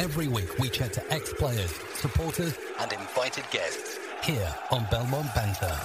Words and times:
Every 0.00 0.28
week 0.28 0.58
we 0.58 0.70
chat 0.70 0.94
to 0.94 1.12
ex-players, 1.12 1.74
supporters 1.92 2.56
and 2.78 2.90
invited 2.90 3.44
guests 3.50 3.98
here 4.24 4.50
on 4.70 4.86
Belmont 4.90 5.26
Banter. 5.34 5.78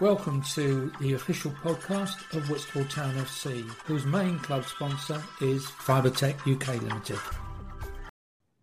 Welcome 0.00 0.42
to 0.54 0.90
the 1.00 1.12
official 1.12 1.52
podcast 1.52 2.36
of 2.36 2.50
Whitstable 2.50 2.86
Town 2.86 3.14
FC, 3.14 3.62
whose 3.84 4.04
main 4.04 4.40
club 4.40 4.64
sponsor 4.64 5.22
is 5.40 5.64
Fibertech 5.64 6.34
UK 6.40 6.82
Limited. 6.82 7.20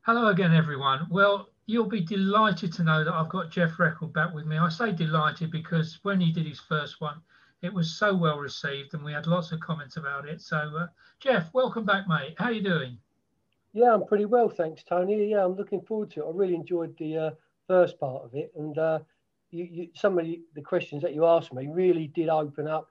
Hello 0.01 0.27
again, 0.27 0.53
everyone. 0.53 1.07
Well, 1.09 1.47
you'll 1.67 1.87
be 1.87 2.01
delighted 2.01 2.73
to 2.73 2.83
know 2.83 3.05
that 3.05 3.13
I've 3.13 3.29
got 3.29 3.51
Jeff 3.51 3.71
Reckell 3.77 4.11
back 4.11 4.33
with 4.33 4.45
me. 4.45 4.57
I 4.57 4.67
say 4.67 4.91
delighted 4.91 5.49
because 5.49 5.97
when 6.03 6.19
he 6.19 6.33
did 6.33 6.45
his 6.45 6.59
first 6.59 6.99
one, 6.99 7.21
it 7.61 7.73
was 7.73 7.91
so 7.97 8.15
well 8.15 8.37
received 8.37 8.93
and 8.93 9.03
we 9.03 9.13
had 9.13 9.27
lots 9.27 9.51
of 9.51 9.59
comments 9.59 9.97
about 9.97 10.27
it. 10.27 10.41
So, 10.41 10.57
uh, 10.57 10.87
Geoff, 11.19 11.53
welcome 11.53 11.85
back, 11.85 12.07
mate. 12.07 12.35
How 12.37 12.45
are 12.45 12.51
you 12.51 12.63
doing? 12.63 12.97
Yeah, 13.73 13.93
I'm 13.93 14.05
pretty 14.05 14.25
well, 14.25 14.49
thanks, 14.49 14.83
Tony. 14.83 15.29
Yeah, 15.29 15.45
I'm 15.45 15.55
looking 15.55 15.81
forward 15.81 16.11
to 16.11 16.21
it. 16.21 16.27
I 16.27 16.31
really 16.33 16.55
enjoyed 16.55 16.95
the 16.97 17.17
uh, 17.17 17.29
first 17.67 17.99
part 17.99 18.23
of 18.25 18.33
it, 18.35 18.51
and 18.57 18.77
uh, 18.77 18.99
you, 19.51 19.67
you, 19.71 19.87
some 19.95 20.17
of 20.17 20.25
the, 20.25 20.41
the, 20.55 20.61
questions 20.61 21.01
that 21.03 21.13
you 21.13 21.25
asked 21.25 21.53
me 21.53 21.67
really 21.67 22.07
did 22.07 22.27
open 22.27 22.67
up 22.67 22.89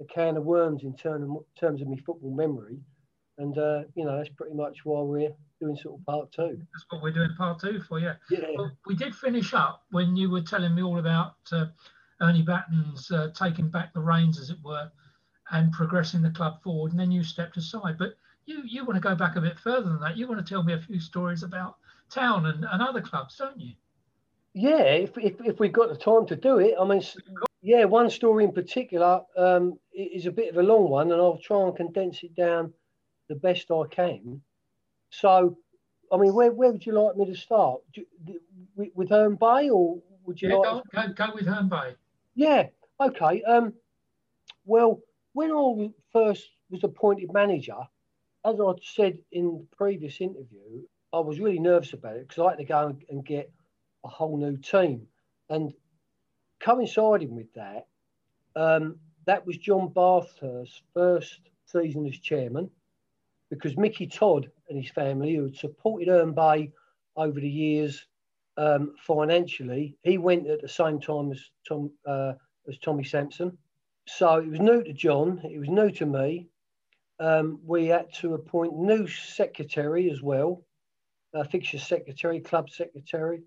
a 0.00 0.04
can 0.04 0.36
of 0.36 0.44
worms 0.44 0.84
in 0.84 0.94
term 0.94 1.38
terms 1.58 1.80
of 1.80 1.88
my 1.88 1.96
football 1.96 2.34
memory. 2.34 2.78
And, 3.38 3.56
uh, 3.56 3.82
you 3.94 4.04
know, 4.04 4.16
that's 4.16 4.28
pretty 4.28 4.54
much 4.54 4.84
why 4.84 5.00
we're 5.00 5.32
doing 5.58 5.74
sort 5.74 5.98
of 5.98 6.06
part 6.06 6.30
two. 6.32 6.60
That's 6.72 6.84
what 6.90 7.02
we're 7.02 7.12
doing 7.12 7.30
part 7.36 7.60
two 7.60 7.80
for, 7.80 7.98
yeah. 7.98 8.14
yeah. 8.30 8.40
Well, 8.56 8.70
we 8.86 8.94
did 8.94 9.14
finish 9.14 9.54
up 9.54 9.82
when 9.90 10.14
you 10.16 10.30
were 10.30 10.42
telling 10.42 10.74
me 10.74 10.82
all 10.82 10.98
about 10.98 11.34
uh, 11.50 11.66
Ernie 12.22 12.42
Batten's 12.42 13.10
uh, 13.10 13.30
taking 13.34 13.68
back 13.68 13.92
the 13.92 14.00
reins, 14.00 14.38
as 14.38 14.50
it 14.50 14.58
were, 14.64 14.90
and 15.50 15.72
progressing 15.72 16.22
the 16.22 16.30
club 16.30 16.62
forward. 16.62 16.92
And 16.92 17.00
then 17.00 17.10
you 17.10 17.22
stepped 17.22 17.56
aside. 17.56 17.98
But 17.98 18.14
you, 18.46 18.62
you 18.64 18.84
want 18.84 18.96
to 18.96 19.08
go 19.08 19.14
back 19.14 19.36
a 19.36 19.40
bit 19.40 19.58
further 19.58 19.88
than 19.88 20.00
that. 20.00 20.16
You 20.16 20.28
want 20.28 20.44
to 20.44 20.48
tell 20.48 20.62
me 20.62 20.72
a 20.72 20.80
few 20.80 21.00
stories 21.00 21.42
about 21.42 21.76
town 22.10 22.46
and, 22.46 22.64
and 22.64 22.82
other 22.82 23.00
clubs, 23.00 23.36
don't 23.36 23.60
you? 23.60 23.74
Yeah, 24.54 24.82
if, 24.82 25.16
if, 25.16 25.34
if 25.44 25.58
we've 25.58 25.72
got 25.72 25.88
the 25.88 25.96
time 25.96 26.26
to 26.26 26.36
do 26.36 26.58
it. 26.58 26.74
I 26.78 26.84
mean, 26.84 27.02
yeah, 27.62 27.84
one 27.84 28.10
story 28.10 28.44
in 28.44 28.52
particular 28.52 29.22
um, 29.36 29.78
is 29.94 30.26
a 30.26 30.32
bit 30.32 30.50
of 30.50 30.58
a 30.58 30.62
long 30.62 30.88
one, 30.88 31.10
and 31.10 31.20
I'll 31.20 31.38
try 31.38 31.62
and 31.62 31.74
condense 31.74 32.22
it 32.22 32.34
down 32.34 32.72
the 33.28 33.34
best 33.34 33.70
I 33.70 33.84
can. 33.90 34.42
So, 35.10 35.56
I 36.12 36.16
mean, 36.18 36.34
where, 36.34 36.52
where 36.52 36.70
would 36.70 36.84
you 36.84 36.92
like 36.92 37.16
me 37.16 37.26
to 37.26 37.34
start? 37.34 37.80
You, 37.94 38.04
with, 38.76 38.90
with 38.94 39.08
Herne 39.08 39.36
Bay, 39.36 39.70
or 39.70 39.98
would 40.24 40.40
you 40.40 40.50
yeah, 40.50 40.56
like? 40.56 40.84
Go, 40.92 41.06
go, 41.06 41.12
go 41.12 41.34
with 41.34 41.46
Herne 41.46 41.68
Bay. 41.68 41.94
Yeah, 42.34 42.68
okay. 43.00 43.42
Um, 43.42 43.74
well, 44.64 45.00
when 45.32 45.52
I 45.52 45.90
first 46.12 46.48
was 46.70 46.84
appointed 46.84 47.32
manager, 47.32 47.76
as 48.44 48.60
I 48.60 48.72
said 48.82 49.18
in 49.30 49.44
the 49.58 49.76
previous 49.76 50.20
interview, 50.20 50.82
I 51.12 51.20
was 51.20 51.40
really 51.40 51.58
nervous 51.58 51.92
about 51.92 52.16
it 52.16 52.28
because 52.28 52.44
I 52.44 52.50
had 52.50 52.58
to 52.58 52.64
go 52.64 52.96
and 53.08 53.24
get 53.24 53.52
a 54.04 54.08
whole 54.08 54.36
new 54.36 54.56
team. 54.56 55.06
And 55.50 55.72
coinciding 56.60 57.34
with 57.34 57.52
that, 57.54 57.86
um, 58.56 58.98
that 59.26 59.46
was 59.46 59.58
John 59.58 59.88
Bathurst's 59.88 60.82
first 60.94 61.40
season 61.66 62.06
as 62.06 62.18
chairman 62.18 62.70
because 63.50 63.76
Mickey 63.76 64.06
Todd 64.06 64.50
and 64.68 64.82
his 64.82 64.90
family, 64.90 65.34
who 65.34 65.44
had 65.44 65.56
supported 65.56 66.08
Herne 66.08 66.32
Bay 66.32 66.72
over 67.16 67.38
the 67.38 67.48
years 67.48 68.06
um, 68.56 68.94
financially, 69.06 69.96
he 70.02 70.18
went 70.18 70.46
at 70.48 70.60
the 70.60 70.68
same 70.68 71.00
time 71.00 71.32
as 71.32 71.40
Tom 71.66 71.90
uh, 72.06 72.32
as 72.68 72.78
Tommy 72.78 73.04
Sampson. 73.04 73.56
So 74.06 74.36
it 74.36 74.48
was 74.48 74.60
new 74.60 74.82
to 74.82 74.92
John, 74.92 75.40
it 75.44 75.58
was 75.58 75.68
new 75.68 75.90
to 75.92 76.06
me. 76.06 76.48
Um, 77.20 77.60
we 77.64 77.86
had 77.86 78.12
to 78.14 78.34
appoint 78.34 78.76
new 78.76 79.06
secretary 79.06 80.10
as 80.10 80.22
well, 80.22 80.64
a 81.34 81.44
fixture 81.44 81.78
secretary, 81.78 82.40
club 82.40 82.68
secretary. 82.68 83.42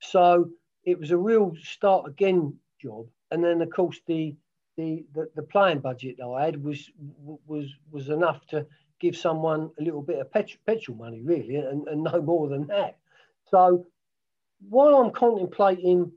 So 0.00 0.50
it 0.84 0.98
was 0.98 1.10
a 1.10 1.16
real 1.18 1.52
start 1.62 2.08
again 2.08 2.58
job. 2.80 3.06
And 3.30 3.42
then 3.42 3.62
of 3.62 3.70
course 3.70 4.00
the 4.06 4.34
the 4.76 5.04
the, 5.14 5.28
the 5.36 5.42
playing 5.42 5.80
budget 5.80 6.16
that 6.18 6.26
I 6.26 6.44
had 6.46 6.62
was 6.62 6.90
was 7.46 7.68
was 7.90 8.08
enough 8.08 8.46
to 8.48 8.66
give 9.00 9.16
someone 9.16 9.70
a 9.78 9.82
little 9.82 10.02
bit 10.02 10.18
of 10.18 10.30
petrol, 10.32 10.60
petrol 10.66 10.96
money 10.96 11.20
really, 11.22 11.56
and, 11.56 11.86
and 11.88 12.02
no 12.02 12.20
more 12.20 12.48
than 12.48 12.66
that. 12.68 12.96
So 13.50 13.86
while 14.68 14.96
I'm 14.96 15.12
contemplating 15.12 16.12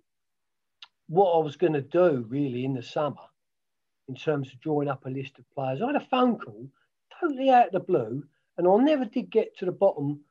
what 1.07 1.31
I 1.33 1.43
was 1.43 1.55
going 1.55 1.73
to 1.73 1.81
do 1.81 2.25
really 2.29 2.65
in 2.65 2.73
the 2.73 2.83
summer, 2.83 3.21
in 4.07 4.15
terms 4.15 4.51
of 4.51 4.59
drawing 4.59 4.89
up 4.89 5.05
a 5.05 5.09
list 5.09 5.37
of 5.37 5.49
players, 5.51 5.81
I 5.81 5.87
had 5.87 5.95
a 5.95 6.05
phone 6.05 6.39
call 6.39 6.67
totally 7.19 7.49
out 7.49 7.67
of 7.67 7.71
the 7.73 7.79
blue, 7.79 8.23
and 8.57 8.67
I 8.67 8.75
never 8.77 9.05
did 9.05 9.29
get 9.29 9.57
to 9.57 9.65
the 9.65 9.71
bottom 9.71 10.21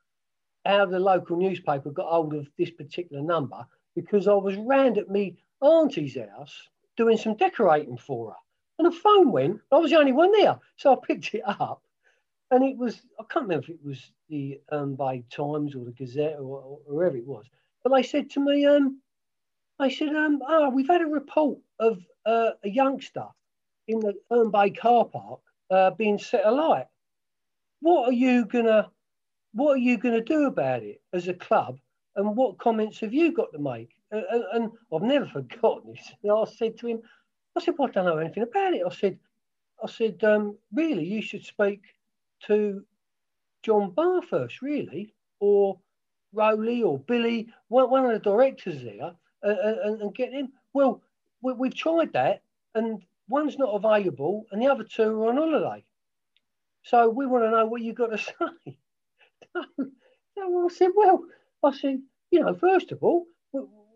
how 0.65 0.87
the 0.87 0.99
local 0.99 1.37
newspaper 1.37 1.91
got 1.91 2.11
hold 2.11 2.35
of 2.35 2.49
this 2.59 2.71
particular 2.71 3.23
number 3.23 3.65
because 3.95 4.29
I 4.29 4.35
was 4.35 4.57
round 4.57 4.99
at 4.99 5.09
me 5.09 5.39
auntie's 5.63 6.17
house 6.17 6.69
doing 6.97 7.17
some 7.17 7.37
decorating 7.37 7.97
for 7.97 8.31
her. 8.31 8.37
And 8.79 8.87
the 8.87 8.97
phone 8.97 9.33
went, 9.33 9.61
I 9.73 9.79
was 9.79 9.91
the 9.91 9.99
only 9.99 10.13
one 10.13 10.33
there. 10.33 10.59
So 10.77 10.93
I 10.93 10.97
picked 11.05 11.35
it 11.35 11.43
up. 11.47 11.83
And 12.51 12.65
it 12.65 12.77
was, 12.77 13.03
I 13.21 13.25
can't 13.31 13.45
remember 13.45 13.65
if 13.65 13.71
it 13.71 13.85
was 13.85 14.13
the 14.29 14.61
um, 14.73 14.95
Bay 14.95 15.25
Times 15.31 15.75
or 15.75 15.85
the 15.85 15.93
Gazette 15.93 16.37
or, 16.39 16.61
or, 16.61 16.79
wherever 16.87 17.17
it 17.17 17.27
was. 17.27 17.45
But 17.83 17.95
they 17.95 18.03
said 18.03 18.31
to 18.31 18.41
me, 18.41 18.65
um, 18.65 19.01
they 19.79 19.91
said, 19.91 20.09
um, 20.09 20.41
oh, 20.47 20.71
we've 20.71 20.89
had 20.89 21.03
a 21.03 21.07
report 21.07 21.59
of 21.79 21.99
uh, 22.27 22.51
a 22.65 22.69
youngster 22.69 23.27
in 23.87 24.01
the 24.01 24.15
Herne 24.31 24.51
Bay 24.51 24.71
car 24.71 25.05
park 25.05 25.41
uh, 25.71 25.91
being 25.91 26.19
set 26.19 26.47
alight. 26.47 26.87
What 27.81 28.09
are 28.09 28.13
you 28.13 28.45
gonna 28.45 28.91
what 29.53 29.75
are 29.75 29.79
you 29.79 29.99
gonna 29.99 30.21
do 30.21 30.47
about 30.47 30.83
it 30.83 31.01
as 31.13 31.29
a 31.29 31.35
club? 31.35 31.79
And 32.17 32.37
what 32.37 32.59
comments 32.59 32.99
have 33.01 33.15
you 33.15 33.33
got 33.33 33.53
to 33.53 33.59
make? 33.59 33.91
And, 34.11 34.25
and, 34.31 34.45
and 34.53 34.71
I've 34.93 35.03
never 35.03 35.27
forgotten 35.33 35.93
this. 35.93 36.13
And 36.23 36.33
I 36.33 36.45
said 36.45 36.77
to 36.79 36.89
him, 36.89 37.01
I 37.57 37.61
said, 37.61 37.75
well, 37.79 37.89
I 37.89 37.93
don't 37.93 38.07
know 38.07 38.19
anything 38.19 38.43
about 38.43 38.75
it. 38.75 38.83
I 38.85 38.93
said, 38.93 39.19
I 39.83 39.89
said, 39.89 40.23
um, 40.25 40.57
really, 40.73 41.05
you 41.05 41.23
should 41.23 41.45
speak 41.45 41.83
to 42.47 42.85
John 43.63 43.91
Bathurst, 43.91 44.63
really, 44.63 45.15
or 45.41 45.79
Rowley 46.33 46.83
or 46.83 46.99
Billy, 46.99 47.49
one, 47.69 48.05
of 48.05 48.13
the 48.13 48.19
directors 48.19 48.83
there, 48.83 49.13
uh, 49.45 49.79
and, 49.85 50.03
and, 50.03 50.15
get 50.15 50.33
him. 50.33 50.53
Well, 50.73 51.03
we, 51.43 51.69
have 51.69 51.75
tried 51.75 52.13
that, 52.13 52.43
and 52.75 53.03
one's 53.29 53.59
not 53.59 53.75
available, 53.75 54.47
and 54.51 54.61
the 54.61 54.69
other 54.69 54.85
two 54.85 55.23
are 55.23 55.29
on 55.29 55.37
holiday. 55.37 55.85
So 56.83 57.09
we 57.09 57.27
want 57.27 57.45
to 57.45 57.51
know 57.51 57.67
what 57.67 57.83
you've 57.83 57.97
got 57.97 58.09
to 58.09 58.19
say. 58.19 58.79
so 59.55 59.65
I 60.37 60.69
said, 60.73 60.91
well, 60.95 61.25
I 61.65 61.73
said, 61.73 62.01
you 62.31 62.41
know, 62.41 62.55
first 62.55 62.93
of 62.93 63.03
all, 63.03 63.27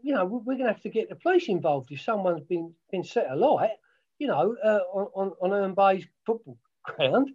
you 0.03 0.15
know, 0.15 0.25
we're 0.25 0.57
going 0.57 0.67
to 0.67 0.73
have 0.73 0.83
to 0.83 0.89
get 0.89 1.09
the 1.09 1.15
police 1.15 1.49
involved 1.49 1.93
if 1.93 2.01
someone's 2.03 2.43
been 2.43 2.75
been 2.91 3.05
set 3.05 3.31
alight, 3.31 3.71
you 4.19 4.27
know, 4.27 4.57
uh, 4.63 4.81
on 4.93 5.33
on 5.41 5.51
Herne 5.51 5.75
Bay's 5.75 6.05
football 6.27 6.59
ground. 6.85 7.31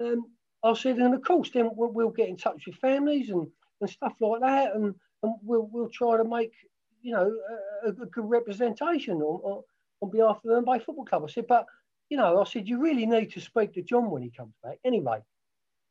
Um, 0.00 0.26
I 0.62 0.74
said, 0.74 0.96
and 0.98 1.14
of 1.14 1.22
course, 1.22 1.50
then 1.50 1.70
we'll, 1.74 1.90
we'll, 1.90 2.10
get 2.10 2.28
in 2.28 2.36
touch 2.36 2.66
with 2.66 2.76
families 2.76 3.30
and, 3.30 3.46
and 3.80 3.90
stuff 3.90 4.14
like 4.20 4.40
that, 4.40 4.74
and, 4.74 4.94
and 5.22 5.34
we'll 5.42 5.68
we'll 5.72 5.88
try 5.88 6.16
to 6.16 6.24
make 6.24 6.52
you 7.02 7.12
know 7.12 7.32
a, 7.84 7.88
a 7.90 7.92
good 7.92 8.28
representation 8.28 9.22
on, 9.22 9.40
on, 9.42 9.62
on 10.00 10.10
behalf 10.10 10.40
of 10.44 10.50
the 10.50 10.62
Bay 10.62 10.78
Football 10.78 11.04
Club. 11.04 11.24
I 11.24 11.30
said, 11.30 11.46
but 11.46 11.64
you 12.08 12.16
know, 12.16 12.40
I 12.40 12.44
said 12.44 12.68
you 12.68 12.80
really 12.80 13.06
need 13.06 13.32
to 13.32 13.40
speak 13.40 13.74
to 13.74 13.82
John 13.82 14.10
when 14.10 14.22
he 14.22 14.30
comes 14.30 14.54
back. 14.62 14.78
Anyway, 14.84 15.20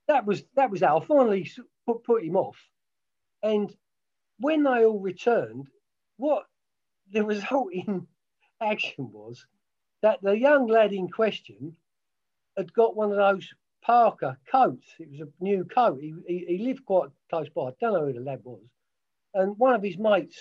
that 0.07 0.25
was 0.25 0.43
that 0.55 0.69
was 0.69 0.81
how 0.81 0.99
I 0.99 1.05
finally 1.05 1.49
put, 1.85 2.03
put 2.03 2.23
him 2.23 2.35
off, 2.35 2.57
and 3.43 3.73
when 4.39 4.63
they 4.63 4.85
all 4.85 4.99
returned, 4.99 5.67
what 6.17 6.43
the 7.11 7.23
resulting 7.23 8.05
action 8.61 9.09
was 9.11 9.45
that 10.01 10.19
the 10.21 10.37
young 10.37 10.67
lad 10.67 10.93
in 10.93 11.09
question 11.09 11.75
had 12.57 12.73
got 12.73 12.95
one 12.95 13.11
of 13.11 13.17
those 13.17 13.49
Parker 13.87 14.37
coats. 14.51 14.85
It 14.99 15.09
was 15.09 15.21
a 15.21 15.43
new 15.43 15.63
coat. 15.63 15.99
He, 16.01 16.13
he, 16.27 16.45
he, 16.45 16.57
lived 16.57 16.85
quite 16.85 17.09
close 17.29 17.47
by. 17.47 17.69
I 17.69 17.71
don't 17.79 17.93
know 17.93 18.05
who 18.05 18.11
the 18.11 18.19
lad 18.19 18.41
was. 18.43 18.59
And 19.33 19.57
one 19.57 19.75
of 19.75 19.81
his 19.81 19.97
mates 19.97 20.37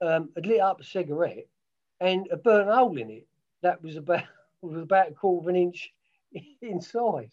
um, 0.00 0.30
had 0.36 0.46
lit 0.46 0.60
up 0.60 0.80
a 0.80 0.84
cigarette 0.84 1.48
and 1.98 2.28
a 2.30 2.36
burnt 2.36 2.70
hole 2.70 2.96
in 2.96 3.10
it 3.10 3.26
that 3.62 3.82
was 3.82 3.96
about 3.96 4.22
was 4.62 4.80
about 4.80 5.10
a 5.10 5.14
quarter 5.14 5.44
of 5.44 5.48
an 5.48 5.60
inch 5.60 5.92
in 6.62 6.80
size. 6.80 7.32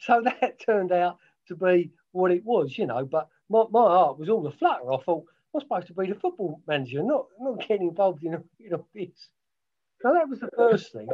So 0.00 0.20
that 0.24 0.58
turned 0.66 0.90
out 0.90 1.18
to 1.46 1.54
be 1.54 1.92
what 2.10 2.32
it 2.32 2.44
was, 2.44 2.76
you 2.76 2.86
know. 2.86 3.04
But 3.04 3.28
my, 3.48 3.62
my 3.70 3.82
heart 3.82 4.18
was 4.18 4.28
all 4.28 4.42
the 4.42 4.50
flutter. 4.50 4.92
I 4.92 4.98
thought, 4.98 5.24
I'm 5.54 5.60
supposed 5.60 5.86
to 5.86 5.94
be 5.94 6.08
the 6.08 6.18
football 6.18 6.60
manager, 6.66 7.04
not 7.04 7.26
not 7.38 7.60
getting 7.68 7.90
involved 7.90 8.24
in, 8.24 8.34
in 8.58 8.74
all 8.74 8.88
this. 8.92 9.28
So 10.00 10.12
that 10.12 10.28
was 10.28 10.40
the 10.40 10.50
first 10.56 10.92
thing. 10.92 11.06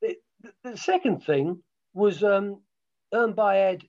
The, 0.00 0.16
the, 0.40 0.70
the 0.70 0.76
second 0.78 1.24
thing 1.24 1.62
was 1.92 2.24
um, 2.24 2.62
Bay 3.12 3.60
had 3.60 3.84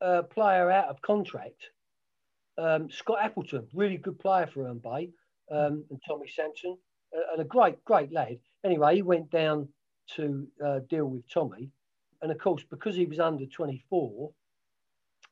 a 0.00 0.22
player 0.22 0.70
out 0.70 0.88
of 0.88 1.00
contract, 1.02 1.70
um, 2.58 2.90
Scott 2.90 3.18
Appleton, 3.22 3.66
really 3.72 3.96
good 3.96 4.18
player 4.18 4.46
for 4.46 4.72
Bay, 4.74 5.10
um, 5.50 5.84
and 5.90 6.00
Tommy 6.06 6.28
Sampson, 6.28 6.76
uh, 7.16 7.32
and 7.32 7.42
a 7.42 7.44
great, 7.44 7.82
great 7.84 8.12
lad. 8.12 8.38
Anyway, 8.64 8.96
he 8.96 9.02
went 9.02 9.30
down 9.30 9.68
to 10.16 10.46
uh, 10.64 10.80
deal 10.88 11.06
with 11.06 11.22
Tommy. 11.32 11.70
And 12.20 12.30
of 12.30 12.38
course, 12.38 12.62
because 12.68 12.94
he 12.94 13.06
was 13.06 13.18
under 13.18 13.46
24, 13.46 14.30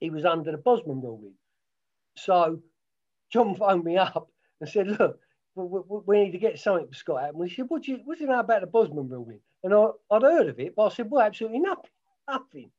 he 0.01 0.11
was 0.11 0.25
under 0.25 0.51
the 0.51 0.59
Bosman 0.59 1.01
ruling. 1.01 1.35
So 2.17 2.61
John 3.31 3.55
phoned 3.59 3.85
me 3.85 3.97
up 3.97 4.29
and 4.61 4.69
said, 4.69 4.89
look, 4.89 5.21
we, 5.55 5.81
we, 6.07 6.25
need 6.25 6.33
to 6.33 6.39
get 6.39 6.59
something 6.59 6.89
for 6.89 6.95
Scott 6.95 7.25
Appleton. 7.25 7.49
He 7.49 7.55
said, 7.55 7.67
what 7.69 7.83
do 7.83 7.93
you, 7.93 8.01
what 8.05 8.19
do 8.19 8.25
you 8.25 8.31
know 8.31 8.41
about 8.41 8.63
the 8.63 8.67
Bosman 8.67 9.09
ruling? 9.09 9.41
And 9.63 9.75
I, 9.75 9.89
I'd 10.11 10.23
heard 10.23 10.49
of 10.49 10.59
it, 10.59 10.75
but 10.75 10.87
I 10.87 10.95
said, 10.95 11.11
well, 11.11 11.25
absolutely 11.25 11.61
nothing, 11.61 11.91
nothing. 12.29 12.71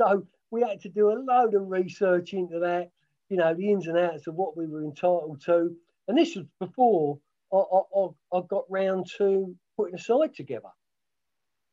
So 0.00 0.26
we 0.50 0.62
had 0.62 0.80
to 0.80 0.88
do 0.88 1.10
a 1.10 1.20
load 1.20 1.54
of 1.54 1.68
research 1.68 2.32
into 2.32 2.58
that, 2.60 2.90
you 3.28 3.36
know, 3.36 3.52
the 3.52 3.70
ins 3.70 3.86
and 3.86 3.98
outs 3.98 4.26
of 4.26 4.34
what 4.34 4.56
we 4.56 4.66
were 4.66 4.82
entitled 4.82 5.42
to. 5.44 5.76
And 6.08 6.16
this 6.16 6.36
was 6.36 6.46
before 6.58 7.18
I, 7.52 7.58
I, 7.58 8.38
I 8.38 8.40
got 8.48 8.64
round 8.70 9.10
to 9.18 9.54
putting 9.76 9.94
a 9.94 9.98
side 9.98 10.34
together. 10.34 10.70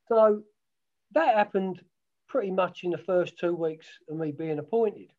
So 0.09 0.43
that 1.13 1.35
happened 1.37 1.81
pretty 2.27 2.51
much 2.51 2.83
in 2.83 2.91
the 2.91 2.97
first 2.97 3.39
two 3.39 3.55
weeks 3.55 3.87
of 4.09 4.17
me 4.17 4.33
being 4.33 4.59
appointed. 4.59 5.09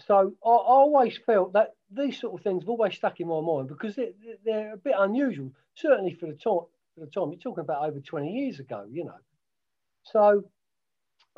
So 0.00 0.34
I, 0.44 0.48
I 0.48 0.50
always 0.50 1.18
felt 1.24 1.52
that 1.52 1.74
these 1.92 2.18
sort 2.18 2.34
of 2.34 2.42
things 2.42 2.64
have 2.64 2.68
always 2.68 2.96
stuck 2.96 3.20
in 3.20 3.28
my 3.28 3.40
mind 3.40 3.68
because 3.68 3.94
they're, 3.94 4.10
they're 4.44 4.74
a 4.74 4.76
bit 4.76 4.94
unusual, 4.98 5.52
certainly 5.74 6.14
for 6.14 6.26
the 6.26 6.32
time. 6.32 6.66
For 6.96 7.04
the 7.04 7.06
time 7.06 7.30
you're 7.30 7.38
talking 7.38 7.62
about 7.62 7.88
over 7.88 8.00
20 8.00 8.28
years 8.28 8.58
ago, 8.58 8.84
you 8.90 9.04
know. 9.04 9.14
So 10.02 10.44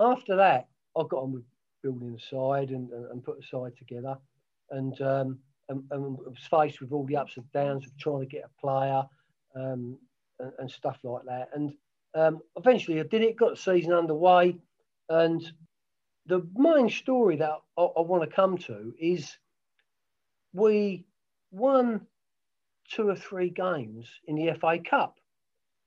after 0.02 0.36
that, 0.36 0.68
I 0.96 1.02
got 1.08 1.22
on 1.22 1.32
with 1.32 1.44
building 1.82 2.16
a 2.16 2.20
side 2.20 2.70
and, 2.70 2.90
and, 2.90 3.10
and 3.10 3.24
put 3.24 3.38
a 3.38 3.46
side 3.46 3.76
together, 3.76 4.16
and, 4.70 5.00
um, 5.00 5.38
and, 5.68 5.82
and 5.90 6.18
was 6.18 6.38
faced 6.50 6.80
with 6.80 6.92
all 6.92 7.04
the 7.06 7.16
ups 7.16 7.36
and 7.36 7.50
downs 7.52 7.86
of 7.86 7.96
trying 7.98 8.20
to 8.20 8.26
get 8.26 8.44
a 8.44 8.60
player 8.60 9.02
um, 9.54 9.98
and, 10.38 10.52
and, 10.58 10.70
stuff 10.70 10.98
like 11.02 11.24
that. 11.26 11.48
And 11.54 11.72
um, 12.14 12.40
eventually, 12.56 13.00
I 13.00 13.04
did 13.04 13.22
it, 13.22 13.36
got 13.36 13.50
the 13.50 13.56
season 13.56 13.92
underway, 13.92 14.56
and 15.08 15.52
the 16.26 16.46
main 16.54 16.88
story 16.88 17.36
that 17.36 17.58
I, 17.76 17.82
I 17.82 18.00
want 18.00 18.22
to 18.22 18.34
come 18.34 18.58
to 18.58 18.94
is 18.98 19.36
we 20.52 21.04
won 21.50 22.06
two 22.90 23.08
or 23.08 23.16
three 23.16 23.50
games 23.50 24.08
in 24.26 24.36
the 24.36 24.54
FA 24.54 24.78
Cup 24.78 25.16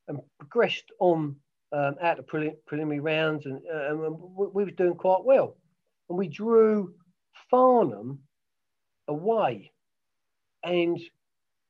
and 0.08 0.20
progressed 0.40 0.92
on 1.00 1.36
um, 1.72 1.96
out 2.02 2.20
of 2.20 2.26
prelim- 2.28 2.58
preliminary 2.66 3.00
rounds, 3.00 3.46
and, 3.46 3.62
uh, 3.74 3.90
and 3.90 4.00
we, 4.00 4.48
we 4.48 4.64
were 4.64 4.72
doing 4.72 4.96
quite 4.96 5.24
well. 5.24 5.58
And 6.10 6.18
we 6.18 6.28
drew 6.28 6.94
Farnham 7.50 8.20
away, 9.08 9.72
and 10.64 11.00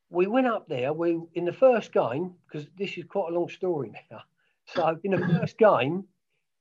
we 0.09 0.27
went 0.27 0.47
up 0.47 0.68
there. 0.68 0.94
We 0.94 1.19
in 1.33 1.45
the 1.45 1.53
first 1.53 1.92
game 1.92 2.33
because 2.47 2.68
this 2.77 2.97
is 2.97 3.06
quite 3.06 3.31
a 3.31 3.36
long 3.36 3.50
story 3.50 3.92
now. 4.12 4.21
So 4.68 5.00
in 5.03 5.12
the 5.12 5.39
first 5.39 5.57
game, 5.57 6.06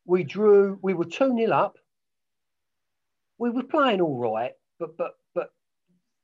we 0.05 0.25
drew. 0.25 0.79
We 0.83 0.95
were 0.95 1.05
two 1.05 1.37
0 1.37 1.53
up. 1.53 1.79
We 3.39 3.51
were 3.51 3.63
playing 3.63 4.01
all 4.01 4.19
right, 4.19 4.53
but 4.79 4.97
but 4.97 5.17
but 5.35 5.51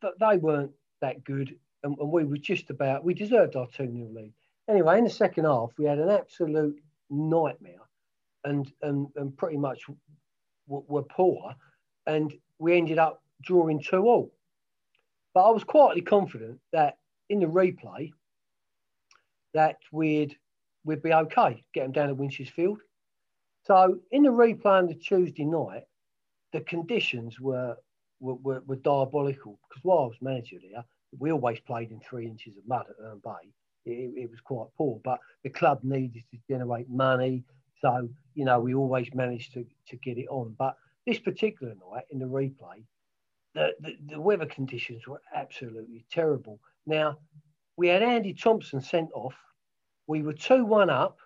but 0.00 0.14
they 0.20 0.36
weren't 0.36 0.72
that 1.00 1.24
good, 1.24 1.56
and, 1.82 1.96
and 1.98 2.10
we 2.10 2.24
were 2.24 2.38
just 2.38 2.70
about. 2.70 3.04
We 3.04 3.14
deserved 3.14 3.56
our 3.56 3.66
two 3.66 3.90
0 3.90 4.08
lead. 4.14 4.32
Anyway, 4.68 4.98
in 4.98 5.04
the 5.04 5.10
second 5.10 5.44
half, 5.44 5.70
we 5.78 5.86
had 5.86 5.98
an 5.98 6.10
absolute 6.10 6.80
nightmare, 7.10 7.82
and 8.44 8.70
and, 8.82 9.08
and 9.16 9.36
pretty 9.36 9.56
much 9.56 9.82
w- 10.68 10.84
were 10.88 11.02
poor, 11.02 11.54
and 12.06 12.32
we 12.58 12.76
ended 12.76 12.98
up 12.98 13.22
drawing 13.42 13.80
two 13.82 14.04
all. 14.06 14.32
But 15.34 15.48
I 15.48 15.50
was 15.50 15.64
quietly 15.64 16.02
confident 16.02 16.58
that 16.72 16.98
in 17.28 17.40
the 17.40 17.46
replay, 17.46 18.10
that 19.54 19.76
we'd 19.92 20.36
we'd 20.84 21.02
be 21.02 21.12
okay, 21.12 21.62
get 21.74 21.82
them 21.82 21.92
down 21.92 22.08
to 22.08 22.14
Winch's 22.14 22.48
Field. 22.48 22.80
So 23.64 23.98
in 24.10 24.22
the 24.22 24.30
replay 24.30 24.78
on 24.78 24.86
the 24.86 24.94
Tuesday 24.94 25.44
night, 25.44 25.82
the 26.52 26.60
conditions 26.62 27.38
were 27.40 27.76
were, 28.20 28.34
were, 28.34 28.62
were 28.66 28.76
diabolical 28.76 29.58
because 29.68 29.84
while 29.84 30.04
I 30.04 30.06
was 30.06 30.16
manager 30.20 30.56
there, 30.60 30.84
we 31.18 31.32
always 31.32 31.60
played 31.60 31.90
in 31.90 32.00
three 32.00 32.26
inches 32.26 32.56
of 32.56 32.66
mud 32.66 32.86
at 32.88 32.96
Herne 33.02 33.20
Bay 33.24 33.50
it, 33.84 34.12
it 34.16 34.30
was 34.30 34.40
quite 34.40 34.68
poor. 34.76 35.00
But 35.04 35.18
the 35.42 35.50
club 35.50 35.80
needed 35.82 36.24
to 36.30 36.38
generate 36.48 36.88
money, 36.88 37.44
so 37.80 38.08
you 38.34 38.44
know 38.44 38.60
we 38.60 38.74
always 38.74 39.08
managed 39.14 39.54
to 39.54 39.66
to 39.88 39.96
get 39.96 40.18
it 40.18 40.26
on. 40.28 40.54
But 40.58 40.76
this 41.06 41.18
particular 41.18 41.74
night 41.92 42.04
in 42.10 42.18
the 42.18 42.26
replay, 42.26 42.84
the, 43.54 43.72
the, 43.80 43.96
the 44.08 44.20
weather 44.20 44.46
conditions 44.46 45.06
were 45.06 45.20
absolutely 45.34 46.04
terrible. 46.10 46.60
Now 46.86 47.18
we 47.76 47.88
had 47.88 48.02
Andy 48.02 48.34
Thompson 48.34 48.80
sent 48.80 49.10
off. 49.14 49.34
We 50.06 50.22
were 50.22 50.34
two 50.34 50.64
one 50.64 50.90
up. 50.90 51.18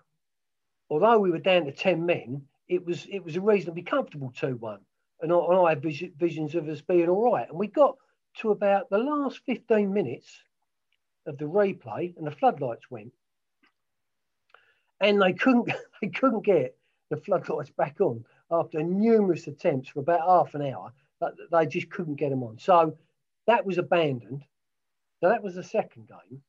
Although 0.90 1.18
we 1.18 1.30
were 1.30 1.38
down 1.38 1.64
to 1.64 1.72
ten 1.72 2.04
men, 2.04 2.42
it 2.68 2.84
was 2.84 3.06
it 3.10 3.24
was 3.24 3.36
a 3.36 3.40
reasonably 3.40 3.82
comfortable 3.82 4.32
two 4.36 4.56
one. 4.56 4.80
And 5.20 5.32
I, 5.32 5.36
and 5.36 5.58
I 5.58 5.68
had 5.70 6.16
visions 6.18 6.54
of 6.54 6.68
us 6.68 6.82
being 6.82 7.08
all 7.08 7.32
right. 7.32 7.48
And 7.48 7.58
we 7.58 7.68
got 7.68 7.96
to 8.38 8.50
about 8.50 8.90
the 8.90 8.98
last 8.98 9.40
15 9.46 9.92
minutes 9.92 10.42
of 11.26 11.38
the 11.38 11.44
replay 11.44 12.16
and 12.16 12.26
the 12.26 12.30
floodlights 12.30 12.90
went. 12.90 13.12
And 15.00 15.20
they 15.20 15.32
couldn't 15.32 15.70
they 16.02 16.08
couldn't 16.08 16.44
get 16.44 16.76
the 17.10 17.16
floodlights 17.16 17.70
back 17.70 18.00
on 18.00 18.24
after 18.50 18.82
numerous 18.82 19.46
attempts 19.46 19.88
for 19.88 20.00
about 20.00 20.28
half 20.28 20.54
an 20.54 20.62
hour. 20.62 20.92
But 21.20 21.34
they 21.50 21.66
just 21.66 21.90
couldn't 21.90 22.16
get 22.16 22.30
them 22.30 22.42
on. 22.42 22.58
So 22.58 22.96
that 23.46 23.64
was 23.64 23.78
abandoned. 23.78 24.42
So 25.20 25.28
that 25.28 25.42
was 25.42 25.54
the 25.54 25.62
second 25.62 26.08
game. 26.08 26.42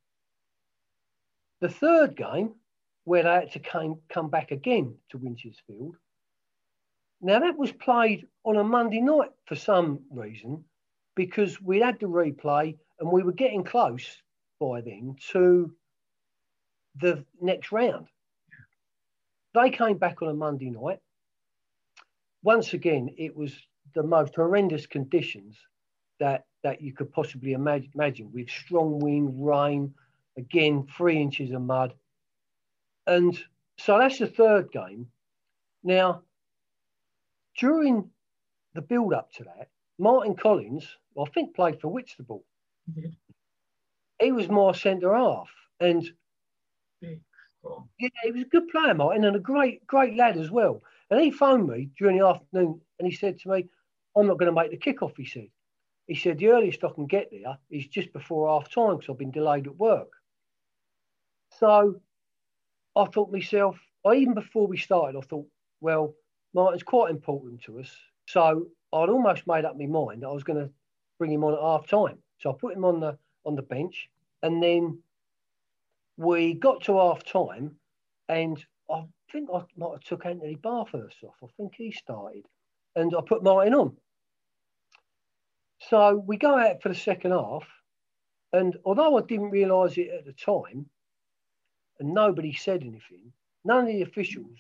The 1.61 1.69
third 1.69 2.17
game, 2.17 2.55
where 3.05 3.23
they 3.23 3.29
had 3.29 3.51
to 3.53 3.59
came, 3.59 3.95
come 4.09 4.29
back 4.29 4.51
again 4.51 4.95
to 5.09 5.17
Winch's 5.17 5.61
Field. 5.65 5.95
Now 7.21 7.39
that 7.39 7.57
was 7.57 7.71
played 7.71 8.27
on 8.43 8.57
a 8.57 8.63
Monday 8.63 9.01
night 9.01 9.31
for 9.45 9.55
some 9.55 9.99
reason, 10.09 10.65
because 11.15 11.61
we 11.61 11.79
had 11.79 11.99
the 11.99 12.07
replay 12.07 12.77
and 12.99 13.11
we 13.11 13.23
were 13.23 13.31
getting 13.31 13.63
close 13.63 14.21
by 14.59 14.81
then 14.81 15.15
to 15.31 15.71
the 16.99 17.25
next 17.41 17.71
round. 17.71 18.07
They 19.53 19.69
came 19.69 19.97
back 19.97 20.21
on 20.21 20.29
a 20.29 20.33
Monday 20.33 20.69
night. 20.69 20.99
Once 22.43 22.73
again, 22.73 23.09
it 23.17 23.35
was 23.35 23.53
the 23.93 24.03
most 24.03 24.35
horrendous 24.35 24.85
conditions 24.85 25.57
that 26.19 26.45
that 26.63 26.81
you 26.81 26.93
could 26.93 27.11
possibly 27.11 27.53
imagine, 27.53 28.31
with 28.33 28.49
strong 28.49 28.97
wind, 28.99 29.33
rain, 29.37 29.93
again 30.37 30.87
three 30.97 31.21
inches 31.21 31.51
of 31.51 31.61
mud, 31.61 31.93
and 33.05 33.37
so 33.77 33.99
that's 33.99 34.19
the 34.19 34.27
third 34.27 34.71
game. 34.71 35.07
Now, 35.83 36.23
during 37.57 38.09
the 38.73 38.81
build 38.81 39.13
up 39.13 39.31
to 39.33 39.43
that, 39.43 39.69
Martin 39.99 40.35
Collins, 40.35 40.87
I 41.19 41.25
think, 41.33 41.55
played 41.55 41.79
for 41.79 41.89
Whitstable. 41.89 42.43
Mm-hmm 42.89 43.09
he 44.19 44.31
was 44.31 44.49
more 44.49 44.73
centre 44.73 45.13
half, 45.13 45.49
and 45.79 46.09
yeah, 47.01 48.09
he 48.23 48.31
was 48.31 48.41
a 48.43 48.45
good 48.45 48.67
player, 48.69 48.93
Martin, 48.93 49.25
and 49.25 49.35
a 49.35 49.39
great, 49.39 49.85
great 49.87 50.15
lad 50.15 50.37
as 50.37 50.51
well. 50.51 50.81
And 51.09 51.19
he 51.21 51.31
phoned 51.31 51.67
me 51.67 51.89
during 51.97 52.17
the 52.17 52.25
afternoon, 52.27 52.81
and 52.99 53.07
he 53.07 53.15
said 53.15 53.39
to 53.39 53.49
me, 53.49 53.67
"I'm 54.15 54.27
not 54.27 54.37
going 54.37 54.53
to 54.53 54.61
make 54.61 54.71
the 54.71 54.77
kickoff." 54.77 55.17
He 55.17 55.25
said, 55.25 55.49
"He 56.07 56.15
said 56.15 56.37
the 56.37 56.49
earliest 56.49 56.83
I 56.83 56.91
can 56.91 57.07
get 57.07 57.29
there 57.31 57.57
is 57.69 57.87
just 57.87 58.13
before 58.13 58.49
half 58.49 58.69
time 58.69 58.97
because 58.97 59.09
I've 59.09 59.17
been 59.17 59.31
delayed 59.31 59.67
at 59.67 59.77
work." 59.77 60.09
So 61.59 62.01
I 62.95 63.05
thought 63.05 63.31
myself, 63.31 63.79
I, 64.05 64.15
even 64.15 64.33
before 64.33 64.67
we 64.67 64.77
started, 64.77 65.17
I 65.17 65.21
thought, 65.21 65.47
well, 65.81 66.15
Martin's 66.53 66.83
quite 66.83 67.11
important 67.11 67.63
to 67.63 67.79
us. 67.79 67.95
So 68.27 68.67
I'd 68.93 69.09
almost 69.09 69.47
made 69.47 69.65
up 69.65 69.77
my 69.77 69.85
mind 69.85 70.23
that 70.23 70.27
I 70.27 70.33
was 70.33 70.43
going 70.43 70.59
to 70.59 70.71
bring 71.19 71.31
him 71.31 71.43
on 71.43 71.53
at 71.53 71.59
half 71.59 71.87
time. 71.87 72.17
So 72.39 72.51
I 72.51 72.53
put 72.59 72.75
him 72.75 72.85
on 72.85 72.99
the 72.99 73.17
on 73.45 73.55
the 73.55 73.61
bench. 73.61 74.09
And 74.43 74.61
then 74.61 74.99
we 76.17 76.53
got 76.53 76.83
to 76.83 76.97
half 76.97 77.23
time, 77.23 77.75
and 78.29 78.63
I 78.89 79.05
think 79.31 79.49
I 79.53 79.61
might 79.77 79.91
have 79.91 80.03
took 80.03 80.25
Anthony 80.25 80.55
Bathurst 80.55 81.17
off. 81.23 81.35
I 81.43 81.47
think 81.57 81.73
he 81.75 81.91
started, 81.91 82.45
and 82.95 83.13
I 83.15 83.21
put 83.25 83.43
Martin 83.43 83.73
on. 83.73 83.97
So 85.89 86.15
we 86.15 86.37
go 86.37 86.57
out 86.57 86.81
for 86.81 86.89
the 86.89 86.95
second 86.95 87.31
half, 87.31 87.67
and 88.53 88.77
although 88.85 89.17
I 89.17 89.21
didn't 89.21 89.49
realise 89.49 89.97
it 89.97 90.09
at 90.09 90.25
the 90.25 90.33
time, 90.33 90.89
and 91.99 92.13
nobody 92.13 92.53
said 92.53 92.81
anything, 92.81 93.31
none 93.63 93.81
of 93.81 93.87
the 93.87 94.01
officials 94.01 94.59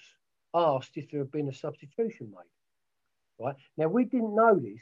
asked 0.53 0.91
if 0.95 1.09
there 1.09 1.21
had 1.21 1.31
been 1.31 1.49
a 1.49 1.53
substitution 1.53 2.31
made. 2.31 3.45
Right 3.45 3.55
now, 3.77 3.87
we 3.87 4.05
didn't 4.05 4.35
know 4.35 4.55
this 4.55 4.81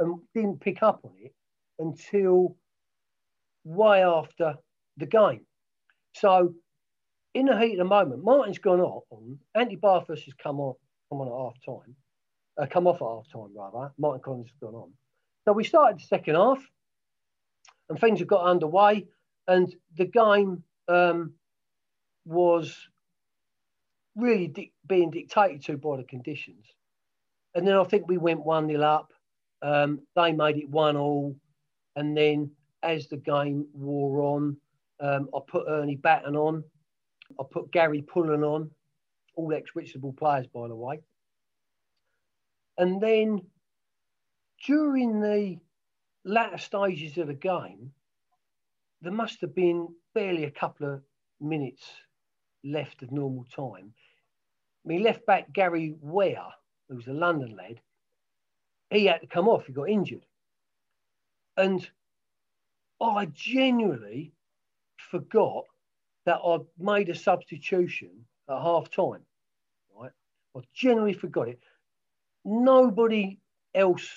and 0.00 0.20
didn't 0.34 0.60
pick 0.60 0.82
up 0.82 1.00
on 1.04 1.12
it 1.20 1.32
until 1.78 2.56
way 3.64 4.02
after 4.02 4.54
the 4.96 5.06
game. 5.06 5.46
So 6.14 6.54
in 7.34 7.46
the 7.46 7.58
heat 7.58 7.72
of 7.72 7.78
the 7.78 7.84
moment, 7.84 8.24
Martin's 8.24 8.58
gone 8.58 8.80
off 8.80 9.04
on. 9.10 9.38
Andy 9.54 9.76
Bathurst 9.76 10.24
has 10.24 10.34
come 10.34 10.60
on, 10.60 10.74
come 11.10 11.20
on 11.20 11.28
at 11.28 11.34
half 11.34 11.54
time, 11.64 11.96
uh, 12.60 12.66
come 12.66 12.86
off 12.86 13.02
at 13.02 13.08
half 13.08 13.28
time 13.32 13.52
rather. 13.56 13.92
Martin 13.98 14.22
Collins 14.22 14.48
has 14.50 14.70
gone 14.70 14.80
on. 14.80 14.92
So 15.44 15.52
we 15.52 15.64
started 15.64 15.98
the 15.98 16.04
second 16.04 16.36
half, 16.36 16.64
and 17.88 17.98
things 17.98 18.20
have 18.20 18.28
got 18.28 18.44
underway, 18.44 19.06
and 19.48 19.74
the 19.96 20.06
game 20.06 20.62
um, 20.88 21.34
was 22.24 22.76
really 24.16 24.48
di- 24.48 24.72
being 24.86 25.10
dictated 25.10 25.64
to 25.64 25.76
by 25.76 25.96
the 25.96 26.04
conditions. 26.04 26.66
and 27.54 27.66
then 27.66 27.74
I 27.76 27.84
think 27.84 28.08
we 28.08 28.18
went 28.18 28.44
1 28.44 28.68
0 28.68 28.82
up. 28.82 29.12
Um, 29.62 30.00
they 30.16 30.32
made 30.32 30.56
it 30.56 30.68
1 30.68 30.96
all. 30.96 31.36
And 31.96 32.16
then 32.16 32.50
as 32.84 33.08
the 33.08 33.16
game 33.16 33.66
wore 33.72 34.20
on, 34.22 34.56
um, 35.00 35.28
I 35.34 35.38
put 35.46 35.66
Ernie 35.68 35.96
Batten 35.96 36.36
on. 36.36 36.62
I 37.40 37.44
put 37.50 37.72
Gary 37.72 38.02
Pullen 38.02 38.44
on, 38.44 38.70
all 39.34 39.52
ex 39.54 39.74
Whitstable 39.74 40.12
players, 40.12 40.46
by 40.46 40.68
the 40.68 40.74
way. 40.74 41.00
And 42.76 43.00
then 43.00 43.40
during 44.66 45.20
the 45.20 45.58
latter 46.24 46.58
stages 46.58 47.18
of 47.18 47.28
the 47.28 47.34
game, 47.34 47.92
there 49.00 49.12
must 49.12 49.40
have 49.40 49.54
been 49.54 49.88
barely 50.14 50.44
a 50.44 50.50
couple 50.50 50.92
of 50.92 51.02
minutes 51.40 51.82
left 52.62 53.02
of 53.02 53.10
normal 53.10 53.46
time. 53.54 53.92
Me 54.84 54.98
left 54.98 55.24
back 55.26 55.52
Gary 55.52 55.94
Ware, 56.00 56.52
who 56.88 56.96
was 56.96 57.06
a 57.06 57.12
London 57.12 57.56
lad, 57.56 57.80
he 58.90 59.06
had 59.06 59.20
to 59.22 59.26
come 59.26 59.48
off. 59.48 59.66
He 59.66 59.72
got 59.72 59.88
injured, 59.88 60.26
and 61.56 61.88
I 63.04 63.26
genuinely 63.26 64.32
forgot 64.96 65.64
that 66.26 66.40
I'd 66.44 66.64
made 66.78 67.08
a 67.08 67.14
substitution 67.14 68.10
at 68.48 68.60
half 68.60 68.90
time. 68.90 69.20
Right, 69.96 70.10
I 70.56 70.60
genuinely 70.74 71.14
forgot 71.14 71.48
it. 71.48 71.60
Nobody 72.44 73.38
else 73.74 74.08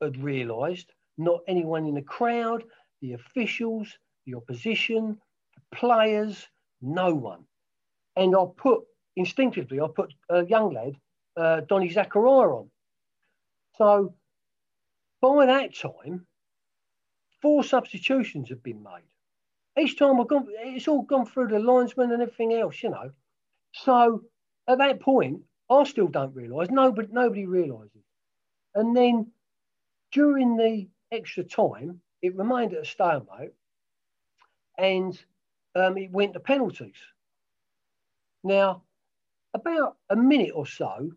had 0.00 0.22
realised. 0.22 0.92
Not 1.16 1.40
anyone 1.46 1.86
in 1.86 1.94
the 1.94 2.02
crowd, 2.02 2.64
the 3.00 3.12
officials, 3.12 3.98
the 4.26 4.34
opposition, 4.34 5.18
the 5.54 5.76
players, 5.76 6.48
no 6.82 7.14
one. 7.14 7.44
And 8.16 8.34
I 8.34 8.44
put 8.56 8.82
instinctively, 9.16 9.80
I 9.80 9.86
put 9.94 10.12
a 10.28 10.44
young 10.44 10.72
lad, 10.72 10.96
uh, 11.36 11.60
Donny 11.68 11.90
Zachariah, 11.90 12.48
on. 12.48 12.70
So 13.76 14.14
by 15.20 15.46
that 15.46 15.74
time, 15.74 16.26
four 17.44 17.62
substitutions 17.62 18.48
have 18.48 18.62
been 18.62 18.82
made. 18.82 19.82
Each 19.84 19.98
time 19.98 20.18
I've 20.18 20.28
gone, 20.28 20.46
it's 20.48 20.88
all 20.88 21.02
gone 21.02 21.26
through 21.26 21.48
the 21.48 21.58
linesman 21.58 22.10
and 22.10 22.22
everything 22.22 22.54
else, 22.54 22.82
you 22.82 22.88
know. 22.88 23.10
So 23.72 24.22
at 24.66 24.78
that 24.78 25.00
point, 25.00 25.42
I 25.70 25.84
still 25.84 26.08
don't 26.08 26.34
realise. 26.34 26.70
Nobody, 26.70 27.08
nobody 27.12 27.44
realises. 27.44 28.02
And 28.74 28.96
then 28.96 29.30
during 30.10 30.56
the 30.56 30.88
extra 31.12 31.44
time, 31.44 32.00
it 32.22 32.34
remained 32.34 32.72
at 32.72 32.80
a 32.80 32.86
stalemate, 32.86 33.52
and 34.78 35.22
um, 35.74 35.98
it 35.98 36.10
went 36.10 36.32
to 36.32 36.40
penalties. 36.40 36.96
Now, 38.42 38.84
about 39.52 39.98
a 40.08 40.16
minute 40.16 40.52
or 40.54 40.64
so 40.64 41.12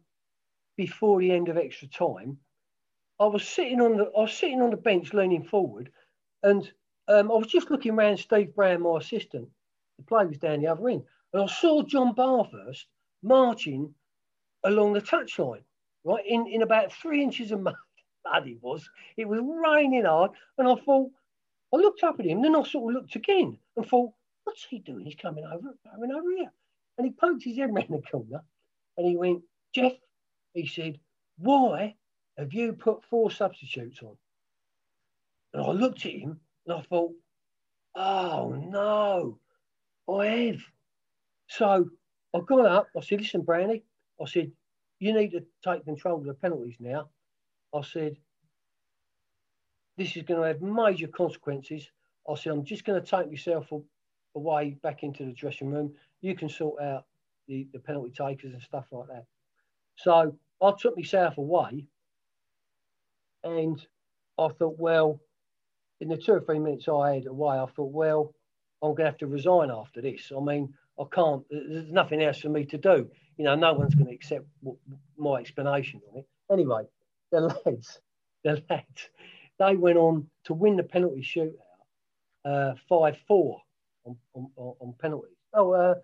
before 0.75 1.21
the 1.21 1.31
end 1.31 1.47
of 1.47 1.55
extra 1.55 1.87
time, 1.87 2.37
I 3.17 3.27
was 3.27 3.47
sitting 3.47 3.79
on 3.79 3.95
the 3.95 4.11
I 4.17 4.23
was 4.23 4.33
sitting 4.33 4.61
on 4.61 4.71
the 4.71 4.77
bench 4.77 5.13
leaning 5.13 5.45
forward, 5.45 5.89
and 6.43 6.71
um, 7.07 7.31
I 7.31 7.35
was 7.35 7.47
just 7.47 7.71
looking 7.71 7.93
around 7.93 8.17
Steve 8.17 8.53
Brown, 8.55 8.81
my 8.81 8.97
assistant. 8.97 9.49
The 9.97 10.03
play 10.03 10.25
was 10.25 10.37
down 10.37 10.61
the 10.61 10.67
other 10.67 10.89
end, 10.89 11.03
and 11.33 11.43
I 11.43 11.47
saw 11.47 11.81
John 11.83 12.13
Bathurst 12.13 12.87
marching 13.23 13.93
along 14.63 14.93
the 14.93 15.01
touchline, 15.01 15.63
right 16.03 16.23
in, 16.25 16.47
in 16.47 16.61
about 16.61 16.91
three 16.91 17.23
inches 17.23 17.51
of 17.51 17.61
mud. 17.61 17.75
Mud 18.25 18.47
it 18.47 18.61
was. 18.61 18.89
It 19.15 19.25
was 19.25 19.39
raining 19.41 20.03
hard, 20.03 20.31
and 20.57 20.67
I 20.67 20.75
thought 20.75 21.09
I 21.73 21.77
looked 21.77 22.03
up 22.03 22.19
at 22.19 22.25
him. 22.25 22.41
Then 22.41 22.55
I 22.55 22.63
sort 22.63 22.91
of 22.91 23.01
looked 23.01 23.15
again 23.15 23.57
and 23.77 23.85
thought, 23.85 24.11
"What's 24.43 24.65
he 24.69 24.79
doing? 24.79 25.05
He's 25.05 25.15
coming 25.15 25.45
over, 25.45 25.73
coming 25.89 26.11
over 26.11 26.29
here." 26.31 26.51
And 26.97 27.07
he 27.07 27.13
poked 27.13 27.43
his 27.43 27.57
head 27.57 27.69
around 27.69 27.89
the 27.89 28.01
corner, 28.01 28.43
and 28.97 29.07
he 29.07 29.15
went, 29.15 29.43
"Jeff," 29.73 29.93
he 30.53 30.67
said, 30.67 30.99
"Why 31.37 31.95
have 32.37 32.53
you 32.53 32.73
put 32.73 33.03
four 33.05 33.31
substitutes 33.31 34.01
on? 34.01 34.17
And 35.57 35.65
I 35.65 35.71
looked 35.71 36.05
at 36.05 36.11
him 36.11 36.39
and 36.67 36.77
I 36.77 36.81
thought, 36.83 37.13
oh 37.95 38.63
no, 38.69 39.39
I 40.07 40.25
have. 40.27 40.61
So 41.47 41.89
I 42.35 42.39
got 42.45 42.67
up, 42.67 42.89
I 42.95 43.01
said, 43.01 43.21
listen, 43.21 43.41
Brownie, 43.41 43.83
I 44.21 44.25
said, 44.27 44.51
you 44.99 45.13
need 45.13 45.31
to 45.31 45.43
take 45.65 45.83
control 45.83 46.19
of 46.19 46.25
the 46.25 46.35
penalties 46.35 46.75
now. 46.79 47.09
I 47.73 47.81
said, 47.81 48.17
this 49.97 50.15
is 50.15 50.21
going 50.21 50.39
to 50.39 50.47
have 50.47 50.61
major 50.61 51.07
consequences. 51.07 51.89
I 52.29 52.35
said, 52.35 52.51
I'm 52.51 52.63
just 52.63 52.85
going 52.85 53.01
to 53.01 53.09
take 53.09 53.31
myself 53.31 53.65
away 54.35 54.77
back 54.83 55.01
into 55.01 55.25
the 55.25 55.33
dressing 55.33 55.71
room. 55.71 55.91
You 56.21 56.35
can 56.35 56.49
sort 56.49 56.83
out 56.83 57.05
the, 57.47 57.67
the 57.73 57.79
penalty 57.79 58.11
takers 58.11 58.53
and 58.53 58.61
stuff 58.61 58.85
like 58.91 59.07
that. 59.07 59.25
So 59.95 60.37
I 60.61 60.71
took 60.77 60.95
myself 60.95 61.39
away 61.39 61.87
and 63.43 63.83
I 64.37 64.49
thought, 64.49 64.77
well, 64.77 65.19
in 66.01 66.09
the 66.09 66.17
two 66.17 66.33
or 66.33 66.41
three 66.41 66.59
minutes 66.59 66.87
I 66.87 67.15
had 67.15 67.25
away, 67.25 67.57
I 67.57 67.65
thought, 67.65 67.91
well, 67.91 68.33
I'm 68.81 68.91
going 68.91 69.05
to 69.05 69.05
have 69.05 69.17
to 69.17 69.27
resign 69.27 69.71
after 69.71 70.01
this. 70.01 70.31
I 70.35 70.39
mean, 70.39 70.73
I 70.99 71.03
can't, 71.11 71.43
there's 71.49 71.91
nothing 71.91 72.21
else 72.21 72.39
for 72.39 72.49
me 72.49 72.65
to 72.65 72.77
do. 72.77 73.09
You 73.37 73.45
know, 73.45 73.55
no 73.55 73.73
one's 73.73 73.95
going 73.95 74.07
to 74.07 74.13
accept 74.13 74.45
my 75.17 75.39
explanation 75.39 76.01
on 76.11 76.19
it. 76.19 76.27
Anyway, 76.51 76.83
the 77.31 77.41
lads, 77.41 77.99
the 78.43 78.63
lads, 78.69 79.09
they 79.59 79.75
went 79.75 79.97
on 79.97 80.27
to 80.45 80.53
win 80.53 80.77
the 80.77 80.83
penalty 80.83 81.21
shootout 81.21 81.53
uh, 82.45 82.73
5 82.87 83.17
4 83.27 83.61
on, 84.05 84.17
on, 84.33 84.49
on 84.55 84.93
penalties. 84.99 85.35
Oh, 85.53 85.71
uh, 85.71 85.95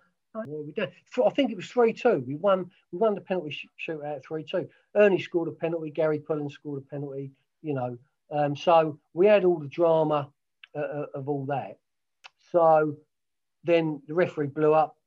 we 0.47 0.71
did. 0.71 0.91
I 1.23 1.29
think 1.29 1.51
it 1.51 1.55
was 1.55 1.67
3 1.67 1.93
2. 1.93 2.23
We 2.27 2.35
won 2.35 2.69
we 2.91 2.97
won 2.97 3.15
the 3.15 3.21
penalty 3.21 3.57
shootout 3.87 4.23
3 4.23 4.43
2. 4.43 4.67
Ernie 4.95 5.19
scored 5.19 5.47
a 5.47 5.51
penalty, 5.51 5.91
Gary 5.91 6.19
Pullen 6.19 6.49
scored 6.49 6.83
a 6.83 6.85
penalty, 6.85 7.31
you 7.61 7.73
know. 7.73 7.97
Um, 8.33 8.55
so 8.55 8.99
we 9.13 9.27
had 9.27 9.45
all 9.45 9.59
the 9.59 9.67
drama 9.67 10.29
uh, 10.75 10.79
uh, 10.79 11.05
of 11.13 11.29
all 11.29 11.45
that. 11.45 11.77
So 12.51 12.97
then 13.63 14.01
the 14.07 14.13
referee 14.15 14.47
blew 14.47 14.73
up, 14.73 14.97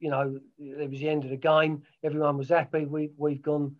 you 0.00 0.10
know, 0.10 0.40
it 0.58 0.90
was 0.90 0.98
the 0.98 1.08
end 1.08 1.24
of 1.24 1.30
the 1.30 1.36
game. 1.36 1.82
Everyone 2.02 2.38
was 2.38 2.48
happy. 2.48 2.86
We, 2.86 3.10
we've 3.18 3.42
gone, 3.42 3.76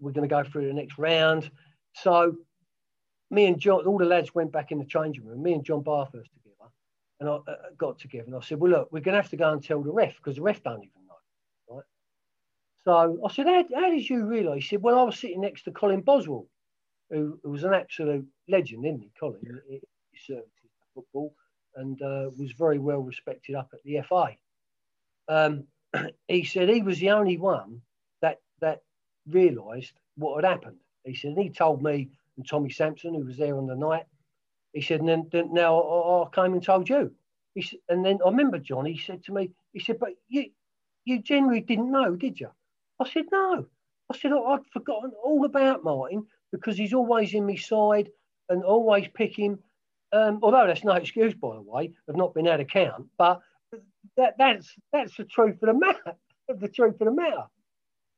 we're 0.00 0.12
going 0.12 0.28
to 0.28 0.34
go 0.34 0.42
through 0.42 0.66
the 0.66 0.72
next 0.72 0.98
round. 0.98 1.50
So 1.92 2.36
me 3.30 3.46
and 3.46 3.58
John, 3.58 3.84
all 3.84 3.98
the 3.98 4.06
lads 4.06 4.34
went 4.34 4.50
back 4.50 4.72
in 4.72 4.78
the 4.78 4.86
changing 4.86 5.26
room, 5.26 5.42
me 5.42 5.52
and 5.52 5.64
John 5.64 5.82
Bathurst 5.82 6.30
together, 6.32 6.70
and 7.20 7.28
I 7.28 7.32
uh, 7.34 7.56
got 7.76 7.98
together 7.98 8.26
and 8.26 8.36
I 8.36 8.40
said, 8.40 8.58
well, 8.58 8.72
look, 8.72 8.88
we're 8.90 9.00
going 9.00 9.14
to 9.14 9.20
have 9.20 9.30
to 9.30 9.36
go 9.36 9.52
and 9.52 9.62
tell 9.62 9.82
the 9.82 9.92
ref 9.92 10.16
because 10.16 10.36
the 10.36 10.42
ref 10.42 10.62
don't 10.62 10.82
even 10.82 11.06
know." 11.06 11.76
Right? 11.76 11.84
so 12.84 13.18
I 13.26 13.32
said, 13.32 13.46
how, 13.46 13.64
how 13.74 13.90
did 13.90 14.08
you 14.08 14.24
realise? 14.24 14.64
He 14.64 14.68
said, 14.70 14.82
well, 14.82 14.98
I 14.98 15.02
was 15.02 15.18
sitting 15.18 15.42
next 15.42 15.64
to 15.64 15.70
Colin 15.70 16.00
Boswell, 16.00 16.46
who, 17.10 17.38
who 17.42 17.50
was 17.50 17.64
an 17.64 17.74
absolute 17.74 18.26
legend, 18.48 18.84
isn't 18.84 19.00
he, 19.00 19.10
Colin? 19.18 19.40
Yeah. 19.42 19.52
He, 19.68 19.80
he 20.12 20.32
served 20.32 20.48
football 20.94 21.34
and 21.76 22.00
uh, 22.02 22.30
was 22.38 22.52
very 22.52 22.78
well 22.78 23.00
respected 23.00 23.54
up 23.54 23.70
at 23.72 23.82
the 23.84 24.00
FA. 24.08 24.36
Um, 25.28 25.64
he 26.28 26.44
said 26.44 26.68
he 26.68 26.82
was 26.82 26.98
the 26.98 27.10
only 27.10 27.38
one 27.38 27.80
that 28.20 28.38
that 28.60 28.82
realised 29.28 29.92
what 30.16 30.42
had 30.42 30.50
happened. 30.50 30.78
He 31.04 31.14
said, 31.14 31.32
and 31.32 31.42
he 31.42 31.50
told 31.50 31.82
me 31.82 32.10
and 32.36 32.48
Tommy 32.48 32.70
Sampson, 32.70 33.14
who 33.14 33.24
was 33.24 33.36
there 33.36 33.56
on 33.56 33.66
the 33.66 33.76
night, 33.76 34.06
he 34.72 34.80
said, 34.80 35.00
and 35.00 35.08
then, 35.08 35.28
then 35.32 35.52
now 35.52 35.78
I, 35.80 36.22
I, 36.22 36.26
came 36.34 36.54
and 36.54 36.62
told 36.62 36.88
you. 36.88 37.12
He 37.54 37.62
said, 37.62 37.80
and 37.88 38.04
then 38.04 38.18
I 38.24 38.28
remember 38.28 38.58
John, 38.58 38.84
he 38.84 38.98
said 38.98 39.24
to 39.24 39.32
me, 39.32 39.50
he 39.72 39.80
said, 39.80 39.98
but 39.98 40.10
you, 40.28 40.50
you 41.04 41.20
generally 41.20 41.60
didn't 41.60 41.90
know, 41.90 42.14
did 42.14 42.38
you? 42.38 42.50
I 43.00 43.08
said, 43.08 43.24
no. 43.32 43.66
I 44.10 44.16
said, 44.16 44.32
I'd 44.32 44.66
forgotten 44.72 45.12
all 45.22 45.44
about 45.44 45.84
Martin 45.84 46.26
because 46.52 46.76
he's 46.76 46.94
always 46.94 47.34
in 47.34 47.46
my 47.46 47.56
side 47.56 48.08
and 48.48 48.64
always 48.64 49.08
pick 49.14 49.38
him. 49.38 49.58
Um, 50.12 50.38
although 50.42 50.66
that's 50.66 50.84
no 50.84 50.94
excuse, 50.94 51.34
by 51.34 51.54
the 51.54 51.62
way, 51.62 51.92
of 52.08 52.16
not 52.16 52.34
being 52.34 52.48
out 52.48 52.60
of 52.60 52.68
count. 52.68 53.06
But 53.18 53.40
that, 54.16 54.36
that's 54.38 54.74
that's 54.92 55.16
the 55.16 55.24
truth 55.24 55.62
of 55.62 55.68
the 55.68 55.74
matter. 55.74 56.14
the 56.48 56.68
truth 56.68 57.00
of 57.00 57.06
the 57.06 57.12
matter. 57.12 57.44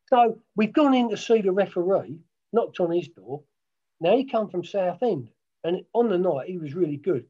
So 0.09 0.41
we've 0.57 0.73
gone 0.73 0.95
in 0.95 1.11
to 1.11 1.17
see 1.17 1.41
the 1.41 1.53
referee, 1.53 2.19
knocked 2.53 2.81
on 2.81 2.91
his 2.91 3.09
door. 3.09 3.43
Now 4.01 4.17
he 4.17 4.25
come 4.25 4.49
from 4.49 4.65
Southend, 4.65 5.29
and 5.65 5.83
on 5.93 6.09
the 6.09 6.19
night 6.19 6.49
he 6.49 6.59
was 6.59 6.75
really 6.75 6.97
good. 6.97 7.27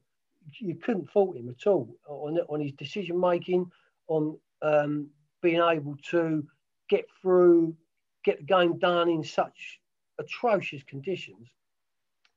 You 0.59 0.75
couldn't 0.75 1.11
fault 1.11 1.37
him 1.37 1.49
at 1.49 1.67
all 1.67 1.95
on 2.07 2.37
on 2.49 2.61
his 2.61 2.73
decision 2.73 3.19
making, 3.19 3.71
on 4.07 4.37
um, 4.61 5.07
being 5.41 5.61
able 5.61 5.97
to 6.11 6.47
get 6.89 7.05
through, 7.21 7.75
get 8.23 8.37
the 8.37 8.43
game 8.43 8.77
done 8.77 9.09
in 9.09 9.23
such 9.23 9.80
atrocious 10.19 10.83
conditions. 10.83 11.49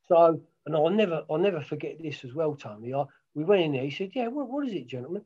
So, 0.09 0.41
and 0.67 0.77
I'll 0.77 0.91
never, 0.91 1.25
I'll 1.31 1.39
never 1.39 1.61
forget 1.61 1.97
this 2.01 2.25
as 2.25 2.35
well, 2.35 2.55
Tony. 2.55 2.93
I, 2.95 3.05
we 3.35 3.45
went 3.45 3.63
in 3.63 3.73
there. 3.73 3.85
He 3.85 3.91
said, 3.91 4.11
"Yeah, 4.15 4.29
what, 4.29 4.49
what 4.49 4.67
is 4.67 4.75
it, 4.75 4.87
gentlemen?" 4.87 5.25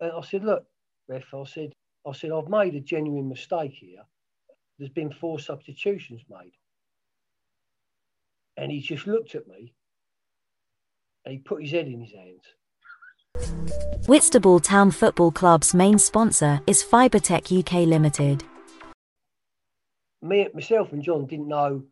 And 0.00 0.12
I 0.12 0.20
said, 0.22 0.44
"Look, 0.44 0.66
ref," 1.08 1.32
I 1.32 1.44
said, 1.44 1.72
"I 2.06 2.12
said 2.12 2.32
I've 2.32 2.48
made 2.48 2.74
a 2.74 2.80
genuine 2.80 3.28
mistake 3.28 3.72
here. 3.72 4.02
There's 4.78 4.90
been 4.90 5.12
four 5.12 5.38
substitutions 5.38 6.22
made." 6.28 6.52
And 8.56 8.72
he 8.72 8.80
just 8.80 9.06
looked 9.06 9.34
at 9.34 9.46
me 9.46 9.74
and 11.24 11.32
he 11.32 11.38
put 11.38 11.62
his 11.62 11.72
head 11.72 11.88
in 11.88 12.00
his 12.00 12.12
hands. 12.12 12.42
Whitstable 14.06 14.60
Town 14.60 14.90
Football 14.90 15.32
Club's 15.32 15.74
main 15.74 15.98
sponsor 15.98 16.60
is 16.66 16.82
Fibertech 16.82 17.52
UK 17.52 17.86
Limited 17.86 18.44
me, 20.22 20.48
myself 20.54 20.92
and 20.92 21.02
John 21.02 21.26
didn't 21.26 21.48
know 21.48 21.82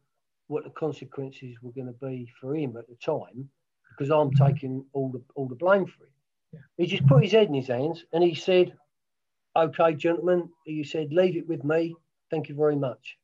what 0.48 0.64
the 0.64 0.70
consequences 0.70 1.56
were 1.62 1.72
going 1.72 1.86
to 1.86 2.06
be 2.06 2.28
for 2.40 2.54
him 2.54 2.76
at 2.76 2.86
the 2.88 2.96
time 2.96 3.48
because 3.90 4.10
I'm 4.10 4.30
mm-hmm. 4.30 4.44
taking 4.44 4.84
all 4.92 5.10
the 5.10 5.22
all 5.34 5.48
the 5.48 5.54
blame 5.54 5.86
for 5.86 6.04
it. 6.04 6.10
Yeah. 6.52 6.60
He 6.76 6.86
just 6.86 7.06
put 7.06 7.22
his 7.22 7.32
head 7.32 7.48
in 7.48 7.54
his 7.54 7.68
hands 7.68 8.04
and 8.12 8.22
he 8.22 8.34
said, 8.34 8.76
"Okay, 9.56 9.94
gentlemen," 9.94 10.48
he 10.64 10.84
said, 10.84 11.12
"leave 11.12 11.36
it 11.36 11.48
with 11.48 11.64
me. 11.64 11.94
Thank 12.30 12.48
you 12.48 12.54
very 12.54 12.76
much." 12.76 13.16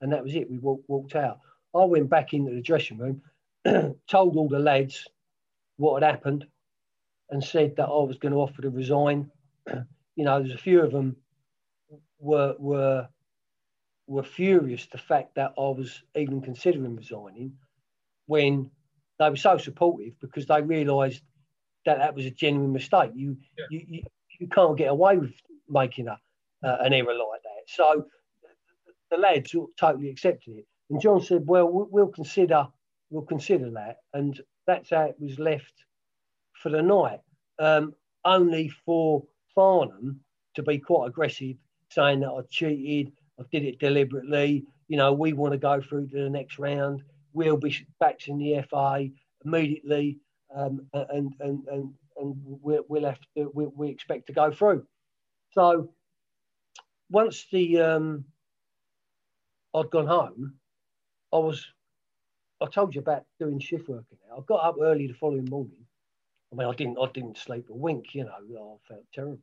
And 0.00 0.12
that 0.12 0.24
was 0.24 0.34
it. 0.34 0.50
We 0.50 0.58
walked, 0.58 0.88
walked 0.88 1.14
out. 1.14 1.40
I 1.74 1.84
went 1.84 2.08
back 2.08 2.32
into 2.32 2.54
the 2.54 2.62
dressing 2.62 2.98
room, 2.98 3.22
told 4.08 4.36
all 4.36 4.48
the 4.48 4.58
lads 4.58 5.06
what 5.76 6.02
had 6.02 6.10
happened, 6.10 6.46
and 7.30 7.44
said 7.44 7.76
that 7.76 7.84
I 7.84 8.02
was 8.02 8.16
going 8.18 8.32
to 8.32 8.40
offer 8.40 8.62
to 8.62 8.70
resign. 8.70 9.30
you 10.16 10.24
know, 10.24 10.40
there's 10.40 10.54
a 10.54 10.58
few 10.58 10.82
of 10.82 10.92
them 10.92 11.16
were 12.18 12.54
were 12.58 13.08
were 14.10 14.24
furious 14.24 14.86
the 14.86 14.98
fact 14.98 15.36
that 15.36 15.52
I 15.56 15.68
was 15.68 16.02
even 16.16 16.40
considering 16.40 16.96
resigning 16.96 17.52
when 18.26 18.70
they 19.20 19.30
were 19.30 19.36
so 19.36 19.56
supportive 19.56 20.14
because 20.20 20.46
they 20.46 20.60
realised 20.62 21.22
that 21.86 21.98
that 21.98 22.14
was 22.14 22.26
a 22.26 22.30
genuine 22.30 22.72
mistake. 22.72 23.12
You, 23.14 23.36
yeah. 23.56 23.64
you, 23.70 23.86
you, 23.88 24.02
you 24.40 24.48
can't 24.48 24.76
get 24.76 24.88
away 24.90 25.16
with 25.16 25.32
making 25.68 26.08
a, 26.08 26.18
uh, 26.64 26.76
an 26.80 26.92
error 26.92 27.14
like 27.14 27.42
that. 27.42 27.68
So 27.68 28.04
the 29.12 29.16
lads 29.16 29.54
totally 29.78 30.10
accepted 30.10 30.56
it. 30.56 30.66
And 30.90 31.00
John 31.00 31.20
said, 31.20 31.46
"Well, 31.46 31.68
we'll 31.70 32.08
consider, 32.08 32.66
we'll 33.10 33.22
consider 33.22 33.70
that." 33.70 33.98
And 34.12 34.40
that's 34.66 34.90
how 34.90 35.02
it 35.02 35.16
was 35.20 35.38
left 35.38 35.84
for 36.60 36.70
the 36.70 36.82
night. 36.82 37.20
Um, 37.60 37.94
only 38.24 38.70
for 38.84 39.22
Farnham 39.54 40.20
to 40.54 40.64
be 40.64 40.78
quite 40.78 41.06
aggressive, 41.06 41.56
saying 41.90 42.20
that 42.20 42.30
I 42.30 42.40
cheated, 42.50 43.12
I 43.40 43.44
did 43.50 43.64
it 43.64 43.78
deliberately. 43.78 44.64
You 44.88 44.96
know, 44.96 45.12
we 45.12 45.32
want 45.32 45.52
to 45.52 45.58
go 45.58 45.80
through 45.80 46.08
to 46.08 46.22
the 46.24 46.30
next 46.30 46.58
round. 46.58 47.02
We'll 47.32 47.56
be 47.56 47.86
back 47.98 48.28
in 48.28 48.38
the 48.38 48.62
FA 48.68 49.08
immediately, 49.44 50.18
um, 50.54 50.86
and 50.92 51.32
and 51.40 51.66
and 51.68 51.94
and 52.16 52.34
we'll, 52.44 52.84
we'll 52.88 53.04
have 53.04 53.20
to, 53.36 53.50
we, 53.54 53.66
we 53.66 53.88
expect 53.88 54.26
to 54.26 54.32
go 54.32 54.50
through. 54.50 54.84
So 55.52 55.94
once 57.10 57.46
the 57.50 57.80
um, 57.80 58.24
I'd 59.74 59.90
gone 59.90 60.06
home, 60.06 60.54
I 61.32 61.38
was 61.38 61.64
I 62.60 62.66
told 62.66 62.94
you 62.94 63.00
about 63.00 63.24
doing 63.38 63.58
shift 63.60 63.88
working. 63.88 64.18
I 64.30 64.40
got 64.46 64.64
up 64.64 64.76
early 64.80 65.06
the 65.06 65.14
following 65.14 65.48
morning. 65.48 65.86
I 66.52 66.56
mean, 66.56 66.68
I 66.68 66.74
didn't 66.74 66.98
I 67.00 67.06
didn't 67.12 67.38
sleep 67.38 67.66
a 67.70 67.74
wink. 67.74 68.14
You 68.14 68.24
know, 68.24 68.32
I 68.32 68.88
felt 68.88 69.04
terrible. 69.14 69.38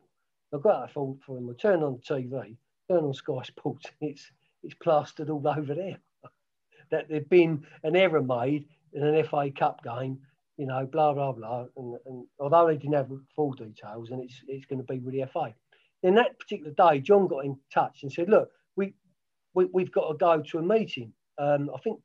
I 0.54 0.58
got 0.60 0.84
up 0.84 0.92
for, 0.92 1.18
for 1.26 1.38
him. 1.38 1.50
I 1.50 1.54
turned 1.62 1.84
on 1.84 2.00
the 2.08 2.16
TV, 2.16 2.58
turn 2.90 3.04
on 3.04 3.14
Sky 3.14 3.42
Sports, 3.44 3.86
it's 4.02 4.32
it's 4.64 4.76
plastered 4.76 5.30
all 5.30 5.48
over 5.48 5.76
there 5.76 5.98
that 6.92 7.08
there'd 7.10 7.30
been 7.30 7.66
an 7.84 7.96
error 7.96 8.22
made 8.22 8.66
in 8.94 9.04
an 9.04 9.24
FA 9.26 9.52
Cup 9.52 9.84
game, 9.84 10.20
you 10.58 10.66
know, 10.66 10.86
blah 10.86 11.14
blah 11.14 11.32
blah. 11.32 11.66
And, 11.78 11.98
and 12.06 12.26
although 12.40 12.68
they 12.68 12.78
didn't 12.78 12.96
have 12.96 13.12
full 13.36 13.54
details, 13.54 14.12
and 14.12 14.24
it's 14.24 14.42
it's 14.48 14.66
going 14.66 14.80
to 14.80 14.94
be 14.94 15.00
with 15.00 15.14
the 15.14 15.26
FA. 15.32 15.54
Then 16.04 16.16
that 16.16 16.40
particular 16.40 16.74
day, 16.74 17.00
John 17.00 17.28
got 17.28 17.46
in 17.46 17.58
touch 17.74 18.04
and 18.04 18.12
said, 18.12 18.30
"Look, 18.30 18.50
we, 19.58 19.66
we 19.66 19.84
have 19.84 19.92
got 19.92 20.08
to 20.08 20.18
go 20.18 20.42
to 20.42 20.60
a 20.60 20.62
meeting. 20.62 21.12
Um, 21.40 21.70
I 21.74 21.80
think 21.80 22.00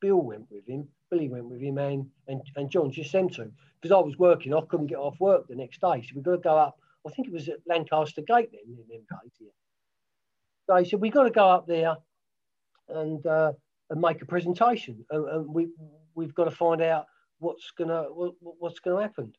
Bill 0.00 0.20
went 0.20 0.46
with 0.50 0.66
him, 0.66 0.86
Billy 1.10 1.28
went 1.28 1.48
with 1.48 1.60
him, 1.60 1.78
and 1.78 2.06
and, 2.28 2.40
and 2.56 2.70
John 2.70 2.90
just 2.90 3.10
sent 3.10 3.34
to 3.34 3.50
because 3.80 3.94
I 3.94 4.00
was 4.00 4.18
working. 4.18 4.54
I 4.54 4.60
couldn't 4.68 4.86
get 4.86 4.98
off 4.98 5.18
work 5.20 5.48
the 5.48 5.56
next 5.56 5.80
day, 5.80 6.02
so 6.02 6.12
we've 6.14 6.24
got 6.24 6.32
to 6.32 6.38
go 6.38 6.56
up. 6.56 6.78
I 7.06 7.10
think 7.10 7.28
it 7.28 7.34
was 7.34 7.48
at 7.48 7.58
Lancaster 7.66 8.22
Gate 8.22 8.50
then, 8.52 8.60
in 8.66 8.76
them 8.88 9.06
days. 9.10 9.48
He 10.78 10.84
said, 10.88 11.00
we've 11.00 11.12
got 11.12 11.24
to 11.24 11.30
go 11.30 11.48
up 11.48 11.66
there 11.66 11.96
and 12.88 13.24
uh, 13.26 13.52
and 13.90 14.00
make 14.00 14.22
a 14.22 14.26
presentation, 14.26 15.04
and, 15.10 15.28
and, 15.28 15.54
we 15.54 15.68
we've 16.14 16.34
got 16.34 16.44
to 16.44 16.50
find 16.50 16.82
out 16.82 17.06
what's 17.38 17.70
gonna 17.76 18.04
what, 18.04 18.34
what's 18.40 18.80
gonna 18.80 19.02
happen. 19.02 19.32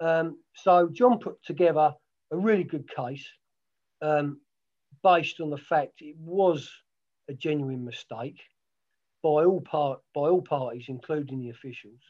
Um, 0.00 0.38
so 0.54 0.88
John 0.92 1.18
put 1.18 1.42
together 1.44 1.94
a 2.30 2.36
really 2.36 2.64
good 2.64 2.88
case 2.94 3.26
um, 4.02 4.40
based 5.02 5.40
on 5.40 5.50
the 5.50 5.58
fact 5.58 6.00
it 6.00 6.16
was 6.18 6.70
a 7.28 7.34
genuine 7.34 7.84
mistake 7.84 8.40
by 9.22 9.44
all 9.44 9.60
part 9.60 10.00
by 10.14 10.22
all 10.22 10.42
parties, 10.42 10.86
including 10.88 11.40
the 11.40 11.50
officials. 11.50 12.00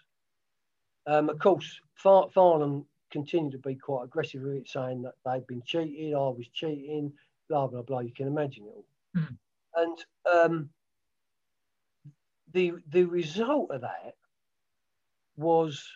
Um, 1.07 1.29
of 1.29 1.39
course, 1.39 1.81
Far- 1.97 2.31
Farnham 2.31 2.87
continued 3.11 3.53
to 3.53 3.59
be 3.59 3.75
quite 3.75 4.05
aggressive 4.05 4.43
with 4.43 4.55
it, 4.55 4.69
saying 4.69 5.03
that 5.03 5.15
they'd 5.25 5.47
been 5.47 5.63
cheated, 5.65 6.15
I 6.15 6.19
was 6.19 6.49
cheating, 6.53 7.13
blah 7.49 7.67
blah 7.67 7.83
blah. 7.83 8.01
You 8.01 8.13
can 8.13 8.27
imagine 8.27 8.65
it 8.65 8.75
all. 8.75 8.87
Mm. 9.17 9.37
And 9.77 9.99
um, 10.33 10.71
the 12.53 12.75
the 12.91 13.05
result 13.05 13.71
of 13.71 13.83
that 13.83 14.15
was 15.37 15.87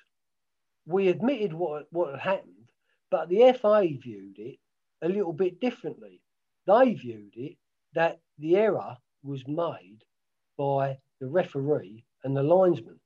we 0.86 1.08
admitted 1.08 1.52
what 1.52 1.86
what 1.90 2.10
had 2.10 2.20
happened, 2.20 2.70
but 3.10 3.28
the 3.28 3.52
FA 3.60 3.88
viewed 4.00 4.38
it 4.38 4.58
a 5.02 5.08
little 5.08 5.32
bit 5.32 5.60
differently. 5.60 6.20
They 6.66 6.94
viewed 6.94 7.34
it 7.36 7.56
that 7.94 8.20
the 8.38 8.56
error 8.56 8.96
was 9.22 9.46
made 9.46 10.04
by 10.56 10.98
the 11.20 11.26
referee 11.26 12.04
and 12.24 12.36
the 12.36 12.42
linesman, 12.42 13.00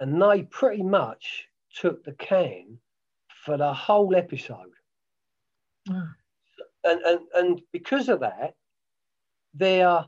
and 0.00 0.20
they 0.20 0.42
pretty 0.42 0.82
much 0.82 1.46
took 1.74 2.04
the 2.04 2.12
can 2.12 2.78
for 3.44 3.56
the 3.56 3.72
whole 3.72 4.14
episode. 4.14 4.72
Mm 5.88 6.14
and, 6.86 7.00
and, 7.02 7.20
and 7.34 7.60
because 7.72 8.08
of 8.08 8.20
that, 8.20 8.54
their, 9.54 10.04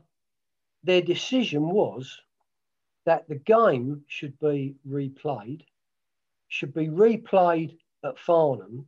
their 0.83 1.01
decision 1.01 1.69
was 1.69 2.19
that 3.05 3.27
the 3.27 3.35
game 3.35 4.03
should 4.07 4.37
be 4.39 4.75
replayed, 4.87 5.61
should 6.47 6.73
be 6.73 6.87
replayed 6.87 7.77
at 8.03 8.17
Farnham 8.19 8.87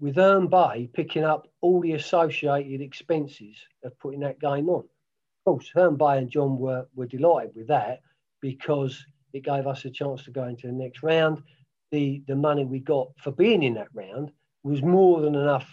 with 0.00 0.16
Herne 0.16 0.48
Bay 0.48 0.88
picking 0.92 1.24
up 1.24 1.48
all 1.60 1.80
the 1.80 1.92
associated 1.92 2.80
expenses 2.80 3.56
of 3.84 3.98
putting 3.98 4.20
that 4.20 4.40
game 4.40 4.68
on. 4.68 4.80
Of 4.80 5.44
course, 5.44 5.70
Herne 5.74 5.96
Bay 5.96 6.18
and 6.18 6.30
John 6.30 6.58
were, 6.58 6.86
were 6.94 7.06
delighted 7.06 7.54
with 7.54 7.68
that 7.68 8.00
because 8.40 9.04
it 9.32 9.44
gave 9.44 9.66
us 9.66 9.84
a 9.84 9.90
chance 9.90 10.24
to 10.24 10.30
go 10.30 10.44
into 10.44 10.66
the 10.68 10.72
next 10.72 11.02
round. 11.02 11.42
The, 11.90 12.22
the 12.26 12.36
money 12.36 12.64
we 12.64 12.80
got 12.80 13.08
for 13.22 13.32
being 13.32 13.62
in 13.62 13.74
that 13.74 13.88
round 13.94 14.30
was 14.62 14.82
more 14.82 15.20
than 15.20 15.34
enough 15.34 15.68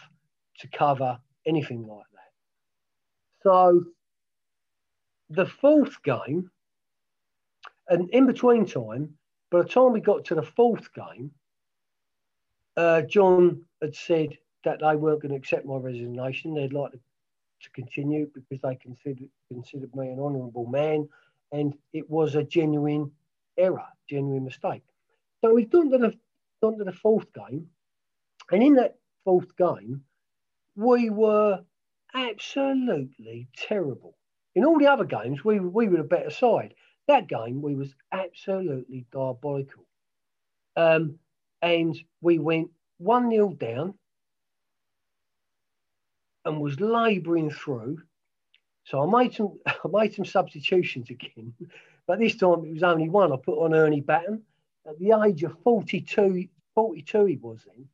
to 0.60 0.68
cover 0.70 1.20
anything 1.46 1.88
like 1.88 2.06
that. 2.14 2.32
So 3.44 3.86
the 5.30 5.46
fourth 5.46 6.02
game, 6.04 6.50
and 7.90 8.10
in 8.12 8.26
between 8.26 8.66
time, 8.66 9.18
by 9.52 9.62
the 9.62 9.70
time 9.70 9.94
we 9.94 10.00
got 10.02 10.26
to 10.26 10.36
the 10.36 10.44
fourth 10.44 10.94
game, 10.94 11.32
uh, 12.78 13.02
John 13.04 13.64
had 13.82 13.96
said 13.96 14.38
that 14.64 14.80
they 14.80 14.96
weren't 14.96 15.22
going 15.22 15.32
to 15.32 15.38
accept 15.38 15.66
my 15.66 15.78
resignation. 15.78 16.54
They'd 16.54 16.74
like 16.74 16.92
to, 16.92 17.00
to 17.62 17.70
continue 17.72 18.30
because 18.34 18.60
they 18.62 18.76
considered 18.76 19.30
considered 19.52 19.96
me 19.96 20.10
an 20.10 20.20
honourable 20.20 20.66
man, 20.66 21.08
and 21.52 21.74
it 21.94 22.10
was 22.10 22.36
a 22.36 22.44
genuine 22.44 23.12
error, 23.58 23.86
genuine 24.10 24.44
mistake. 24.44 24.84
So 25.42 25.54
we've 25.54 25.70
done 25.70 25.92
to 25.92 25.98
the 25.98 26.18
gone 26.62 26.78
to 26.78 26.84
the 26.84 26.92
fourth 26.92 27.32
game, 27.34 27.68
and 28.52 28.64
in 28.64 28.76
that 28.76 28.98
fourth 29.24 29.56
game, 29.56 30.04
we 30.76 31.10
were 31.10 31.64
absolutely 32.14 33.48
terrible. 33.56 34.18
In 34.56 34.66
all 34.66 34.80
the 34.80 34.88
other 34.88 35.06
games, 35.06 35.44
we, 35.44 35.60
we 35.60 35.88
were 35.88 35.98
the 35.98 36.04
better 36.04 36.30
side. 36.30 36.74
That 37.08 37.28
game, 37.28 37.62
we 37.62 37.76
was 37.76 37.94
absolutely 38.12 39.06
diabolical. 39.12 39.86
Um, 40.76 41.20
and 41.62 41.98
we 42.22 42.40
went 42.40 42.70
1 42.98 43.30
0 43.30 43.54
down 43.54 43.94
and 46.46 46.62
was 46.62 46.80
labouring 46.80 47.50
through. 47.50 47.98
So 48.86 49.02
I 49.02 49.24
made 49.24 49.34
some 49.34 49.60
I 49.66 49.88
made 49.92 50.14
some 50.14 50.26
substitutions 50.26 51.10
again, 51.10 51.54
but 52.08 52.20
this 52.20 52.36
time 52.36 52.66
it 52.66 52.74
was 52.74 52.84
only 52.84 53.10
one. 53.10 53.34
I 53.34 53.38
put 53.38 53.64
on 53.64 53.74
Ernie 53.74 54.02
Batten 54.02 54.44
at 54.88 55.00
the 55.00 55.20
age 55.26 55.44
of 55.44 55.58
42, 55.64 56.48
42 56.76 57.26
he 57.26 57.38
was 57.38 57.66
then. 57.66 57.88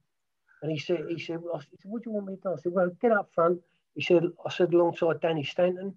And 0.62 0.72
he 0.72 0.78
said, 0.78 1.06
he 1.10 1.20
said, 1.20 1.42
well, 1.42 1.56
I 1.56 1.60
said, 1.60 1.80
what 1.84 2.04
do 2.04 2.10
you 2.10 2.14
want 2.14 2.28
me 2.28 2.36
to 2.36 2.42
do? 2.42 2.54
I 2.54 2.62
said, 2.62 2.72
well, 2.72 2.92
get 3.02 3.12
up 3.12 3.30
front. 3.34 3.60
He 3.96 4.02
said, 4.02 4.24
I 4.46 4.50
said, 4.52 4.74
alongside 4.74 5.20
Danny 5.20 5.44
Stanton. 5.44 5.96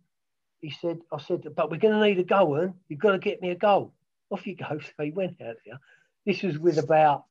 He 0.60 0.70
said, 0.70 1.00
I 1.12 1.20
said, 1.20 1.46
but 1.54 1.70
we're 1.70 1.76
going 1.76 1.94
to 1.94 2.06
need 2.06 2.18
a 2.18 2.24
goal, 2.24 2.56
and 2.56 2.72
you've 2.88 3.00
got 3.00 3.12
to 3.12 3.18
get 3.18 3.42
me 3.42 3.50
a 3.50 3.54
goal. 3.54 3.92
Off 4.30 4.46
you 4.46 4.56
go. 4.56 4.78
So 4.96 5.04
he 5.04 5.10
went 5.10 5.40
out 5.42 5.56
there. 5.66 5.78
This 6.24 6.42
was 6.42 6.58
with 6.58 6.78
about 6.78 7.24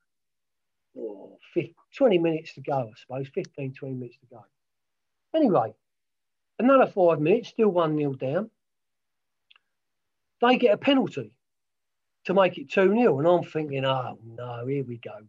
oh, 0.95 1.39
50, 1.55 1.75
20 1.97 2.17
minutes 2.19 2.53
to 2.53 2.61
go, 2.61 2.91
I 2.91 2.99
suppose, 2.99 3.27
15, 3.33 3.73
20 3.73 3.95
minutes 3.95 4.17
to 4.19 4.27
go. 4.27 4.45
Anyway, 5.35 5.73
another 6.59 6.85
five 6.85 7.19
minutes, 7.19 7.49
still 7.49 7.69
1 7.69 7.97
0 7.97 8.13
down. 8.13 8.51
They 10.41 10.57
get 10.57 10.75
a 10.75 10.77
penalty 10.77 11.33
to 12.25 12.35
make 12.35 12.59
it 12.59 12.69
2 12.69 12.93
0. 12.93 13.17
And 13.17 13.27
I'm 13.27 13.43
thinking, 13.43 13.85
oh, 13.85 14.19
no, 14.23 14.67
here 14.67 14.83
we 14.83 14.97
go 14.97 15.27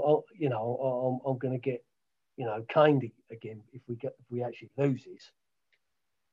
or, 0.00 0.24
you 0.36 0.48
know, 0.48 1.20
I'm, 1.24 1.30
I'm 1.30 1.38
going 1.38 1.54
to 1.54 1.60
get, 1.60 1.84
you 2.36 2.46
know, 2.46 2.64
caned 2.68 3.10
again 3.30 3.62
if 3.72 3.82
we 3.88 3.96
get 3.96 4.14
if 4.18 4.24
we 4.30 4.42
actually 4.42 4.70
lose 4.76 5.04
this. 5.04 5.30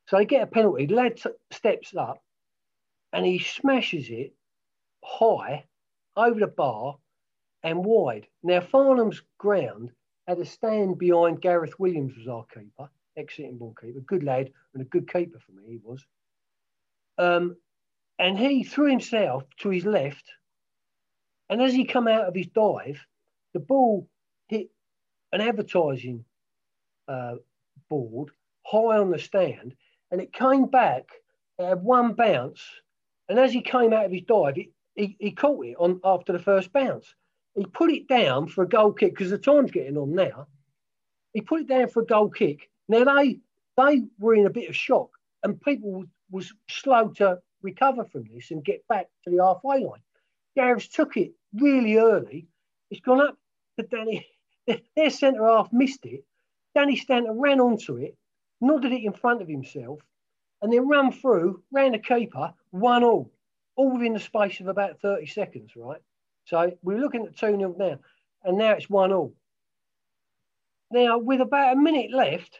So 0.08 0.17
they 0.17 0.26
get 0.26 0.43
a 0.43 0.48
penalty. 0.48 0.88
Lad 0.88 1.19
steps 1.52 1.93
up 1.95 2.22
and 3.13 3.26
he 3.26 3.39
smashes 3.39 4.10
it 4.10 4.34
high 5.04 5.65
over 6.15 6.39
the 6.39 6.48
bar 6.48 6.98
and 7.63 7.86
wide. 7.86 8.28
Now, 8.43 8.62
Farnham's 8.62 9.22
ground 9.38 9.91
had 10.28 10.39
a 10.39 10.45
stand 10.45 10.98
behind 10.98 11.41
Gareth 11.41 11.80
Williams 11.80 12.15
was 12.17 12.28
our 12.28 12.45
keeper, 12.54 12.89
ex-Sittingbourne 13.17 13.58
ball 13.58 13.76
keeper, 13.80 14.00
good 14.02 14.24
lad 14.24 14.52
and 14.74 14.82
a 14.82 14.86
good 14.86 15.12
keeper 15.12 15.39
for 15.39 15.52
me, 15.52 15.63
he 15.67 15.80
was. 15.84 16.06
Um, 17.17 17.58
and 18.17 18.38
he 18.38 18.63
threw 18.63 18.89
himself 18.89 19.43
to 19.62 19.69
his 19.69 19.86
left, 19.86 20.26
and 21.50 21.62
as 21.62 21.74
he 21.74 21.86
come 21.86 22.08
out 22.08 22.26
of 22.26 22.36
his 22.36 22.48
dive, 22.48 23.00
the 23.60 23.65
ball 23.65 24.08
hit 24.48 24.69
an 25.34 25.41
advertising 25.41 26.24
uh, 27.08 27.36
board 27.89 28.30
high 28.65 28.98
on 28.98 29.12
the 29.12 29.19
stand, 29.19 29.76
and 30.12 30.22
it 30.22 30.32
came 30.32 30.65
back 30.67 31.10
at 31.60 31.82
one 31.82 32.13
bounce. 32.13 32.63
And 33.28 33.38
as 33.38 33.52
he 33.52 33.62
came 33.62 33.93
out 33.93 34.06
of 34.06 34.12
his 34.12 34.22
dive, 34.22 34.56
he, 34.95 35.17
he 35.19 35.32
caught 35.32 35.65
it 35.65 35.76
on 35.78 36.00
after 36.04 36.32
the 36.32 36.39
first 36.39 36.72
bounce. 36.72 37.13
He 37.56 37.65
put 37.65 37.91
it 37.91 38.08
down 38.08 38.48
for 38.48 38.63
a 38.63 38.69
goal 38.69 38.93
kick 38.93 39.12
because 39.12 39.30
the 39.30 39.38
time's 39.38 39.72
getting 39.72 39.98
on 39.98 40.15
now. 40.15 40.48
He 41.34 41.41
put 41.41 41.62
it 41.62 41.67
down 41.67 41.89
for 41.89 42.04
a 42.04 42.06
goal 42.06 42.30
kick. 42.30 42.69
Now 42.88 43.04
they 43.04 43.39
they 43.78 44.04
were 44.19 44.36
in 44.36 44.45
a 44.45 44.52
bit 44.52 44.69
of 44.69 44.76
shock, 44.76 45.10
and 45.43 45.62
people 45.62 45.91
was, 45.91 46.08
was 46.32 46.54
slow 46.69 47.10
to 47.17 47.39
recover 47.62 48.06
from 48.06 48.26
this 48.34 48.52
and 48.52 48.63
get 48.63 48.88
back 48.88 49.08
to 49.24 49.30
the 49.30 49.43
halfway 49.43 49.84
line. 49.84 50.02
Gareth 50.56 50.91
took 50.91 51.17
it 51.17 51.34
really 51.54 51.98
early. 51.98 52.48
It's 52.89 53.02
gone 53.02 53.22
up 53.22 53.38
Danny. 53.84 54.26
Their 54.96 55.10
centre 55.10 55.48
half 55.48 55.72
missed 55.74 56.06
it. 56.06 56.24
Danny 56.76 56.96
Stanton 56.96 57.39
ran 57.39 57.60
onto 57.60 57.98
it, 57.98 58.15
nodded 58.62 58.92
it 58.92 59.04
in 59.04 59.13
front 59.13 59.42
of 59.42 59.48
himself, 59.48 60.00
and 60.62 60.72
then 60.72 60.88
ran 60.88 61.12
through, 61.12 61.63
ran 61.72 61.94
the 61.94 62.00
keeper, 62.00 62.54
one 62.72 63.04
all, 63.04 63.32
all 63.76 63.94
within 63.94 64.13
the 64.13 64.20
space 64.20 64.60
of 64.60 64.68
about 64.68 65.00
30 65.02 65.26
seconds, 65.26 65.72
right? 65.76 66.02
So 66.46 66.72
we're 66.84 67.00
looking 67.00 67.26
at 67.26 67.38
2 67.38 67.58
0 67.58 67.76
now, 67.78 68.00
and 68.44 68.58
now 68.58 68.72
it's 68.72 68.89
1 68.89 69.12
all. 69.12 69.34
Now, 70.92 71.18
with 71.18 71.42
about 71.42 71.74
a 71.74 71.80
minute 71.80 72.12
left, 72.12 72.60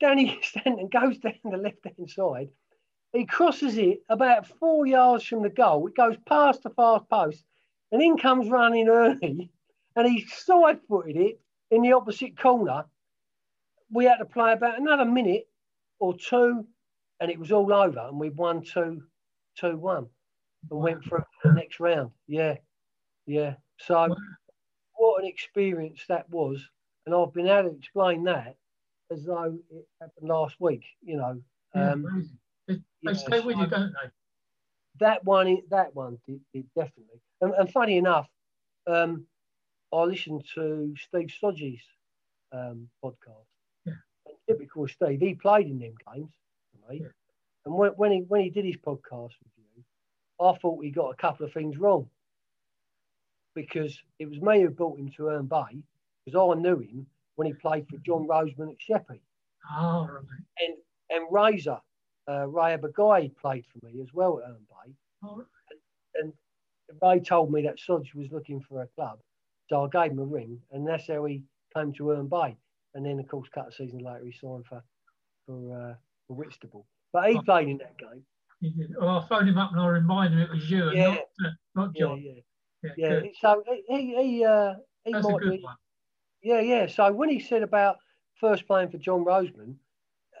Danny 0.00 0.38
Stanton 0.42 0.88
goes 0.88 1.18
down 1.18 1.34
the 1.44 1.56
left 1.56 1.84
hand 1.84 2.10
side. 2.10 2.48
He 3.12 3.26
crosses 3.26 3.76
it 3.76 4.02
about 4.08 4.46
four 4.46 4.86
yards 4.86 5.24
from 5.24 5.42
the 5.42 5.50
goal. 5.50 5.86
It 5.86 5.94
goes 5.94 6.16
past 6.26 6.62
the 6.62 6.70
fast 6.70 7.08
post, 7.10 7.44
and 7.90 8.02
in 8.02 8.16
comes 8.16 8.48
running 8.48 8.88
Ernie, 8.88 9.50
and 9.96 10.06
he 10.06 10.26
side 10.26 10.80
footed 10.88 11.16
it 11.16 11.40
in 11.70 11.82
the 11.82 11.92
opposite 11.92 12.38
corner. 12.38 12.84
We 13.90 14.04
had 14.06 14.16
to 14.16 14.24
play 14.24 14.52
about 14.52 14.80
another 14.80 15.04
minute 15.04 15.48
or 15.98 16.16
two, 16.16 16.66
and 17.20 17.30
it 17.30 17.38
was 17.38 17.52
all 17.52 17.72
over, 17.72 18.00
and 18.00 18.18
we 18.18 18.30
won 18.30 18.62
2 18.62 19.02
2 19.58 19.76
1 19.76 20.06
and 20.70 20.80
went 20.80 21.04
through 21.04 21.24
the 21.44 21.52
next 21.52 21.80
round. 21.80 22.10
Yeah, 22.26 22.56
yeah. 23.26 23.54
So, 23.78 24.14
what 24.94 25.22
an 25.22 25.28
experience 25.28 26.04
that 26.08 26.28
was. 26.30 26.60
And 27.04 27.14
I've 27.14 27.32
been 27.32 27.48
able 27.48 27.70
to 27.70 27.76
explain 27.76 28.24
that 28.24 28.56
as 29.10 29.24
though 29.24 29.58
it 29.70 29.86
happened 30.00 30.28
last 30.28 30.56
week, 30.60 30.84
you 31.02 31.16
know. 31.16 31.40
Um, 31.74 32.30
yeah, 32.68 32.76
they, 33.04 33.14
stay 33.14 33.40
with 33.40 33.56
you, 33.56 33.66
don't 33.66 33.92
they? 33.92 34.10
That 35.00 35.24
one, 35.24 35.58
that 35.70 35.94
one, 35.94 36.18
it, 36.28 36.40
it 36.54 36.64
definitely. 36.76 37.20
And, 37.40 37.54
and, 37.54 37.70
funny 37.70 37.96
enough, 37.96 38.28
um, 38.86 39.26
I 39.92 40.04
listened 40.04 40.44
to 40.54 40.94
Steve 40.96 41.30
Stodgy's 41.30 41.82
um, 42.52 42.88
podcast. 43.04 43.46
Yeah. 43.84 43.92
And 44.26 44.36
typical 44.48 44.88
Steve, 44.88 45.20
he 45.20 45.34
played 45.34 45.66
in 45.66 45.78
them 45.78 45.94
games, 46.12 46.30
right? 46.88 47.00
Yeah. 47.00 47.08
And 47.66 47.74
when, 47.74 47.90
when 47.92 48.12
he 48.12 48.18
when 48.20 48.42
he 48.42 48.50
did 48.50 48.64
his 48.64 48.76
podcast 48.76 49.32
with 49.42 49.52
you, 49.56 49.84
I 50.40 50.54
thought 50.58 50.82
he 50.82 50.90
got 50.90 51.10
a 51.10 51.16
couple 51.16 51.46
of 51.46 51.52
things 51.52 51.78
wrong 51.78 52.08
because 53.54 53.98
it 54.18 54.28
was 54.28 54.40
me 54.40 54.62
who 54.62 54.70
brought 54.70 54.98
him 54.98 55.10
to 55.16 55.26
Herne 55.26 55.46
Bay 55.46 55.82
because 56.24 56.56
I 56.56 56.60
knew 56.60 56.78
him 56.78 57.06
when 57.36 57.46
he 57.46 57.52
played 57.52 57.86
for 57.88 57.98
John 57.98 58.26
Roseman 58.26 58.70
at 58.70 58.80
Sheppey. 58.80 59.20
Oh, 59.78 60.08
right. 60.10 60.24
And 60.58 60.76
and 61.10 61.26
Razor, 61.30 61.78
uh, 62.28 62.48
Ray 62.48 62.76
Abagai 62.76 63.36
played 63.36 63.64
for 63.66 63.86
me 63.86 64.00
as 64.00 64.12
well 64.12 64.38
at 64.38 64.46
Herne 64.46 64.66
Bay. 64.68 64.92
Oh, 65.24 65.36
right. 65.36 65.46
and, 66.16 66.32
and 66.88 66.98
Ray 67.02 67.20
told 67.20 67.52
me 67.52 67.62
that 67.62 67.78
Sodge 67.78 68.14
was 68.14 68.32
looking 68.32 68.60
for 68.60 68.82
a 68.82 68.86
club. 68.88 69.18
So 69.72 69.86
I 69.86 69.88
gave 69.88 70.12
him 70.12 70.18
a 70.18 70.24
ring, 70.24 70.58
and 70.70 70.86
that's 70.86 71.08
how 71.08 71.24
he 71.24 71.44
came 71.74 71.94
to 71.94 72.08
Herne 72.08 72.28
Bay. 72.28 72.54
And 72.94 73.06
then, 73.06 73.18
of 73.18 73.26
course, 73.26 73.48
a 73.48 73.54
couple 73.54 73.68
of 73.68 73.74
seasons 73.74 74.02
later, 74.02 74.22
he 74.22 74.30
signed 74.32 74.66
for 74.66 74.84
for, 75.46 75.74
uh, 75.74 75.94
for 76.28 76.34
Whitstable. 76.34 76.84
But 77.10 77.30
he 77.30 77.38
oh. 77.38 77.42
played 77.42 77.68
in 77.68 77.78
that 77.78 77.96
game. 77.96 78.22
He 78.60 78.68
did. 78.68 78.92
Oh, 79.00 79.08
I 79.08 79.26
phoned 79.26 79.48
him 79.48 79.56
up 79.56 79.72
and 79.72 79.80
I 79.80 79.86
reminded 79.86 80.40
him 80.40 80.42
it 80.44 80.50
was 80.50 80.70
you 80.70 80.88
and 80.88 80.96
yeah. 80.98 81.06
not, 81.06 81.18
uh, 81.18 81.50
not 81.74 81.96
John. 81.96 82.20
Yeah, 82.22 82.32
yeah. 82.82 82.90
yeah, 82.98 83.20
yeah. 83.24 83.30
So 83.40 83.64
he, 83.88 84.14
he, 84.14 84.44
uh, 84.44 84.74
he 85.04 85.12
That's 85.12 85.24
might 85.24 85.36
a 85.36 85.38
good 85.38 85.50
be, 85.52 85.62
one. 85.62 85.76
Yeah, 86.42 86.60
yeah. 86.60 86.86
So 86.86 87.10
when 87.10 87.30
he 87.30 87.40
said 87.40 87.62
about 87.62 87.96
first 88.38 88.66
playing 88.66 88.90
for 88.90 88.98
John 88.98 89.24
Roseman, 89.24 89.76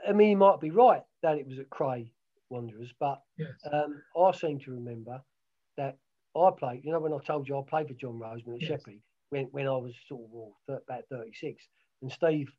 I 0.06 0.12
mean, 0.12 0.28
he 0.28 0.34
might 0.34 0.60
be 0.60 0.70
right 0.70 1.02
that 1.22 1.38
it 1.38 1.48
was 1.48 1.58
at 1.58 1.70
Cray 1.70 2.12
Wanderers, 2.50 2.92
but 3.00 3.22
yes. 3.38 3.48
um, 3.72 4.02
I 4.14 4.30
seem 4.32 4.60
to 4.60 4.72
remember 4.72 5.22
that 5.78 5.96
I 6.36 6.50
played, 6.56 6.84
you 6.84 6.92
know, 6.92 7.00
when 7.00 7.14
I 7.14 7.18
told 7.26 7.48
you 7.48 7.58
I 7.58 7.62
played 7.66 7.88
for 7.88 7.94
John 7.94 8.20
Roseman 8.20 8.56
at 8.56 8.60
yes. 8.60 8.70
Sheppey 8.70 9.00
when, 9.32 9.44
when 9.46 9.66
I 9.66 9.76
was 9.76 9.94
sort 10.06 10.24
of 10.24 10.30
well, 10.30 10.56
about 10.68 11.04
36, 11.10 11.64
and 12.02 12.12
Steve 12.12 12.50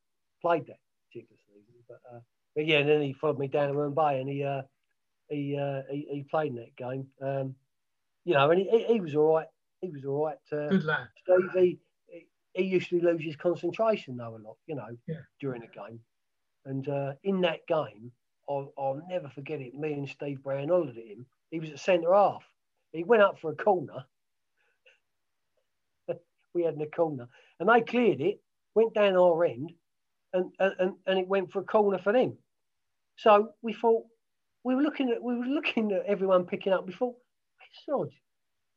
played 0.42 0.66
that 0.66 0.80
particular 1.08 1.38
season. 1.48 1.76
But, 1.88 2.00
uh, 2.12 2.20
but 2.56 2.66
yeah, 2.66 2.80
and 2.80 2.90
then 2.90 3.02
he 3.04 3.14
followed 3.14 3.38
me 3.38 3.48
down 3.48 3.72
to 3.72 3.90
Bay 3.92 4.20
and 4.20 4.28
he, 4.28 4.44
uh, 4.44 4.64
he, 5.30 5.56
uh, 5.56 5.84
he, 5.92 6.08
he 6.10 6.26
played 6.32 6.52
in 6.52 6.56
that 6.56 6.76
game. 6.76 7.06
Um, 7.22 7.54
you 8.26 8.34
know, 8.34 8.50
and 8.50 8.60
he, 8.60 8.70
he, 8.70 8.94
he 8.94 9.02
was 9.02 9.16
all 9.16 9.36
right. 9.36 9.48
He 9.82 9.90
was 9.90 10.04
all 10.04 10.26
right. 10.26 10.38
Uh, 10.52 10.70
Good 10.70 10.84
lad. 10.84 11.08
Steve, 11.24 11.50
he, 11.54 11.80
he 12.56 12.64
usually 12.64 13.02
loses 13.02 13.36
concentration 13.36 14.18
though 14.18 14.36
a 14.36 14.42
lot, 14.44 14.58
you 14.66 14.76
know, 14.76 14.98
yeah. 15.08 15.18
during 15.40 15.62
a 15.62 15.68
game. 15.68 16.00
And 16.66 16.90
uh, 16.90 17.14
in 17.24 17.42
that 17.42 17.68
game, 17.68 18.12
I'll, 18.50 18.74
I'll, 18.80 19.02
never 19.08 19.30
forget 19.30 19.62
it. 19.62 19.76
Me 19.76 19.94
and 19.94 20.10
Steve 20.10 20.42
Brown 20.42 20.70
hollered 20.70 20.98
at 20.98 21.06
him. 21.06 21.28
He 21.52 21.60
was 21.60 21.70
at 21.70 21.80
centre 21.80 22.14
half. 22.14 22.44
He 22.94 23.04
went 23.04 23.22
up 23.22 23.40
for 23.40 23.52
a 23.52 23.56
corner. 23.56 24.06
We 26.54 26.64
had 26.64 26.76
in 26.76 26.82
a 26.82 26.88
corner, 26.88 27.28
and 27.60 27.70
they 27.70 27.82
cleared 27.82 28.22
it, 28.22 28.40
went 28.76 28.94
down 28.94 29.16
our 29.16 29.46
end, 29.46 29.72
and, 30.34 30.52
and 30.60 30.94
and 31.06 31.20
it 31.20 31.28
went 31.28 31.52
for 31.52 31.60
a 31.60 31.64
corner 31.66 31.98
for 31.98 32.14
them. 32.14 32.38
So 33.18 33.50
we 33.62 33.74
thought 33.74 34.04
we 34.64 34.76
were 34.76 34.82
looking 34.82 35.10
at 35.10 35.22
we 35.22 35.38
were 35.38 35.46
looking 35.46 35.92
at 35.92 36.06
everyone 36.06 36.46
picking 36.46 36.74
up. 36.74 36.88
We 36.88 36.94
thought, 36.94 37.16
Sod, 37.86 38.10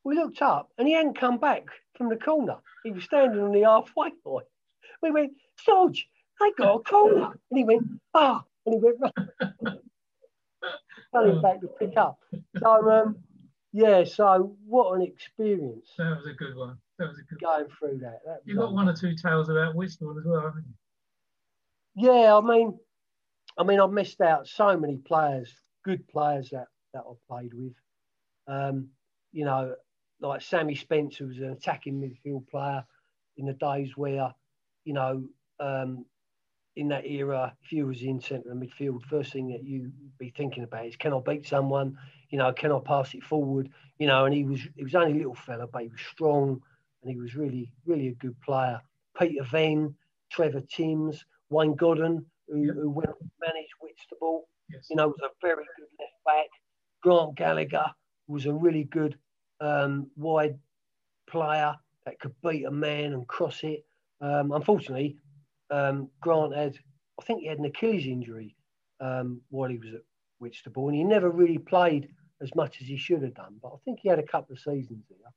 we 0.04 0.14
looked 0.14 0.42
up 0.42 0.70
and 0.78 0.86
he 0.86 0.94
hadn't 0.94 1.18
come 1.18 1.38
back 1.38 1.64
from 1.96 2.08
the 2.08 2.16
corner. 2.16 2.56
He 2.84 2.92
was 2.92 3.04
standing 3.04 3.40
on 3.40 3.52
the 3.52 3.62
halfway 3.62 4.10
line. 4.24 4.44
We 5.02 5.10
went, 5.10 5.32
Sodge, 5.64 6.08
I 6.40 6.52
got 6.56 6.74
a 6.74 6.78
corner. 6.80 7.32
And 7.50 7.58
he 7.58 7.64
went, 7.64 7.82
ah, 8.14 8.44
and 8.64 8.74
he 8.74 8.80
went, 8.80 9.82
running 11.12 11.42
back 11.42 11.60
to 11.60 11.68
pick 11.78 11.96
up. 11.96 12.18
So, 12.58 12.90
um, 12.90 13.16
yeah, 13.72 14.04
so 14.04 14.56
what 14.64 14.92
an 14.94 15.02
experience. 15.02 15.88
That 15.98 16.16
was 16.16 16.26
a 16.26 16.34
good 16.34 16.56
one. 16.56 16.78
That 16.98 17.08
was 17.08 17.18
a 17.18 17.22
good 17.22 17.40
Going 17.40 17.66
through 17.78 17.98
that. 17.98 18.20
that 18.24 18.40
You've 18.44 18.58
got 18.58 18.72
one 18.72 18.88
or 18.88 18.94
two 18.94 19.14
tales 19.14 19.48
about 19.48 19.74
Whitstable 19.74 20.18
as 20.18 20.24
well, 20.24 20.40
haven't 20.40 20.64
you? 20.66 22.10
Yeah, 22.10 22.36
I 22.36 22.40
mean, 22.40 22.78
I 23.58 23.64
mean, 23.64 23.80
I've 23.80 23.90
missed 23.90 24.20
out 24.20 24.46
so 24.46 24.76
many 24.78 24.96
players, 24.96 25.52
good 25.84 26.06
players 26.08 26.50
that, 26.50 26.68
that 26.94 27.02
I've 27.08 27.26
played 27.28 27.52
with. 27.54 27.72
Um, 28.48 28.88
you 29.32 29.44
know, 29.44 29.74
like 30.20 30.40
Sammy 30.40 30.74
Spencer 30.74 31.26
was 31.26 31.38
an 31.38 31.52
attacking 31.52 32.00
midfield 32.00 32.48
player 32.48 32.84
in 33.36 33.46
the 33.46 33.52
days 33.52 33.96
where, 33.96 34.32
you 34.84 34.94
know, 34.94 35.24
um, 35.60 36.06
in 36.76 36.88
that 36.88 37.06
era, 37.06 37.54
if 37.62 37.72
you 37.72 37.86
was 37.86 38.02
in 38.02 38.20
centre 38.20 38.50
of 38.50 38.58
midfield, 38.58 39.02
first 39.04 39.32
thing 39.32 39.48
that 39.48 39.64
you'd 39.64 39.92
be 40.18 40.30
thinking 40.30 40.62
about 40.62 40.86
is 40.86 40.96
can 40.96 41.12
I 41.12 41.20
beat 41.20 41.46
someone? 41.46 41.98
You 42.30 42.38
know, 42.38 42.52
can 42.52 42.72
I 42.72 42.78
pass 42.80 43.14
it 43.14 43.22
forward? 43.22 43.70
You 43.98 44.06
know, 44.06 44.26
and 44.26 44.34
he 44.34 44.44
was 44.44 44.60
he 44.76 44.84
was 44.84 44.94
only 44.94 45.12
a 45.12 45.16
little 45.16 45.34
fella, 45.34 45.66
but 45.66 45.82
he 45.82 45.88
was 45.88 46.00
strong 46.12 46.62
and 47.06 47.14
he 47.14 47.20
was 47.20 47.36
really, 47.36 47.70
really 47.86 48.08
a 48.08 48.14
good 48.14 48.34
player. 48.40 48.80
Peter 49.16 49.44
Vane, 49.44 49.94
Trevor 50.30 50.62
Timms, 50.62 51.24
Wayne 51.50 51.76
Godden, 51.76 52.26
who, 52.48 52.72
who 52.72 52.90
went 52.90 53.10
on 53.10 53.18
to 53.18 53.30
manage 53.40 53.68
Whitstable, 53.80 54.48
yes. 54.68 54.86
you 54.90 54.96
know, 54.96 55.08
was 55.08 55.20
a 55.22 55.30
very 55.40 55.64
good 55.78 55.86
left 56.00 56.12
back. 56.24 56.46
Grant 57.02 57.36
Gallagher 57.36 57.86
was 58.26 58.46
a 58.46 58.52
really 58.52 58.84
good 58.84 59.16
um, 59.60 60.10
wide 60.16 60.58
player 61.30 61.76
that 62.04 62.18
could 62.18 62.34
beat 62.42 62.64
a 62.64 62.70
man 62.70 63.12
and 63.12 63.26
cross 63.28 63.62
it. 63.62 63.84
Um, 64.20 64.50
unfortunately, 64.50 65.16
um, 65.70 66.08
Grant 66.20 66.56
had, 66.56 66.76
I 67.20 67.24
think 67.24 67.42
he 67.42 67.46
had 67.46 67.58
an 67.58 67.66
Achilles 67.66 68.06
injury 68.06 68.56
um, 69.00 69.40
while 69.50 69.70
he 69.70 69.78
was 69.78 69.94
at 69.94 70.02
Whitstable, 70.40 70.88
and 70.88 70.96
he 70.96 71.04
never 71.04 71.30
really 71.30 71.58
played 71.58 72.08
as 72.42 72.52
much 72.56 72.80
as 72.80 72.88
he 72.88 72.96
should 72.96 73.22
have 73.22 73.34
done. 73.34 73.56
But 73.62 73.68
I 73.68 73.76
think 73.84 74.00
he 74.02 74.08
had 74.08 74.18
a 74.18 74.24
couple 74.26 74.54
of 74.54 74.58
seasons 74.58 75.04
there. 75.08 75.32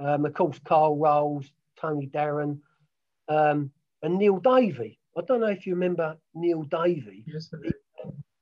Um, 0.00 0.24
of 0.24 0.34
course, 0.34 0.58
Carl 0.64 0.96
Rolls, 0.96 1.52
Tony 1.80 2.08
Darren, 2.08 2.58
um, 3.28 3.70
and 4.02 4.16
Neil 4.18 4.38
Davey. 4.38 4.98
I 5.16 5.22
don't 5.26 5.40
know 5.40 5.46
if 5.48 5.66
you 5.66 5.74
remember 5.74 6.16
Neil 6.34 6.62
Davey. 6.62 7.24
Yes, 7.26 7.50
he 7.62 7.70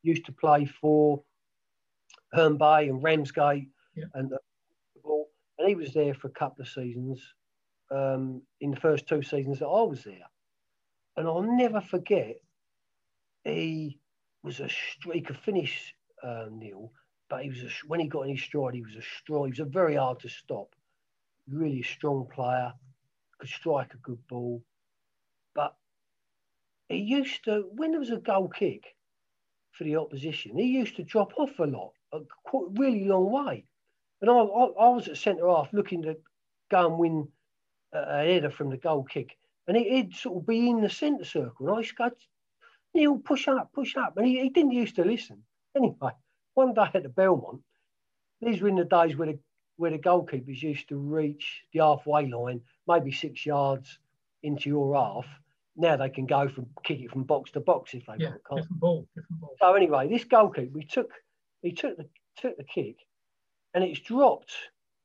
used 0.02 0.26
to 0.26 0.32
play 0.32 0.64
for 0.66 1.22
Herne 2.32 2.56
Bay 2.58 2.88
and 2.88 3.02
Ramsgate 3.02 3.68
Yeah. 3.96 4.04
and 4.14 4.32
uh, 4.32 4.36
and 5.58 5.68
he 5.68 5.74
was 5.74 5.92
there 5.92 6.14
for 6.14 6.28
a 6.28 6.32
couple 6.32 6.62
of 6.62 6.68
seasons 6.68 7.20
um, 7.90 8.42
in 8.60 8.70
the 8.70 8.80
first 8.80 9.08
two 9.08 9.22
seasons 9.22 9.58
that 9.58 9.66
I 9.66 9.82
was 9.82 10.04
there. 10.04 10.26
And 11.16 11.26
I'll 11.26 11.42
never 11.42 11.80
forget, 11.80 12.36
he 13.44 13.98
was 14.44 14.60
a 14.60 14.68
str- 14.68 15.12
he 15.12 15.20
could 15.20 15.38
finish 15.38 15.94
uh, 16.22 16.46
Neil, 16.50 16.92
but 17.28 17.42
he 17.42 17.48
was 17.48 17.58
a, 17.62 17.68
when 17.88 17.98
he 18.00 18.06
got 18.06 18.22
in 18.22 18.36
his 18.36 18.44
stride, 18.44 18.74
he 18.74 18.82
was 18.82 18.94
a 18.94 19.02
strong. 19.02 19.46
He 19.46 19.50
was 19.50 19.60
a 19.60 19.64
very 19.64 19.96
hard 19.96 20.20
to 20.20 20.28
stop. 20.28 20.74
Really 21.50 21.82
strong 21.82 22.28
player, 22.32 22.72
could 23.38 23.48
strike 23.48 23.94
a 23.94 23.98
good 23.98 24.26
ball, 24.28 24.62
but 25.54 25.74
he 26.88 26.96
used 26.96 27.44
to 27.44 27.64
when 27.72 27.92
there 27.92 28.00
was 28.00 28.10
a 28.10 28.18
goal 28.18 28.48
kick 28.48 28.94
for 29.72 29.84
the 29.84 29.96
opposition, 29.96 30.58
he 30.58 30.66
used 30.66 30.96
to 30.96 31.04
drop 31.04 31.32
off 31.38 31.58
a 31.58 31.64
lot, 31.64 31.92
a 32.12 32.20
really 32.72 33.04
long 33.04 33.30
way. 33.30 33.64
And 34.20 34.30
I, 34.30 34.34
I, 34.34 34.64
I 34.64 34.88
was 34.90 35.08
at 35.08 35.16
centre 35.16 35.48
half 35.48 35.72
looking 35.72 36.02
to 36.02 36.16
go 36.70 36.88
and 36.88 36.98
win 36.98 37.28
a, 37.92 38.24
header 38.24 38.50
from 38.50 38.70
the 38.70 38.76
goal 38.76 39.04
kick, 39.04 39.36
and 39.66 39.76
he, 39.76 39.88
he'd 39.88 40.14
sort 40.14 40.38
of 40.38 40.46
be 40.46 40.68
in 40.68 40.80
the 40.80 40.90
centre 40.90 41.24
circle, 41.24 41.68
and 41.68 41.76
I 41.76 41.78
used 41.78 41.96
to 41.96 42.10
go, 42.10 42.10
Neil, 42.94 43.18
push 43.18 43.46
up, 43.48 43.72
push 43.72 43.96
up, 43.96 44.16
and 44.16 44.26
he, 44.26 44.40
he 44.40 44.48
didn't 44.48 44.72
used 44.72 44.96
to 44.96 45.04
listen. 45.04 45.44
Anyway, 45.76 46.12
one 46.54 46.74
day 46.74 46.90
at 46.92 47.02
the 47.02 47.08
Belmont, 47.08 47.62
these 48.40 48.60
were 48.60 48.68
in 48.68 48.76
the 48.76 48.84
days 48.84 49.16
where 49.16 49.28
the 49.28 49.38
where 49.78 49.90
the 49.92 49.98
goalkeepers 49.98 50.60
used 50.62 50.88
to 50.88 50.96
reach 50.96 51.62
the 51.72 51.78
halfway 51.80 52.26
line, 52.28 52.60
maybe 52.86 53.10
six 53.12 53.46
yards 53.46 53.98
into 54.42 54.68
your 54.68 54.94
half. 54.94 55.26
Now 55.76 55.96
they 55.96 56.10
can 56.10 56.26
go 56.26 56.48
from 56.48 56.66
kick 56.84 57.00
it 57.00 57.10
from 57.10 57.22
box 57.22 57.52
to 57.52 57.60
box 57.60 57.94
if 57.94 58.04
they 58.06 58.14
Yeah, 58.18 58.30
want. 58.50 58.62
different 58.62 58.80
ball, 58.80 59.08
different 59.14 59.40
ball. 59.40 59.56
so 59.60 59.74
anyway, 59.74 60.08
this 60.08 60.24
goalkeeper, 60.24 60.78
he 60.78 60.84
took 60.84 61.10
he 61.62 61.72
took 61.72 61.96
the 61.96 62.06
took 62.36 62.56
the 62.56 62.64
kick, 62.64 62.96
and 63.74 63.84
it's 63.84 64.00
dropped 64.00 64.52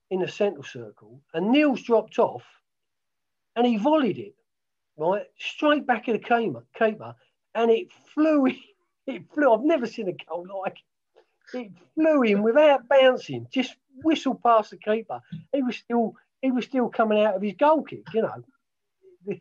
in 0.10 0.20
the 0.20 0.28
central 0.28 0.64
circle, 0.64 1.22
and 1.36 1.52
Neil's 1.52 1.82
dropped 1.84 2.18
off, 2.20 2.44
and 3.56 3.66
he 3.68 3.78
volleyed 3.78 4.18
it, 4.18 4.34
right 4.98 5.26
straight 5.38 5.86
back 5.86 6.10
at 6.10 6.14
the 6.14 6.20
keeper, 6.20 6.66
keeper, 6.78 7.14
and 7.56 7.70
it 7.72 7.92
flew. 8.14 8.48
in- 8.48 8.60
It 9.06 9.24
flew. 9.34 9.52
I've 9.54 9.66
never 9.66 9.86
seen 9.86 10.08
a 10.08 10.14
goal 10.14 10.48
like 10.64 10.78
it. 10.78 10.84
It 11.54 11.72
flew 11.96 12.24
in 12.24 12.42
without 12.42 12.88
bouncing, 12.88 13.48
just 13.52 13.76
whistled 14.04 14.42
past 14.42 14.72
the 14.72 14.78
keeper. 14.78 15.22
He 15.52 15.62
was 15.62 15.76
still 15.76 16.14
he 16.42 16.52
was 16.52 16.66
still 16.66 16.90
coming 16.90 17.24
out 17.24 17.36
of 17.36 17.42
his 17.42 17.54
goal 17.54 17.84
kick, 17.84 18.04
you 18.14 18.22
know, 18.22 18.44
the, 19.26 19.40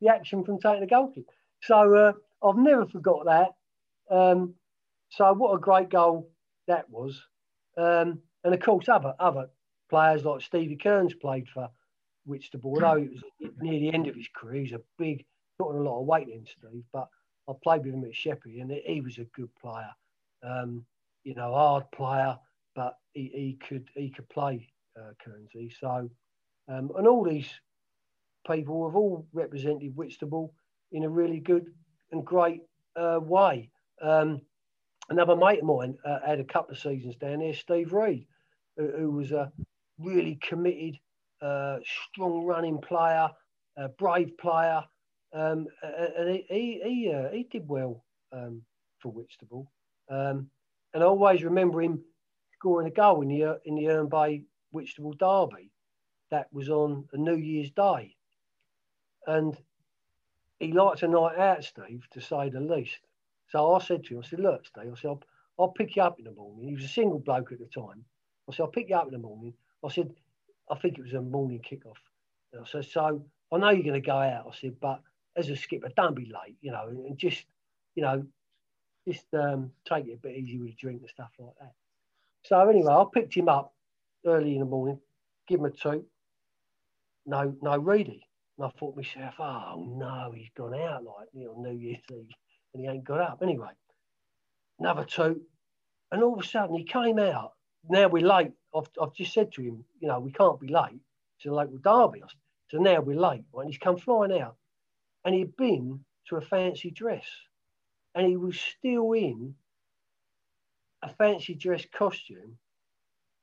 the 0.00 0.08
action 0.08 0.44
from 0.44 0.60
taking 0.60 0.84
a 0.84 0.86
goal 0.86 1.10
kick. 1.12 1.24
So 1.62 1.94
uh, 1.94 2.12
I've 2.46 2.58
never 2.58 2.86
forgot 2.86 3.24
that. 3.26 3.54
Um, 4.14 4.54
so 5.10 5.32
what 5.32 5.54
a 5.54 5.58
great 5.58 5.88
goal 5.88 6.30
that 6.68 6.88
was. 6.90 7.20
Um, 7.76 8.20
and 8.44 8.54
of 8.54 8.60
course, 8.60 8.88
other 8.88 9.14
other 9.18 9.48
players 9.90 10.24
like 10.24 10.42
Stevie 10.42 10.76
Kearns 10.76 11.14
played 11.14 11.48
for 11.48 11.68
Whitstable, 12.24 12.74
although 12.74 13.02
it 13.02 13.10
was 13.10 13.50
near 13.60 13.78
the 13.78 13.92
end 13.92 14.06
of 14.06 14.14
his 14.14 14.28
career. 14.34 14.62
He's 14.62 14.72
a 14.72 14.80
big, 14.98 15.24
put 15.58 15.70
on 15.70 15.76
a 15.76 15.82
lot 15.82 16.00
of 16.00 16.06
weight 16.06 16.28
in 16.28 16.44
Steve, 16.46 16.84
but 16.92 17.08
I 17.48 17.52
played 17.62 17.84
with 17.84 17.94
him 17.94 18.04
at 18.04 18.14
Sheppey 18.14 18.60
and 18.60 18.70
he 18.70 19.00
was 19.00 19.18
a 19.18 19.24
good 19.24 19.50
player. 19.60 19.90
Um, 20.42 20.84
you 21.26 21.34
know, 21.34 21.52
hard 21.52 21.90
player, 21.90 22.38
but 22.76 22.94
he, 23.12 23.30
he 23.34 23.58
could 23.68 23.88
he 23.96 24.10
could 24.10 24.28
play 24.28 24.68
uh. 24.96 25.10
So, 25.80 26.08
um, 26.68 26.90
and 26.96 27.08
all 27.08 27.24
these 27.24 27.50
people 28.46 28.86
have 28.88 28.94
all 28.94 29.26
represented 29.32 29.96
Whitstable 29.96 30.54
in 30.92 31.02
a 31.02 31.08
really 31.08 31.40
good 31.40 31.66
and 32.12 32.24
great 32.24 32.60
uh, 32.94 33.18
way. 33.20 33.70
Um, 34.00 34.40
another 35.10 35.34
mate 35.34 35.58
of 35.58 35.64
mine 35.64 35.96
uh, 36.06 36.20
had 36.24 36.38
a 36.38 36.44
couple 36.44 36.74
of 36.74 36.80
seasons 36.80 37.16
down 37.16 37.40
there, 37.40 37.54
Steve 37.54 37.92
Reed, 37.92 38.28
who, 38.76 38.92
who 38.96 39.10
was 39.10 39.32
a 39.32 39.50
really 39.98 40.38
committed, 40.40 40.96
uh, 41.42 41.78
strong 42.12 42.44
running 42.44 42.78
player, 42.78 43.28
a 43.76 43.88
brave 43.88 44.38
player, 44.38 44.84
um, 45.34 45.66
and 45.82 46.30
he 46.30 46.46
he 46.48 46.80
he, 46.84 47.12
uh, 47.12 47.30
he 47.30 47.48
did 47.50 47.66
well 47.66 48.04
um, 48.32 48.62
for 49.00 49.10
Whitstable. 49.10 49.72
Um, 50.08 50.48
and 50.94 51.02
I 51.02 51.06
always 51.06 51.42
remember 51.42 51.82
him 51.82 52.02
scoring 52.54 52.88
a 52.88 52.90
goal 52.90 53.22
in 53.22 53.28
the 53.28 53.44
uh, 53.44 53.54
in 53.64 53.76
the 53.76 53.84
Herne 53.84 54.08
Bay 54.08 54.44
Whitstable 54.70 55.12
derby. 55.12 55.70
That 56.30 56.52
was 56.52 56.68
on 56.68 57.04
a 57.12 57.16
New 57.16 57.36
Year's 57.36 57.70
Day, 57.70 58.16
and 59.26 59.56
he 60.58 60.72
liked 60.72 61.02
a 61.02 61.08
night 61.08 61.38
out, 61.38 61.64
Steve, 61.64 62.04
to 62.12 62.20
say 62.20 62.48
the 62.48 62.60
least. 62.60 62.98
So 63.48 63.74
I 63.74 63.78
said 63.78 64.04
to 64.04 64.14
him, 64.14 64.22
I 64.24 64.28
said, 64.28 64.40
look, 64.40 64.66
Steve, 64.66 64.92
I 64.92 65.00
said, 65.00 65.08
I'll, 65.08 65.22
I'll 65.58 65.68
pick 65.68 65.96
you 65.96 66.02
up 66.02 66.18
in 66.18 66.24
the 66.24 66.32
morning. 66.32 66.68
He 66.68 66.74
was 66.74 66.84
a 66.84 66.88
single 66.88 67.20
bloke 67.20 67.52
at 67.52 67.58
the 67.58 67.66
time. 67.66 68.04
I 68.48 68.54
said, 68.54 68.62
I'll 68.62 68.68
pick 68.68 68.88
you 68.88 68.96
up 68.96 69.06
in 69.06 69.12
the 69.12 69.18
morning. 69.18 69.54
I 69.84 69.88
said, 69.88 70.12
I 70.70 70.76
think 70.76 70.98
it 70.98 71.04
was 71.04 71.12
a 71.12 71.20
morning 71.20 71.60
kickoff. 71.60 71.98
And 72.52 72.62
I 72.62 72.68
said, 72.68 72.86
so 72.86 73.24
I 73.52 73.58
know 73.58 73.70
you're 73.70 73.82
going 73.82 74.00
to 74.02 74.06
go 74.06 74.16
out. 74.16 74.46
I 74.50 74.56
said, 74.56 74.80
but 74.80 75.00
as 75.36 75.48
a 75.48 75.56
skipper, 75.56 75.90
don't 75.96 76.16
be 76.16 76.24
late, 76.24 76.56
you 76.60 76.72
know, 76.72 76.88
and 76.88 77.16
just, 77.18 77.44
you 77.94 78.02
know, 78.02 78.24
just 79.06 79.26
um, 79.34 79.70
take 79.88 80.06
it 80.06 80.14
a 80.14 80.16
bit 80.16 80.36
easy 80.36 80.58
with 80.58 80.72
a 80.72 80.76
drink 80.76 81.00
and 81.00 81.10
stuff 81.10 81.30
like 81.38 81.54
that. 81.60 81.72
So 82.44 82.68
anyway, 82.68 82.92
I 82.92 83.04
picked 83.12 83.34
him 83.34 83.48
up 83.48 83.74
early 84.24 84.54
in 84.54 84.60
the 84.60 84.66
morning, 84.66 84.98
give 85.48 85.60
him 85.60 85.66
a 85.66 85.70
two. 85.70 86.04
No, 87.24 87.54
no 87.60 87.78
Reedy. 87.78 88.26
And 88.56 88.66
I 88.66 88.70
thought 88.78 88.96
myself, 88.96 89.34
oh 89.38 89.84
no, 89.96 90.32
he's 90.34 90.48
gone 90.56 90.74
out 90.74 91.04
like 91.04 91.28
you 91.32 91.46
know, 91.46 91.54
New 91.60 91.76
Year's 91.76 92.02
Eve 92.10 92.30
and 92.72 92.82
he 92.82 92.88
ain't 92.88 93.04
got 93.04 93.20
up. 93.20 93.38
Anyway, 93.42 93.68
another 94.78 95.04
two. 95.04 95.40
And 96.12 96.22
all 96.22 96.34
of 96.38 96.44
a 96.44 96.46
sudden 96.46 96.76
he 96.76 96.84
came 96.84 97.18
out. 97.18 97.52
Now 97.88 98.08
we're 98.08 98.26
late. 98.26 98.52
I've, 98.74 98.88
I've 99.00 99.14
just 99.14 99.32
said 99.32 99.52
to 99.52 99.62
him, 99.62 99.84
you 100.00 100.08
know, 100.08 100.20
we 100.20 100.32
can't 100.32 100.60
be 100.60 100.68
late 100.68 101.00
to 101.42 101.48
the 101.48 101.54
local 101.54 101.78
derby. 101.78 102.22
So 102.70 102.78
now 102.78 103.00
we're 103.00 103.20
late. 103.20 103.44
Right? 103.52 103.62
And 103.62 103.70
he's 103.70 103.78
come 103.78 103.96
flying 103.96 104.40
out. 104.40 104.56
And 105.24 105.34
he'd 105.34 105.56
been 105.56 106.00
to 106.28 106.36
a 106.36 106.40
fancy 106.40 106.90
dress. 106.90 107.26
And 108.16 108.26
he 108.26 108.36
was 108.36 108.58
still 108.58 109.12
in 109.12 109.54
a 111.02 111.14
fancy 111.14 111.54
dress 111.54 111.84
costume 111.96 112.58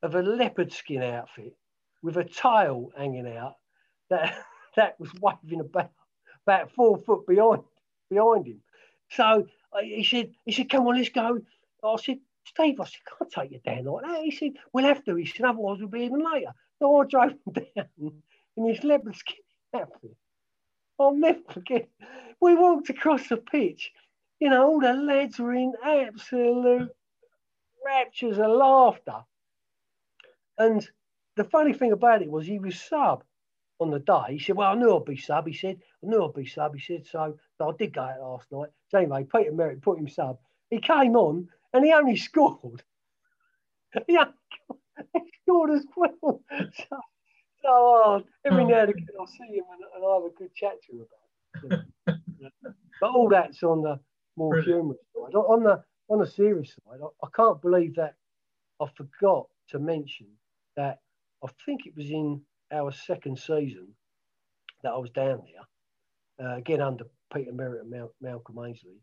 of 0.01 0.15
a 0.15 0.21
leopard 0.21 0.73
skin 0.73 1.03
outfit 1.03 1.55
with 2.01 2.17
a 2.17 2.25
tail 2.25 2.89
hanging 2.97 3.27
out 3.37 3.55
that 4.09 4.35
that 4.75 4.99
was 4.99 5.09
waving 5.21 5.61
about 5.61 5.91
about 6.45 6.71
four 6.71 6.97
foot 6.97 7.25
behind 7.25 7.63
behind 8.09 8.47
him. 8.47 8.61
So 9.11 9.47
uh, 9.71 9.81
he 9.81 10.03
said, 10.03 10.31
he 10.45 10.51
said, 10.51 10.69
come 10.69 10.87
on, 10.87 10.97
let's 10.97 11.09
go. 11.09 11.39
I 11.83 11.95
said, 11.97 12.19
Steve, 12.45 12.79
I 12.79 12.85
said, 12.85 13.01
can't 13.17 13.31
take 13.31 13.51
you 13.51 13.59
down 13.63 13.85
like 13.85 14.05
that. 14.05 14.23
He 14.23 14.31
said, 14.31 14.53
we'll 14.73 14.85
have 14.85 15.03
to. 15.05 15.15
He 15.15 15.25
said, 15.25 15.45
otherwise 15.45 15.79
we'll 15.79 15.87
be 15.87 16.01
even 16.01 16.23
later. 16.23 16.53
So 16.79 17.01
I 17.01 17.05
drove 17.05 17.31
him 17.31 17.53
down 17.53 18.11
in 18.57 18.67
this 18.67 18.83
leopard 18.83 19.15
skin 19.15 19.37
outfit. 19.75 20.15
I'll 20.99 21.15
never 21.15 21.39
forget. 21.49 21.87
We 22.41 22.55
walked 22.55 22.89
across 22.89 23.27
the 23.29 23.37
pitch. 23.37 23.91
You 24.43 24.49
know, 24.49 24.67
all 24.67 24.81
the 24.81 24.91
lads 24.91 25.39
were 25.39 25.53
in 25.53 25.71
absolute 25.81 26.91
raptures 27.85 28.37
of 28.39 28.51
laughter. 28.51 29.23
And 30.57 30.85
the 31.37 31.45
funny 31.45 31.71
thing 31.71 31.93
about 31.93 32.21
it 32.21 32.29
was 32.29 32.45
he 32.45 32.59
was 32.59 32.77
sub 32.77 33.23
on 33.79 33.89
the 33.89 33.99
day. 33.99 34.31
He 34.31 34.39
said, 34.39 34.57
Well, 34.57 34.69
I 34.69 34.75
knew 34.75 34.93
I'd 34.97 35.05
be 35.05 35.15
sub. 35.15 35.47
He 35.47 35.53
said, 35.53 35.77
I 36.03 36.07
knew 36.07 36.25
I'd 36.25 36.33
be 36.33 36.45
sub. 36.45 36.75
He 36.75 36.81
said, 36.81 37.05
So, 37.05 37.37
so 37.57 37.69
I 37.69 37.71
did 37.79 37.93
go 37.93 38.01
out 38.01 38.19
last 38.19 38.51
night. 38.51 38.69
So 38.89 38.97
anyway, 38.97 39.25
Peter 39.33 39.53
Merritt 39.53 39.81
put 39.81 39.97
him 39.97 40.09
sub. 40.09 40.37
He 40.69 40.81
came 40.81 41.15
on 41.15 41.47
and 41.73 41.85
he 41.85 41.93
only 41.93 42.17
scored. 42.29 42.83
he, 44.07 44.17
only, 44.17 45.31
scored 45.43 45.71
as 45.77 45.85
well. 45.95 46.43
So, 46.75 46.97
so 47.61 47.69
hard. 47.69 48.23
Every 48.43 48.63
oh. 48.63 48.67
now 48.67 48.79
and 48.81 48.89
again 48.89 49.07
I'll 49.17 49.25
see 49.25 49.55
him 49.55 49.63
and, 49.71 49.83
and 49.95 50.03
I'll 50.03 50.21
have 50.21 50.31
a 50.33 50.35
good 50.37 50.53
chat 50.53 50.83
to 50.83 50.91
him 50.91 51.05
about 51.69 51.79
it. 52.07 52.73
but 52.99 53.09
all 53.09 53.29
that's 53.29 53.63
on 53.63 53.83
the 53.83 53.97
more 54.35 54.51
Brilliant. 54.51 54.75
humorous 54.79 54.99
side. 55.15 55.35
On- 55.35 55.59
On 55.59 55.63
the 55.63 55.83
on 56.09 56.19
the 56.19 56.27
serious 56.27 56.69
side, 56.75 56.99
I, 57.01 57.25
I 57.25 57.29
can't 57.35 57.61
believe 57.61 57.95
that 57.95 58.15
I 58.81 58.87
forgot 58.95 59.47
to 59.69 59.79
mention 59.79 60.27
that 60.75 60.99
I 61.43 61.47
think 61.65 61.85
it 61.85 61.95
was 61.95 62.09
in 62.09 62.41
our 62.71 62.91
second 62.91 63.37
season 63.39 63.87
that 64.83 64.91
I 64.93 64.97
was 64.97 65.09
down 65.11 65.43
there, 66.37 66.47
uh, 66.47 66.57
again 66.57 66.81
under 66.81 67.05
Peter 67.33 67.53
Merritt 67.53 67.81
and 67.83 67.89
Mal- 67.91 68.13
Malcolm 68.21 68.59
Ainsley. 68.59 68.99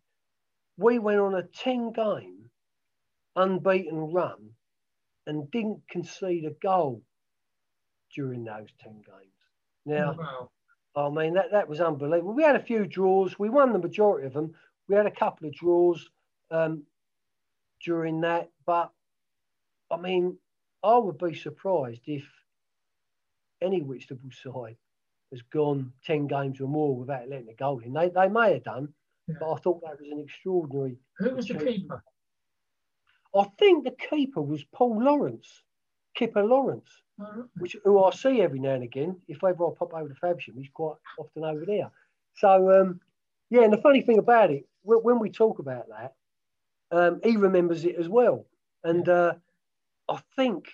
We 0.77 0.99
went 0.99 1.21
on 1.21 1.35
a 1.35 1.43
10 1.43 1.93
game 1.93 2.51
unbeaten 3.37 4.13
run 4.13 4.51
and 5.27 5.51
didn't 5.51 5.83
concede 5.89 6.45
a 6.45 6.51
goal 6.63 7.03
during 8.15 8.45
those 8.45 8.69
10 8.83 8.93
games. 8.95 9.35
Now, 9.87 10.17
wow. 10.19 10.51
I 10.97 11.09
mean, 11.11 11.35
that, 11.35 11.53
that 11.53 11.69
was 11.69 11.81
unbelievable. 11.81 12.35
We 12.35 12.43
had 12.43 12.57
a 12.57 12.63
few 12.63 12.87
draws. 12.87 13.39
We 13.39 13.49
won 13.49 13.73
the 13.73 13.79
majority 13.79 14.27
of 14.27 14.33
them. 14.35 14.55
We 14.91 14.97
had 14.97 15.07
a 15.07 15.11
couple 15.13 15.47
of 15.47 15.55
draws 15.55 16.11
um, 16.51 16.83
during 17.85 18.23
that. 18.23 18.51
But, 18.67 18.91
I 19.89 19.97
mean, 19.97 20.37
I 20.83 20.99
would 20.99 21.17
be 21.17 21.33
surprised 21.33 22.01
if 22.07 22.25
any 23.63 23.83
Whitstable 23.83 24.31
side 24.33 24.77
has 25.31 25.43
gone 25.53 25.93
10 26.07 26.27
games 26.27 26.61
or 26.61 26.67
more 26.67 26.97
without 26.97 27.29
letting 27.29 27.51
a 27.51 27.55
goal 27.55 27.79
in. 27.79 27.93
They, 27.93 28.09
they 28.09 28.27
may 28.29 28.55
have 28.55 28.65
done, 28.65 28.89
Yeah. 29.29 29.37
but 29.39 29.53
I 29.53 29.57
thought 29.59 29.81
that 29.83 30.01
was 30.01 30.11
an 30.11 30.19
extraordinary. 30.19 30.97
Who 31.19 31.37
was 31.37 31.47
the 31.47 31.55
keeper? 31.55 32.03
I 33.33 33.45
think 33.61 33.85
the 33.85 33.93
keeper 33.93 34.43
was 34.43 34.65
Paul 34.73 35.05
Lawrence, 35.05 35.63
Kipper 36.17 36.43
Lawrence, 36.43 36.91
Oh, 37.21 37.45
which 37.59 37.77
who 37.85 38.03
I 38.03 38.11
see 38.11 38.41
every 38.41 38.59
now 38.59 38.71
and 38.73 38.83
again. 38.83 39.21
If 39.29 39.45
ever 39.45 39.67
I 39.67 39.71
pop 39.79 39.95
over 39.95 40.09
to 40.09 40.15
Faversham, 40.17 40.57
he's 40.57 40.71
quite 40.75 40.97
often 41.17 41.45
over 41.45 41.65
there. 41.65 41.93
So 42.35 42.81
um, 42.81 42.99
yeah, 43.51 43.63
and 43.63 43.73
the 43.73 43.77
funny 43.83 44.01
thing 44.01 44.19
about 44.19 44.51
it, 44.51 44.67
when, 44.83 45.19
we 45.19 45.31
talk 45.31 45.59
about 45.59 45.87
that, 45.89 46.15
um, 46.91 47.21
he 47.23 47.37
remembers 47.37 47.85
it 47.85 47.97
as 47.97 48.09
well. 48.09 48.47
And 48.83 49.09
uh, 49.09 49.35
I 50.09 50.21
think 50.37 50.69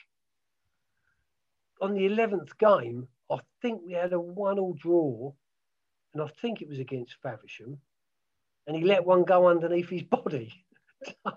on 1.81 1.95
the 1.95 2.07
eleventh 2.07 2.57
game, 2.59 3.09
I 3.31 3.39
think 3.61 3.83
we 3.85 3.93
had 3.93 4.13
a 4.13 4.21
one-all 4.21 4.75
draw, 4.75 5.33
and 6.15 6.23
I 6.23 6.29
think 6.41 6.63
it 6.63 6.69
was 6.69 6.79
against 6.79 7.17
Faversham, 7.23 7.79
and 8.67 8.77
he 8.77 8.85
let 8.85 9.05
one 9.05 9.25
go 9.25 9.49
underneath 9.49 9.89
his 9.89 10.03
body. 10.03 10.53
I 11.27 11.33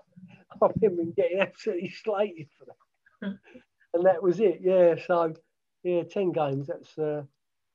remember 0.60 1.02
him 1.02 1.12
getting 1.16 1.40
absolutely 1.40 1.90
slated 1.90 2.48
for 2.56 2.66
that, 2.66 3.38
and 3.94 4.06
that 4.06 4.22
was 4.22 4.40
it. 4.40 4.60
Yeah, 4.62 4.94
so 5.06 5.34
yeah, 5.82 6.04
ten 6.04 6.32
games. 6.32 6.68
That's 6.68 6.96
uh, 6.98 7.22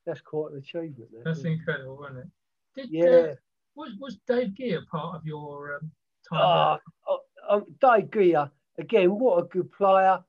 that's 0.06 0.20
quite 0.20 0.52
an 0.52 0.58
achievement. 0.58 1.10
That, 1.12 1.24
That's 1.24 1.44
incredible, 1.44 1.98
wasn't 1.98 2.18
it? 2.18 2.26
Did, 2.74 2.90
Yeah. 2.90 3.04
uh, 3.04 3.34
was 3.76 3.92
was 4.00 4.18
Dave 4.26 4.54
Gear 4.54 4.82
part 4.90 5.16
of 5.16 5.26
your 5.26 5.76
um, 5.76 5.90
time? 6.28 6.40
Ah, 6.42 6.78
oh, 7.08 7.20
um, 7.48 7.64
Dave 7.80 8.10
Gear, 8.10 8.50
again, 8.78 9.10
what 9.18 9.38
a 9.38 9.46
good 9.46 9.70
player. 9.72 10.22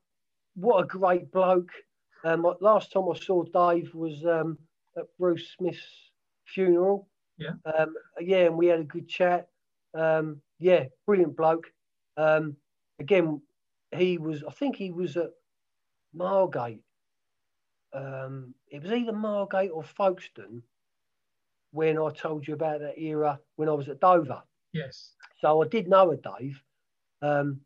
What 0.54 0.84
a 0.84 0.86
great 0.86 1.30
bloke. 1.30 1.70
Um, 2.24 2.46
last 2.60 2.92
time 2.92 3.04
I 3.08 3.16
saw 3.18 3.44
Dave 3.44 3.94
was 3.94 4.24
um, 4.24 4.58
at 4.96 5.04
Bruce 5.18 5.54
Smith's 5.56 6.10
funeral. 6.44 7.08
Yeah. 7.38 7.52
Um, 7.64 7.94
yeah, 8.20 8.46
and 8.46 8.56
we 8.56 8.66
had 8.66 8.80
a 8.80 8.84
good 8.84 9.08
chat. 9.08 9.48
Um, 9.94 10.40
yeah, 10.58 10.86
brilliant 11.06 11.36
bloke. 11.36 11.66
Um, 12.16 12.56
again, 12.98 13.40
he 13.96 14.18
was, 14.18 14.42
I 14.42 14.50
think 14.50 14.74
he 14.76 14.90
was 14.90 15.16
at 15.16 15.30
Margate. 16.12 16.82
Um, 17.92 18.54
it 18.70 18.82
was 18.82 18.92
either 18.92 19.12
Margate 19.12 19.70
or 19.72 19.84
Folkestone 19.84 20.62
when 21.72 21.98
I 21.98 22.10
told 22.10 22.46
you 22.46 22.54
about 22.54 22.80
that 22.80 22.98
era 22.98 23.38
when 23.56 23.68
I 23.68 23.72
was 23.72 23.88
at 23.88 24.00
Dover. 24.00 24.42
yes. 24.72 25.12
So 25.40 25.62
I 25.62 25.68
did 25.68 25.86
know 25.88 26.10
a 26.10 26.16
Dave 26.16 26.60
um, 27.22 27.60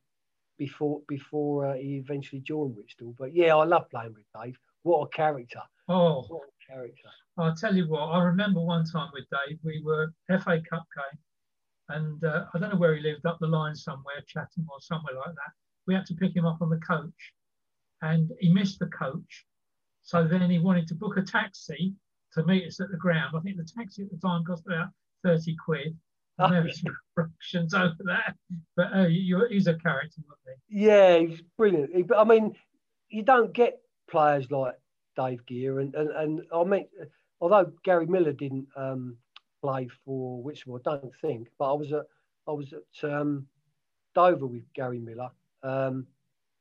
before 0.59 1.01
before 1.09 1.67
uh, 1.67 1.75
he 1.75 1.97
eventually 1.97 2.41
joined 2.43 2.77
Whitstable. 2.77 3.15
But 3.19 3.35
yeah, 3.35 3.57
I 3.57 3.65
love 3.65 3.89
playing 3.91 4.15
with 4.15 4.27
Dave. 4.43 4.57
What 4.83 5.07
a 5.07 5.09
character! 5.09 5.63
Oh, 5.89 6.23
What 6.29 6.43
a 6.49 6.73
character! 6.73 7.09
I'll 7.39 7.55
tell 7.55 7.75
you 7.75 7.89
what. 7.89 8.01
I 8.09 8.23
remember 8.23 8.61
one 8.61 8.85
time 8.85 9.11
with 9.15 9.25
Dave, 9.31 9.59
we 9.65 9.81
were 9.85 10.13
FA 10.29 10.61
Cup 10.69 10.85
game, 10.97 11.19
and 11.89 12.25
uh, 12.25 12.45
I 12.53 12.59
don't 12.59 12.71
know 12.73 12.79
where 12.79 12.95
he 12.97 13.03
lived, 13.03 13.25
up 13.25 13.39
the 13.41 13.47
line 13.47 13.75
somewhere, 13.75 14.23
Chatham 14.27 14.67
or 14.71 14.81
somewhere 14.81 15.15
like 15.15 15.35
that. 15.35 15.53
We 15.87 15.95
had 15.95 16.05
to 16.07 16.15
pick 16.15 16.35
him 16.37 16.45
up 16.45 16.61
on 16.61 16.69
the 16.69 16.79
coach, 16.81 17.33
and 18.03 18.31
he 18.41 18.53
missed 18.53 18.79
the 18.81 18.87
coach. 18.87 19.47
So 20.03 20.25
then 20.27 20.51
he 20.51 20.59
wanted 20.59 20.89
to 20.89 20.95
book 20.95 21.17
a 21.17 21.23
taxi 21.23 21.95
to 22.35 22.45
meet 22.45 22.67
us 22.67 22.81
at 22.81 22.91
the 22.91 22.97
ground. 22.97 23.35
I 23.37 23.41
think 23.41 23.57
the 23.57 23.65
taxi 23.77 24.03
at 24.03 24.11
the 24.11 24.17
time 24.19 24.45
cost 24.45 24.65
about 24.67 24.89
thirty 25.25 25.57
quid. 25.65 25.97
And 26.39 26.53
there 26.55 26.63
was 26.63 26.83
fractions 27.15 27.75
over 27.75 27.95
that. 28.07 28.35
But 28.77 28.95
uh, 28.95 29.07
you, 29.07 29.47
he's 29.51 29.67
a 29.67 29.75
character, 29.75 30.23
wasn't 30.27 30.59
he? 30.69 30.85
Yeah, 30.87 31.19
he's 31.19 31.43
brilliant. 31.59 31.95
He- 31.95 32.03
But 32.03 32.19
I 32.19 32.25
mean, 32.25 32.57
you 33.11 33.23
don't 33.23 33.53
get 33.53 33.81
players 34.11 34.51
like 34.51 34.75
Dave 35.17 35.45
Gear, 35.47 35.81
and 35.81 35.95
and, 35.95 36.11
and 36.11 36.43
I 36.55 36.65
mean, 36.65 36.87
although 37.41 37.71
Gary 37.85 38.07
Miller 38.07 38.33
didn't 38.33 38.67
um, 38.77 39.17
play 39.63 39.89
for 40.05 40.43
Whitstable, 40.43 40.81
I 40.85 40.91
don't 40.99 41.13
think. 41.21 41.49
But 41.59 41.73
I 41.73 41.77
was 41.77 41.93
at 41.93 42.07
I 42.49 42.53
was 42.53 42.73
at 42.73 43.11
um, 43.11 43.47
Dover 44.15 44.47
with 44.47 44.65
Gary 44.75 44.99
Miller 44.99 45.29
um, 45.63 46.07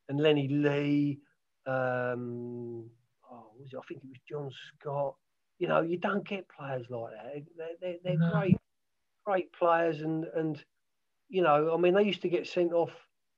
and 0.10 0.20
Lenny 0.20 0.50
Lee. 0.50 1.20
Um, 1.66 2.90
oh, 3.32 3.52
was 3.60 3.72
it? 3.72 3.78
I 3.78 3.82
think 3.88 4.02
it 4.04 4.10
was 4.10 4.20
John 4.30 4.52
Scott. 4.80 5.16
You 5.62 5.68
know, 5.68 5.82
you 5.82 6.00
don't 6.00 6.28
get 6.28 6.50
players 6.50 6.88
like 6.90 7.12
that. 7.14 7.44
They're, 7.56 7.68
they're, 7.80 7.98
they're 8.04 8.18
No. 8.18 8.32
great, 8.32 8.58
great 9.28 9.54
players, 9.54 10.02
and 10.02 10.26
and 10.36 10.66
you 11.30 11.44
know, 11.44 11.72
I 11.72 11.78
mean, 11.78 11.94
they 11.94 12.02
used 12.02 12.24
to 12.24 12.30
get 12.30 12.48
sent 12.48 12.74
off, 12.74 12.90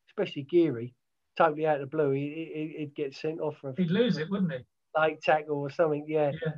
especially 0.07 0.43
Geary, 0.43 0.95
totally 1.38 1.67
out 1.67 1.81
of 1.81 1.81
the 1.81 1.97
blue. 1.97 2.12
He, 2.12 2.75
he'd 2.77 2.95
get 2.95 3.13
sent 3.13 3.41
off 3.41 3.57
for 3.57 3.71
a 3.71 3.73
He'd 3.75 3.91
lose 3.91 4.17
it, 4.17 4.29
wouldn't 4.29 4.53
he? 4.53 4.59
late 4.97 5.21
tackle 5.21 5.57
or 5.57 5.69
something. 5.69 6.05
Yeah, 6.07 6.31
Yeah. 6.45 6.53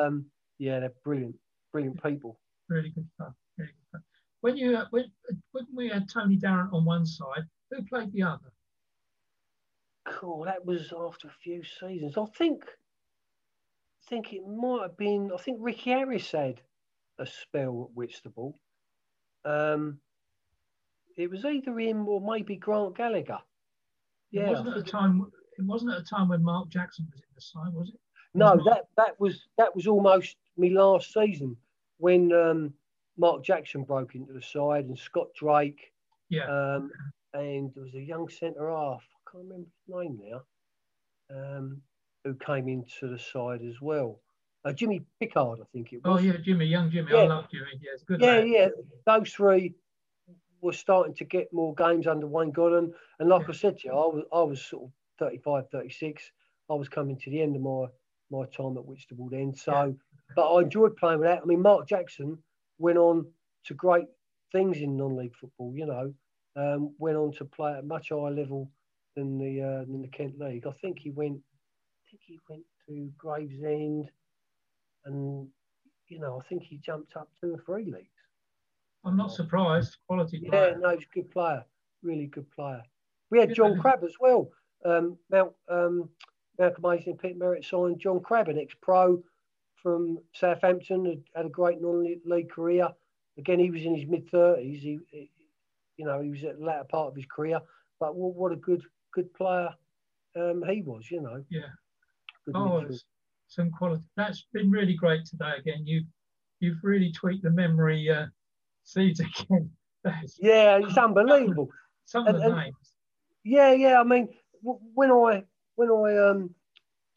um, 0.00 0.26
yeah, 0.58 0.80
they're 0.80 0.92
brilliant, 1.04 1.36
brilliant 1.70 2.02
people. 2.02 2.40
Really 2.68 2.88
good 2.90 3.06
stuff. 3.14 3.34
Really 3.56 3.70
good. 3.92 4.02
When 4.40 4.56
you 4.56 4.76
uh, 4.76 4.86
when 4.90 5.12
when 5.52 5.66
we 5.72 5.90
had 5.90 6.08
Tony 6.10 6.34
Darrant 6.34 6.72
on 6.72 6.84
one 6.84 7.06
side, 7.06 7.44
who 7.70 7.84
played 7.84 8.10
the 8.10 8.24
other? 8.24 8.50
Cool. 10.06 10.44
That 10.44 10.66
was 10.66 10.92
after 10.92 11.28
a 11.28 11.34
few 11.40 11.62
seasons. 11.62 12.18
I 12.18 12.24
think, 12.36 12.64
think 14.08 14.32
it 14.32 14.42
might 14.46 14.82
have 14.82 14.96
been. 14.96 15.30
I 15.32 15.38
think 15.38 15.58
Ricky 15.60 15.90
Harris 15.90 16.30
had 16.32 16.60
a 17.18 17.26
spell 17.26 17.88
at 17.90 17.96
Whitstable. 17.96 18.58
Um, 19.44 19.98
it 21.16 21.30
was 21.30 21.44
either 21.44 21.78
him 21.78 22.08
or 22.08 22.20
maybe 22.20 22.56
Grant 22.56 22.96
Gallagher. 22.96 23.38
Yeah. 24.30 24.46
It 24.46 24.50
wasn't 24.50 24.68
at 24.68 24.76
a 24.78 24.82
time. 24.82 25.30
It 25.58 25.64
wasn't 25.64 25.92
at 25.92 26.00
a 26.00 26.04
time 26.04 26.28
when 26.28 26.42
Mark 26.42 26.68
Jackson 26.68 27.06
was 27.12 27.20
in 27.20 27.28
the 27.34 27.40
side, 27.40 27.72
was 27.72 27.90
it? 27.90 28.00
No, 28.34 28.54
was 28.54 28.64
that 28.64 28.86
that 28.96 29.20
was 29.20 29.46
that 29.58 29.74
was 29.76 29.86
almost 29.86 30.36
me 30.56 30.70
last 30.70 31.12
season 31.12 31.56
when 31.98 32.32
um, 32.32 32.74
Mark 33.16 33.44
Jackson 33.44 33.84
broke 33.84 34.16
into 34.16 34.32
the 34.32 34.42
side 34.42 34.86
and 34.86 34.98
Scott 34.98 35.28
Drake 35.36 35.92
Yeah. 36.30 36.46
um, 36.46 36.90
and 37.32 37.70
there 37.74 37.84
was 37.84 37.94
a 37.94 38.00
young 38.02 38.28
centre 38.28 38.68
half. 38.68 39.04
I 39.04 39.30
can't 39.30 39.44
remember 39.44 39.68
his 39.86 39.94
name 39.94 40.18
now. 40.30 40.42
Um, 41.30 41.80
who 42.24 42.34
came 42.34 42.68
into 42.68 43.08
the 43.08 43.18
side 43.18 43.60
as 43.62 43.80
well? 43.80 44.20
Uh, 44.64 44.72
Jimmy 44.72 45.02
Pickard, 45.20 45.60
I 45.60 45.64
think 45.72 45.92
it 45.92 46.02
was. 46.02 46.18
oh 46.20 46.22
yeah, 46.24 46.38
Jimmy, 46.38 46.64
young 46.66 46.90
Jimmy. 46.90 47.12
I 47.12 47.26
love 47.26 47.46
Jimmy. 47.50 47.66
Yeah, 47.82 47.90
it's 47.92 48.02
good. 48.02 48.20
yeah, 48.20 48.32
lad. 48.38 48.48
yeah. 48.48 48.68
Those 49.06 49.30
three 49.32 49.74
were 50.62 50.72
starting 50.72 51.14
to 51.16 51.24
get 51.24 51.52
more 51.52 51.74
games 51.74 52.06
under 52.06 52.26
Wayne 52.26 52.50
Godden. 52.50 52.94
And 53.20 53.28
like 53.28 53.48
I 53.48 53.52
said 53.52 53.78
to 53.80 53.88
you, 53.88 53.92
I 53.92 53.96
was 54.06 54.24
I 54.32 54.42
was 54.42 54.64
sort 54.64 54.84
of 54.84 54.90
35, 55.18 55.64
36. 55.70 56.32
I 56.70 56.74
was 56.74 56.88
coming 56.88 57.18
to 57.18 57.30
the 57.30 57.42
end 57.42 57.56
of 57.56 57.62
my 57.62 57.86
my 58.30 58.46
time 58.46 58.78
at 58.78 58.86
Whitstable 58.86 59.28
then. 59.28 59.54
So, 59.54 59.72
Yeah. 59.72 59.92
but 60.34 60.54
I 60.54 60.62
enjoyed 60.62 60.96
playing 60.96 61.20
with 61.20 61.28
that. 61.28 61.42
I 61.42 61.44
mean, 61.44 61.60
Mark 61.60 61.86
Jackson 61.86 62.38
went 62.78 62.96
on 62.96 63.26
to 63.64 63.74
great 63.74 64.06
things 64.50 64.78
in 64.78 64.96
non-league 64.96 65.34
football. 65.36 65.74
You 65.76 65.84
know, 65.86 66.14
um, 66.56 66.94
went 66.98 67.18
on 67.18 67.32
to 67.32 67.44
play 67.44 67.72
at 67.74 67.80
a 67.80 67.82
much 67.82 68.08
higher 68.08 68.30
level 68.30 68.70
than 69.14 69.36
the 69.38 69.60
uh, 69.60 69.80
than 69.80 70.00
the 70.00 70.08
Kent 70.08 70.38
League. 70.38 70.66
I 70.66 70.72
think 70.72 70.98
he 70.98 71.10
went. 71.10 71.38
Think 72.14 72.22
he 72.26 72.38
went 72.48 72.62
to 72.86 73.10
Gravesend, 73.18 74.08
and 75.04 75.48
you 76.06 76.20
know, 76.20 76.40
I 76.40 76.48
think 76.48 76.62
he 76.62 76.76
jumped 76.78 77.16
up 77.16 77.28
two 77.40 77.54
or 77.54 77.58
three 77.66 77.86
leagues. 77.86 78.06
I'm 79.04 79.16
not 79.16 79.32
surprised. 79.32 79.96
Quality 80.06 80.38
Yeah, 80.40 80.50
player. 80.50 80.78
no, 80.80 80.90
he's 80.90 81.06
a 81.10 81.14
good 81.14 81.30
player, 81.32 81.64
really 82.02 82.26
good 82.26 82.48
player. 82.52 82.82
We 83.30 83.40
had 83.40 83.52
John 83.52 83.80
Crabb 83.80 84.04
as 84.04 84.14
well. 84.20 84.48
Um, 84.84 85.18
Mount, 85.28 85.54
um, 85.68 86.08
Malcolm 86.56 86.82
Mason 86.82 87.10
and 87.10 87.18
Pete 87.18 87.36
Merritt 87.36 87.64
signed 87.64 87.98
John 87.98 88.20
Crabb, 88.20 88.48
an 88.48 88.58
ex-pro 88.60 89.20
from 89.74 90.18
Southampton, 90.34 91.04
had, 91.06 91.22
had 91.34 91.46
a 91.46 91.48
great 91.50 91.82
non-league 91.82 92.50
career. 92.50 92.88
Again, 93.38 93.58
he 93.58 93.72
was 93.72 93.82
in 93.84 93.96
his 93.96 94.06
mid 94.08 94.30
thirties. 94.30 94.82
He, 94.82 95.00
he- 95.10 95.30
you 95.96 96.04
know, 96.04 96.20
he 96.20 96.30
was 96.30 96.44
at 96.44 96.58
the 96.60 96.64
latter 96.64 96.84
part 96.84 97.08
of 97.08 97.16
his 97.16 97.26
career. 97.26 97.60
But 97.98 98.14
what, 98.14 98.34
what 98.36 98.52
a 98.52 98.56
good, 98.56 98.82
good 99.12 99.32
player 99.34 99.70
um, 100.36 100.62
he 100.68 100.82
was. 100.82 101.10
You 101.10 101.20
know, 101.22 101.44
Yeah. 101.50 101.68
Good 102.46 102.56
Oh, 102.56 102.78
it's 102.78 103.04
some 103.48 103.70
quality. 103.70 104.02
That's 104.16 104.46
been 104.52 104.70
really 104.70 104.94
great 104.94 105.24
today. 105.24 105.52
Again, 105.58 105.86
you 105.86 106.04
you've 106.60 106.82
really 106.82 107.12
tweaked 107.12 107.42
the 107.42 107.50
memory 107.50 108.10
uh, 108.10 108.26
seeds 108.84 109.20
again. 109.40 109.70
Yeah, 110.38 110.78
it's 110.82 110.98
unbelievable. 110.98 111.70
some 112.04 112.26
of 112.26 112.36
the 112.36 112.42
and- 112.42 112.56
names. 112.56 112.92
Yeah, 113.44 113.72
yeah. 113.72 114.00
I 114.00 114.04
mean, 114.04 114.28
when 114.62 115.10
I 115.10 115.44
when 115.76 115.90
I 115.90 116.30
um, 116.30 116.54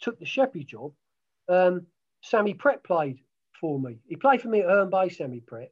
took 0.02 0.20
the 0.20 0.26
Sheppey 0.26 0.66
job, 0.66 0.92
um, 1.50 1.86
Sammy 2.22 2.54
Brett 2.54 2.84
played 2.84 3.20
for 3.60 3.80
me. 3.80 4.00
He 4.08 4.16
played 4.16 4.42
for 4.42 4.50
me 4.50 4.60
at 4.60 4.70
Herne 4.70 4.90
Bay, 4.90 5.10
Sammy 5.10 5.42
Brett. 5.46 5.72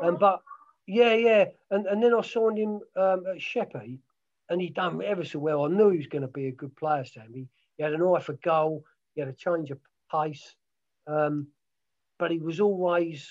Um, 0.00 0.16
but 0.16 0.40
yeah, 0.86 1.14
yeah. 1.14 1.46
And 1.70 1.86
and 1.86 2.02
then 2.02 2.14
I 2.14 2.22
signed 2.22 2.58
him 2.58 2.80
um, 2.96 3.24
at 3.26 3.40
Sheppey, 3.40 3.98
and 4.48 4.60
he 4.60 4.68
done 4.70 5.02
ever 5.02 5.24
so 5.24 5.38
well. 5.38 5.64
I 5.64 5.68
knew 5.68 5.90
he 5.90 5.98
was 5.98 6.06
going 6.06 6.22
to 6.22 6.28
be 6.28 6.46
a 6.46 6.52
good 6.52 6.76
player, 6.76 7.04
Sammy. 7.04 7.48
He 7.76 7.82
had 7.82 7.92
an 7.92 8.02
eye 8.02 8.20
for 8.20 8.34
goal. 8.34 8.84
He 9.16 9.22
had 9.22 9.30
a 9.30 9.34
change 9.34 9.72
of 9.72 9.80
pace, 10.12 10.56
um, 11.08 11.48
but 12.20 12.32
he 12.32 12.38
was 12.38 12.60
always 12.60 13.28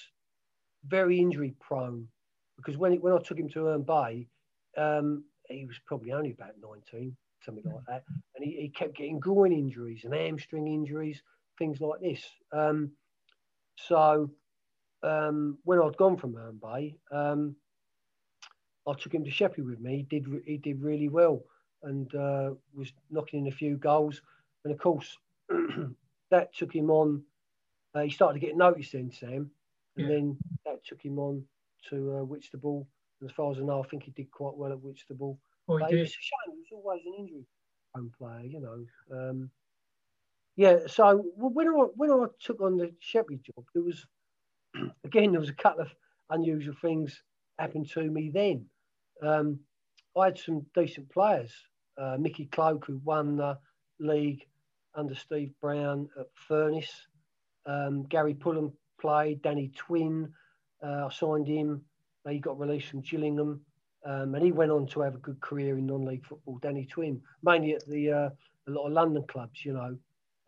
very 0.88 1.20
injury 1.20 1.56
prone. 1.62 2.08
Because 2.58 2.78
when 2.78 2.94
he, 2.94 3.00
when 3.00 3.14
I 3.14 3.20
took 3.20 3.40
him 3.40 3.50
to 3.52 3.66
Herne 3.68 3.84
Bay, 3.84 4.28
um, 4.78 5.26
he 5.50 5.66
was 5.68 5.80
probably 5.86 6.14
only 6.14 6.32
about 6.32 6.54
19, 6.62 7.16
something 7.44 7.66
like 7.72 7.86
that. 7.88 8.04
And 8.36 8.46
he, 8.46 8.58
he 8.62 8.70
kept 8.70 8.98
getting 8.98 9.20
groin 9.20 9.54
injuries 9.54 10.06
and 10.06 10.14
hamstring 10.14 10.68
injuries, 10.68 11.24
things 11.60 11.82
like 11.82 12.02
this. 12.02 12.24
Um, 12.54 12.92
so 13.78 14.32
um, 15.04 15.60
when 15.66 15.82
I'd 15.82 15.98
gone 15.98 16.18
from 16.18 16.36
Herne 16.36 16.60
Bay, 16.62 16.98
um, 17.12 17.56
I 18.88 18.94
took 18.94 19.14
him 19.14 19.26
to 19.26 19.32
Sheppey 19.32 19.62
with 19.64 19.80
me. 19.80 19.98
He 19.98 20.04
did, 20.20 20.28
he 20.46 20.58
did 20.58 20.82
really 20.82 21.10
well. 21.10 21.44
and 21.84 22.14
uh, 22.16 22.52
was 22.76 22.94
knocking 23.12 23.42
in 23.46 23.54
a 23.54 23.56
few 23.56 23.78
goals. 23.78 24.22
And 24.64 24.74
of 24.74 24.80
course, 24.80 25.18
that 26.32 26.54
took 26.56 26.74
him 26.74 26.90
on. 26.90 27.24
Uh, 27.94 28.02
he 28.02 28.10
started 28.10 28.40
to 28.40 28.46
get 28.46 28.58
noticed 28.58 28.92
then, 28.94 29.12
Sam, 29.12 29.50
and 29.98 30.08
yeah. 30.08 30.08
then 30.08 30.38
that 30.66 30.86
took 30.86 31.02
him 31.02 31.20
on 31.20 31.44
to 31.90 32.18
uh, 32.18 32.24
Whitstable. 32.24 32.88
And 33.22 33.30
as 33.30 33.36
far 33.36 33.52
as 33.52 33.58
I 33.58 33.62
know, 33.62 33.82
I 33.84 33.88
think 33.88 34.04
he 34.04 34.12
did 34.12 34.32
quite 34.32 34.56
well 34.56 34.72
at 34.72 34.82
Whitstable. 34.82 35.40
Oh, 35.68 35.80
but 35.80 35.92
it 35.92 36.00
was 36.00 36.10
a 36.10 36.12
shame. 36.12 36.56
He 36.70 36.76
was 36.76 36.84
always 36.84 37.02
an 37.06 37.14
injury 37.18 37.46
prone 37.94 38.12
player, 38.18 38.46
you 38.46 38.60
know. 38.60 38.86
Um, 39.12 39.50
yeah, 40.56 40.80
so 40.88 41.26
when 41.36 41.68
I 41.68 41.72
when 41.96 42.12
I 42.12 42.26
took 42.40 42.62
on 42.62 42.78
the 42.78 42.92
Sheppey 43.00 43.38
job, 43.38 43.66
there 43.74 43.84
was 43.84 44.06
again 45.04 45.32
there 45.32 45.40
was 45.40 45.50
a 45.50 45.54
couple 45.54 45.82
of 45.82 45.90
unusual 46.30 46.76
things 46.82 47.22
happened 47.60 47.90
to 47.92 48.02
me 48.02 48.32
then. 48.34 48.66
Um, 49.22 49.60
I 50.18 50.26
had 50.26 50.38
some 50.38 50.66
decent 50.74 51.10
players. 51.10 51.52
Uh, 51.98 52.18
Mickey 52.20 52.46
Cloak, 52.46 52.86
who 52.86 53.00
won 53.04 53.38
the 53.38 53.58
league 54.00 54.46
under 54.96 55.16
Steve 55.16 55.52
Brown 55.62 56.10
at 56.20 56.28
Furness. 56.48 56.90
Um, 57.66 58.04
Gary 58.04 58.34
Pullen 58.34 58.72
played. 59.00 59.42
Danny 59.42 59.72
Twin, 59.76 60.32
uh, 60.84 61.08
I 61.08 61.10
signed 61.12 61.48
him. 61.48 61.82
He 62.28 62.40
got 62.40 62.60
released 62.60 62.90
from 62.90 63.02
Gillingham. 63.02 63.62
Um, 64.06 64.36
and 64.36 64.44
he 64.46 64.52
went 64.52 64.72
on 64.72 64.86
to 64.88 65.02
have 65.02 65.16
a 65.16 65.20
good 65.20 65.42
career 65.42 65.78
in 65.78 65.88
non-league 65.88 66.26
football. 66.26 66.60
Danny 66.62 66.86
Twin, 66.86 67.22
mainly 67.44 67.74
at 67.74 67.88
the 67.88 68.12
uh, 68.12 68.30
a 68.68 68.72
lot 68.72 68.88
of 68.88 68.94
London 68.94 69.26
clubs, 69.28 69.66
you 69.66 69.74
know, 69.74 69.98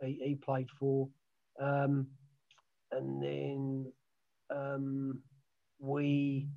he, 0.02 0.20
he 0.24 0.36
played 0.36 0.68
for. 0.80 1.10
Um, 1.60 2.08
and 2.92 3.22
then 3.22 3.92
um, 4.56 5.22
we 5.80 6.48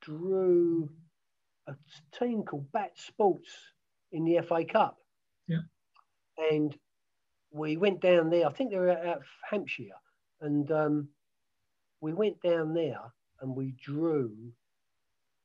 drew 0.00 0.90
a 1.68 1.74
team 2.18 2.42
called 2.42 2.70
BAT 2.72 2.92
Sports 2.96 3.50
in 4.10 4.24
the 4.24 4.40
FA 4.42 4.64
Cup. 4.64 4.98
Yeah. 5.46 5.58
And 6.50 6.76
we 7.52 7.76
went 7.76 8.00
down 8.00 8.30
there. 8.30 8.46
I 8.46 8.52
think 8.52 8.70
they 8.70 8.78
were 8.78 8.90
out 8.90 9.18
of 9.18 9.26
Hampshire, 9.48 9.94
and 10.40 10.70
um, 10.72 11.08
we 12.00 12.12
went 12.12 12.40
down 12.42 12.74
there 12.74 13.00
and 13.40 13.54
we 13.54 13.74
drew 13.82 14.32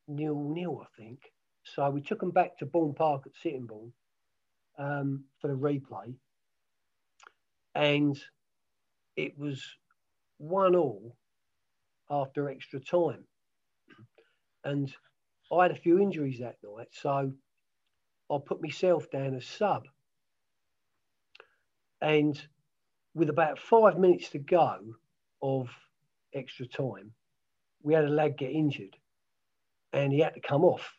nil 0.08 0.50
nil. 0.54 0.82
I 0.82 1.00
think. 1.00 1.20
So 1.64 1.88
we 1.90 2.00
took 2.00 2.20
them 2.20 2.30
back 2.30 2.58
to 2.58 2.66
Bourne 2.66 2.94
Park 2.94 3.22
at 3.26 3.32
Sittingbourne 3.42 3.92
um, 4.78 5.24
for 5.40 5.48
the 5.48 5.54
replay, 5.54 6.14
and 7.74 8.18
it 9.16 9.38
was 9.38 9.62
one 10.38 10.74
all 10.74 11.14
after 12.10 12.48
extra 12.48 12.80
time, 12.80 13.24
and 14.64 14.92
I 15.52 15.62
had 15.64 15.72
a 15.72 15.76
few 15.76 15.98
injuries 15.98 16.38
that 16.40 16.56
night, 16.62 16.88
so 16.92 17.32
I 18.30 18.38
put 18.44 18.62
myself 18.62 19.10
down 19.10 19.34
as 19.34 19.46
sub. 19.46 19.84
And 22.00 22.40
with 23.14 23.30
about 23.30 23.58
five 23.58 23.98
minutes 23.98 24.30
to 24.30 24.38
go 24.38 24.78
of 25.42 25.68
extra 26.34 26.66
time, 26.66 27.12
we 27.82 27.94
had 27.94 28.04
a 28.04 28.08
lad 28.08 28.36
get 28.36 28.50
injured 28.50 28.96
and 29.92 30.12
he 30.12 30.20
had 30.20 30.34
to 30.34 30.40
come 30.40 30.64
off. 30.64 30.94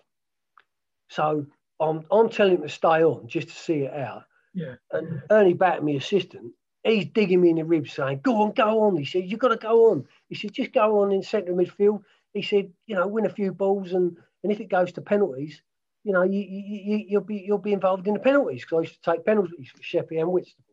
So 1.10 1.46
I'm, 1.80 2.06
I'm 2.12 2.30
telling 2.30 2.56
him 2.56 2.62
to 2.64 2.70
stay 2.70 3.04
on 3.04 3.28
just 3.28 3.50
to 3.50 3.54
see 3.54 3.82
it 3.82 3.94
out. 3.94 4.24
Yeah. 4.54 4.76
And 4.92 5.22
Ernie 5.30 5.54
Batt, 5.54 5.84
my 5.84 5.92
assistant, 5.92 6.54
he's 6.84 7.06
digging 7.06 7.42
me 7.42 7.50
in 7.50 7.58
the 7.58 7.66
ribs 7.66 7.94
saying, 7.94 8.22
Go 8.24 8.42
on, 8.42 8.52
go 8.52 8.84
on. 8.84 8.98
He 8.98 9.06
said, 9.06 9.26
You've 9.26 9.40
got 9.40 9.50
to 9.50 9.58
go 9.58 9.92
on. 9.92 10.06
He 10.28 10.36
said, 10.36 10.54
Just 10.54 10.74
go 10.74 11.02
on 11.02 11.12
in 11.12 11.24
centre 11.24 11.54
midfield. 11.54 12.04
He 12.34 12.42
said, 12.42 12.72
You 12.88 12.96
know, 12.96 13.08
win 13.08 13.26
a 13.26 13.30
few 13.30 13.52
balls 13.54 13.94
and, 13.94 14.18
and 14.44 14.52
if 14.52 14.60
it 14.60 14.70
goes 14.70 14.92
to 14.94 15.02
penalties, 15.02 15.62
you 16.04 16.14
know, 16.14 16.24
you, 16.24 16.40
you, 16.40 17.06
you'll 17.08 17.22
be 17.22 17.44
you'll 17.46 17.58
be 17.58 17.74
involved 17.74 18.08
in 18.08 18.14
the 18.14 18.20
penalties 18.20 18.62
because 18.62 18.78
I 18.78 18.82
used 18.82 19.04
to 19.04 19.12
take 19.12 19.26
penalties 19.26 19.70
for 19.76 19.84
Sheppey 19.84 20.18
and 20.18 20.32
Whitstable. 20.32 20.64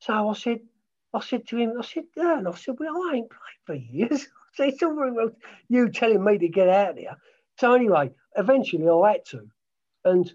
So 0.00 0.28
I 0.30 0.34
said, 0.34 0.60
I 1.14 1.20
said 1.20 1.46
to 1.48 1.56
him, 1.56 1.74
I 1.78 1.82
said, 1.84 2.04
and 2.16 2.48
I 2.48 2.50
said, 2.52 2.76
well, 2.78 2.96
I 3.10 3.16
ain't 3.16 3.30
played 3.30 3.66
for 3.66 3.74
years. 3.74 4.22
I 4.52 4.56
said, 4.56 4.68
it's 4.68 4.82
all 4.82 4.94
very 4.94 5.12
well 5.12 5.30
you 5.68 5.90
telling 5.90 6.22
me 6.24 6.38
to 6.38 6.48
get 6.48 6.68
out 6.68 6.90
of 6.90 6.96
there. 6.96 7.16
So 7.58 7.74
anyway, 7.74 8.10
eventually 8.36 8.88
I 8.88 9.12
had 9.12 9.24
to, 9.26 9.48
and 10.04 10.32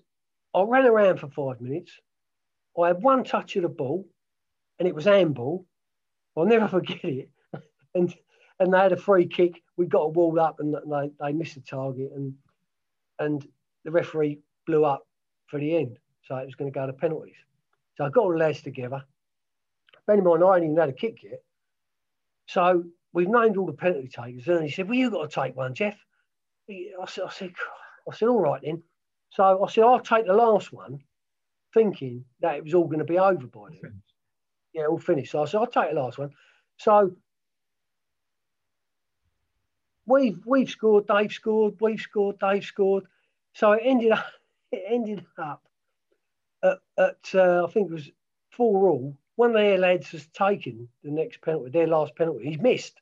I 0.55 0.63
ran 0.63 0.85
around 0.85 1.19
for 1.19 1.29
five 1.29 1.61
minutes. 1.61 1.91
I 2.81 2.87
had 2.87 3.03
one 3.03 3.23
touch 3.23 3.55
of 3.57 3.63
the 3.63 3.69
ball, 3.69 4.07
and 4.79 4.87
it 4.87 4.95
was 4.95 5.05
handball. 5.05 5.65
I'll 6.35 6.45
never 6.45 6.67
forget 6.79 7.03
it. 7.03 7.29
and 7.93 8.13
and 8.59 8.73
they 8.73 8.77
had 8.77 8.91
a 8.91 8.97
free 8.97 9.27
kick. 9.27 9.61
We 9.77 9.87
got 9.87 10.01
a 10.03 10.09
wall 10.09 10.39
up, 10.39 10.59
and 10.59 10.73
they, 10.73 11.11
they 11.19 11.33
missed 11.33 11.55
the 11.55 11.61
target, 11.61 12.11
and 12.15 12.33
and 13.19 13.45
the 13.83 13.91
referee 13.91 14.39
blew 14.65 14.85
up 14.85 15.07
for 15.47 15.59
the 15.59 15.75
end. 15.75 15.97
So 16.23 16.35
it 16.37 16.45
was 16.45 16.55
going 16.55 16.71
to 16.71 16.79
go 16.79 16.85
to 16.87 16.93
penalties. 16.93 17.35
So 17.97 18.05
I 18.05 18.09
got 18.09 18.21
all 18.23 18.31
the 18.31 18.37
lads 18.37 18.61
together. 18.61 19.03
Bear 20.07 20.17
in 20.17 20.23
mind, 20.23 20.43
I 20.43 20.53
hadn't 20.53 20.71
even 20.71 20.77
had 20.77 20.89
a 20.89 20.93
kick 20.93 21.23
yet. 21.23 21.43
So 22.47 22.83
we've 23.13 23.29
named 23.29 23.57
all 23.57 23.65
the 23.65 23.73
penalty 23.73 24.09
takers. 24.09 24.47
And 24.47 24.63
he 24.63 24.71
said, 24.71 24.87
Well, 24.87 24.97
you've 24.97 25.13
got 25.13 25.29
to 25.29 25.41
take 25.41 25.55
one, 25.55 25.73
Jeff. 25.73 25.97
I 26.69 27.05
said, 27.07 27.25
I 27.25 27.29
said, 27.29 27.53
I 28.09 28.15
said, 28.15 28.27
all 28.29 28.39
right 28.39 28.61
then. 28.63 28.83
So 29.31 29.63
I 29.63 29.69
said, 29.69 29.83
I'll 29.83 29.99
take 29.99 30.25
the 30.25 30.33
last 30.33 30.73
one, 30.73 30.99
thinking 31.73 32.25
that 32.41 32.55
it 32.55 32.63
was 32.63 32.73
all 32.73 32.85
going 32.85 32.99
to 32.99 33.05
be 33.05 33.19
over 33.19 33.47
by 33.47 33.69
then. 33.81 34.01
Yeah, 34.73 34.87
all 34.87 34.99
finished. 34.99 35.31
So 35.31 35.41
I 35.41 35.45
said, 35.45 35.57
I'll 35.57 35.67
take 35.67 35.93
the 35.93 36.01
last 36.01 36.17
one. 36.17 36.31
So 36.77 37.15
we've 40.05 40.39
we've 40.45 40.69
scored, 40.69 41.07
Dave 41.07 41.31
scored, 41.31 41.75
we've 41.79 41.99
scored, 41.99 42.39
Dave 42.39 42.63
scored. 42.63 43.05
So 43.53 43.73
it 43.73 43.81
ended 43.83 44.11
up 44.11 44.25
it 44.71 44.83
ended 44.87 45.25
up 45.37 45.63
at, 46.63 46.79
at 46.97 47.35
uh, 47.35 47.65
I 47.67 47.71
think 47.71 47.89
it 47.89 47.93
was 47.93 48.09
four 48.51 48.89
all. 48.89 49.17
One 49.41 49.55
of 49.55 49.63
their 49.63 49.79
lads 49.79 50.11
has 50.11 50.27
taken 50.27 50.87
the 51.03 51.09
next 51.09 51.41
penalty, 51.41 51.71
their 51.71 51.87
last 51.87 52.15
penalty. 52.15 52.45
He's 52.47 52.59
missed, 52.59 53.01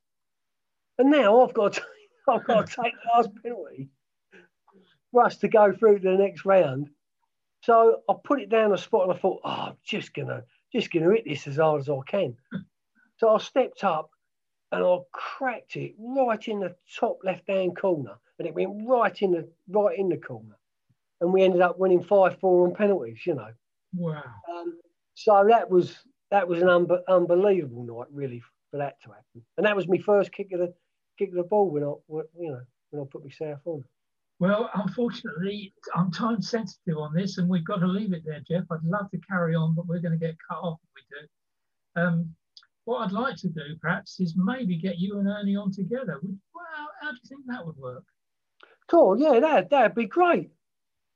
and 0.98 1.12
now 1.12 1.42
I've 1.42 1.54
got 1.54 1.74
to, 1.74 1.82
I've 2.30 2.46
got 2.46 2.68
to 2.68 2.82
take 2.82 2.94
the 2.94 3.10
last 3.14 3.30
penalty 3.44 3.90
for 5.12 5.26
us 5.26 5.36
to 5.40 5.50
go 5.50 5.74
through 5.74 6.00
to 6.00 6.12
the 6.12 6.18
next 6.18 6.46
round. 6.46 6.92
So 7.64 8.04
I 8.08 8.14
put 8.24 8.40
it 8.40 8.48
down 8.48 8.72
a 8.72 8.78
spot 8.78 9.10
and 9.10 9.12
I 9.12 9.18
thought, 9.18 9.42
oh, 9.44 9.50
I'm 9.50 9.74
just 9.84 10.14
gonna 10.14 10.44
just 10.72 10.94
gonna 10.94 11.12
hit 11.12 11.26
this 11.26 11.46
as 11.46 11.58
hard 11.58 11.82
as 11.82 11.90
I 11.90 12.00
can. 12.08 12.38
So 13.18 13.36
I 13.36 13.40
stepped 13.40 13.84
up 13.84 14.10
and 14.72 14.82
I 14.82 14.98
cracked 15.12 15.76
it 15.76 15.96
right 16.00 16.48
in 16.48 16.62
the 16.62 16.74
top 16.98 17.20
left 17.22 17.50
hand 17.50 17.76
corner 17.76 18.14
and 18.38 18.48
it 18.48 18.56
went 18.56 18.88
right 18.88 19.22
in 19.22 19.32
the 19.32 19.46
right 19.68 20.00
in 20.00 20.08
the 20.08 20.16
corner, 20.16 20.56
and 21.20 21.34
we 21.34 21.44
ended 21.44 21.60
up 21.60 21.78
winning 21.78 22.02
five 22.02 22.40
four 22.40 22.66
on 22.66 22.76
penalties. 22.76 23.26
You 23.26 23.36
know. 23.36 23.52
Wow. 23.94 24.24
Um, 24.50 24.80
so 25.16 25.46
that 25.50 25.70
was 25.70 25.98
that 26.32 26.48
was 26.48 26.62
an 26.62 26.70
un- 26.70 26.88
unbelievable 27.08 27.84
night, 27.84 28.08
really, 28.12 28.42
for 28.72 28.78
that 28.78 29.02
to 29.04 29.10
happen. 29.10 29.44
And 29.58 29.66
that 29.66 29.76
was 29.76 29.88
my 29.88 29.98
first 29.98 30.32
kick 30.32 30.52
of 30.54 30.60
the 30.60 30.74
kick 31.18 31.30
of 31.30 31.36
the 31.36 31.44
ball 31.44 31.70
when 31.70 31.84
I 31.84 31.94
you 32.40 32.52
know 32.52 32.62
when 32.92 33.02
I 33.02 33.06
put 33.12 33.24
myself 33.24 33.60
on. 33.66 33.84
Well, 34.40 34.70
unfortunately, 34.74 35.74
I'm 35.94 36.12
time 36.12 36.42
sensitive 36.42 36.98
on 36.98 37.14
this, 37.14 37.38
and 37.38 37.50
we've 37.50 37.66
got 37.66 37.82
to 37.82 37.88
leave 37.88 38.14
it 38.14 38.24
there, 38.26 38.42
Jeff. 38.48 38.64
I'd 38.72 38.84
love 38.84 39.12
to 39.12 39.20
carry 39.30 39.54
on, 39.54 39.76
but 39.76 39.86
we're 39.86 40.00
going 40.00 40.18
to 40.18 40.26
get 40.26 40.38
cut 40.50 40.60
off 40.60 40.80
if 40.82 40.90
we 40.96 41.02
do. 41.18 42.02
Um, 42.02 42.36
what 42.86 43.06
I'd 43.06 43.12
like 43.12 43.36
to 43.38 43.50
do, 43.50 43.76
perhaps, 43.82 44.20
is 44.22 44.36
maybe 44.38 44.78
get 44.78 44.98
you 44.98 45.20
and 45.20 45.28
Ernie 45.28 45.58
on 45.58 45.72
together. 45.72 46.20
Would, 46.22 46.40
well, 46.56 46.90
how 47.02 47.12
do 47.12 47.18
you 47.22 47.28
think 47.28 47.42
that 47.48 47.66
would 47.66 47.78
work? 47.78 48.06
Cool. 48.88 49.20
Yeah, 49.20 49.42
that 49.42 49.70
that'd 49.70 49.94
be 49.94 50.06
great. 50.06 50.52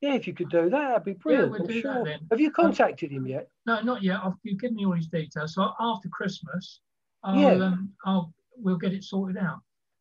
Yeah, 0.04 0.16
if 0.16 0.26
you 0.26 0.34
could 0.34 0.50
do 0.50 0.68
that, 0.68 0.88
that'd 0.88 1.04
be 1.04 1.14
brilliant. 1.14 1.52
Yeah, 1.52 1.58
we'll 1.58 1.66
do 1.66 1.80
sure. 1.80 1.94
that 1.94 2.04
then. 2.04 2.20
Have 2.30 2.38
you 2.38 2.50
contacted 2.50 3.10
um, 3.10 3.16
him 3.16 3.26
yet? 3.26 3.48
No, 3.64 3.80
not 3.80 4.02
yet. 4.02 4.20
I've, 4.22 4.34
you've 4.42 4.60
given 4.60 4.76
me 4.76 4.84
all 4.84 4.92
his 4.92 5.06
details. 5.06 5.54
So 5.54 5.72
after 5.80 6.10
Christmas, 6.10 6.80
I'll, 7.22 7.40
yeah. 7.40 7.64
Um, 7.64 7.88
I'll 8.04 8.34
we'll 8.58 8.76
get 8.76 8.92
it 8.92 9.02
sorted 9.02 9.38
out. 9.38 9.60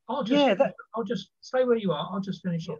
I'll 0.10 0.26
just 0.26 0.46
yeah, 0.46 0.56
that... 0.56 0.76
I'll 0.94 1.06
just 1.06 1.30
stay 1.40 1.64
where 1.64 1.78
you 1.78 1.94
are. 1.94 2.10
I'll 2.12 2.20
just 2.20 2.42
finish 2.42 2.68
it. 2.68 2.80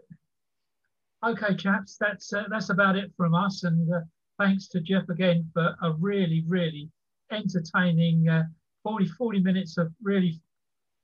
Okay, 1.24 1.54
chaps, 1.56 1.96
that's 1.98 2.30
uh, 2.34 2.44
that's 2.50 2.68
about 2.68 2.94
it 2.94 3.10
from 3.16 3.34
us. 3.34 3.64
And 3.64 3.90
uh, 3.90 4.00
thanks 4.38 4.68
to 4.68 4.80
Jeff 4.80 5.08
again 5.08 5.48
for 5.54 5.74
a 5.82 5.92
really, 5.92 6.44
really 6.46 6.90
entertaining 7.32 8.28
uh, 8.28 8.44
40, 8.82 9.06
40 9.06 9.40
minutes 9.40 9.78
of 9.78 9.90
really 10.02 10.38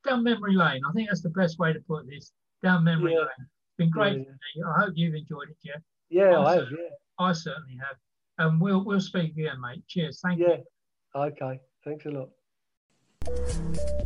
down 0.06 0.22
memory 0.22 0.54
lane. 0.54 0.82
I 0.86 0.92
think 0.92 1.08
that's 1.08 1.22
the 1.22 1.30
best 1.30 1.58
way 1.58 1.72
to 1.72 1.80
put 1.80 2.06
this. 2.06 2.34
Down 2.62 2.84
memory 2.84 3.14
yeah. 3.14 3.20
lane 3.20 3.28
It's 3.38 3.76
been 3.78 3.90
great 3.90 4.18
yeah. 4.18 4.64
I 4.68 4.80
hope 4.82 4.92
you've 4.96 5.14
enjoyed 5.14 5.48
it, 5.48 5.56
Jeff. 5.64 5.80
Yeah, 6.10 6.38
I, 6.38 6.44
I 6.44 6.54
have. 6.56 6.64
Yeah, 6.70 6.88
I 7.18 7.32
certainly 7.32 7.78
have. 7.78 7.96
And 8.38 8.60
we'll 8.60 8.84
we'll 8.84 9.00
speak 9.00 9.32
again, 9.32 9.60
mate. 9.60 9.82
Cheers. 9.86 10.20
Thank 10.22 10.40
yeah. 10.40 10.56
you. 10.56 10.64
Okay. 11.22 11.60
Thanks 11.84 12.04
a 12.06 12.10
lot. 12.10 12.28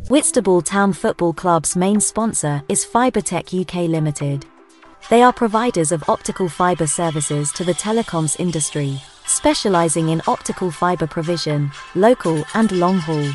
Whitstable 0.09 0.61
Town 0.61 0.93
Football 0.93 1.33
Club's 1.33 1.75
main 1.75 1.99
sponsor 1.99 2.61
is 2.69 2.85
Fibertech 2.85 3.59
UK 3.59 3.89
Limited. 3.89 4.45
They 5.09 5.21
are 5.21 5.33
providers 5.33 5.91
of 5.91 6.07
optical 6.09 6.49
fiber 6.49 6.87
services 6.87 7.51
to 7.53 7.63
the 7.63 7.73
telecoms 7.73 8.39
industry, 8.39 9.01
specializing 9.25 10.09
in 10.09 10.21
optical 10.27 10.71
fiber 10.71 11.07
provision, 11.07 11.71
local 11.95 12.43
and 12.53 12.71
long 12.71 12.97
haul. 12.99 13.31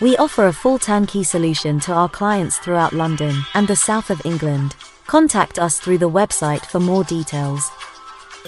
We 0.00 0.16
offer 0.16 0.46
a 0.46 0.52
full 0.52 0.78
turnkey 0.78 1.22
solution 1.22 1.78
to 1.80 1.92
our 1.92 2.08
clients 2.08 2.58
throughout 2.58 2.92
London 2.92 3.36
and 3.54 3.68
the 3.68 3.76
south 3.76 4.10
of 4.10 4.24
England. 4.24 4.74
Contact 5.06 5.58
us 5.58 5.78
through 5.78 5.98
the 5.98 6.10
website 6.10 6.64
for 6.66 6.80
more 6.80 7.04
details. 7.04 7.70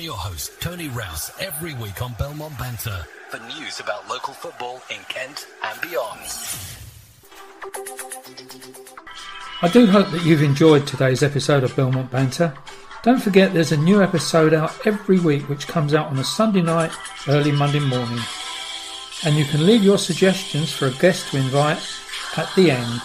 Your 0.01 0.17
host, 0.17 0.61
Tony 0.61 0.89
Rouse, 0.89 1.31
every 1.41 1.73
week 1.75 2.03
on 2.03 2.15
Belmont 2.15 2.59
Banter 2.59 3.07
for 3.31 3.39
news 3.59 3.79
about 3.79 4.09
local 4.09 4.35
football 4.35 4.83
in 4.91 5.01
Kent 5.09 5.47
and 5.63 5.81
beyond. 5.81 6.21
I 9.63 9.69
do 9.69 9.87
hope 9.87 10.11
that 10.11 10.25
you've 10.25 10.43
enjoyed 10.43 10.87
today's 10.87 11.23
episode 11.23 11.63
of 11.63 11.77
Belmont 11.77 12.11
Banter. 12.11 12.53
Don't 13.05 13.23
forget 13.23 13.55
there's 13.55 13.71
a 13.71 13.77
new 13.77 14.03
episode 14.03 14.53
out 14.53 14.85
every 14.85 15.21
week 15.21 15.49
which 15.49 15.69
comes 15.69 15.95
out 15.95 16.09
on 16.09 16.19
a 16.19 16.25
Sunday 16.25 16.63
night, 16.63 16.93
early 17.29 17.53
Monday 17.53 17.81
morning. 17.81 18.19
And 19.25 19.37
you 19.37 19.45
can 19.45 19.65
leave 19.65 19.85
your 19.85 19.99
suggestions 19.99 20.73
for 20.73 20.87
a 20.87 20.95
guest 20.95 21.31
to 21.31 21.37
invite 21.37 21.79
at 22.37 22.53
the 22.57 22.73
end 22.73 23.01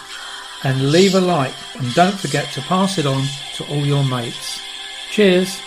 and 0.64 0.90
leave 0.90 1.14
a 1.14 1.20
like 1.20 1.54
and 1.76 1.94
don't 1.94 2.18
forget 2.18 2.52
to 2.52 2.60
pass 2.62 2.98
it 2.98 3.06
on 3.06 3.24
to 3.54 3.66
all 3.68 3.86
your 3.86 4.04
mates. 4.04 4.60
Cheers! 5.12 5.60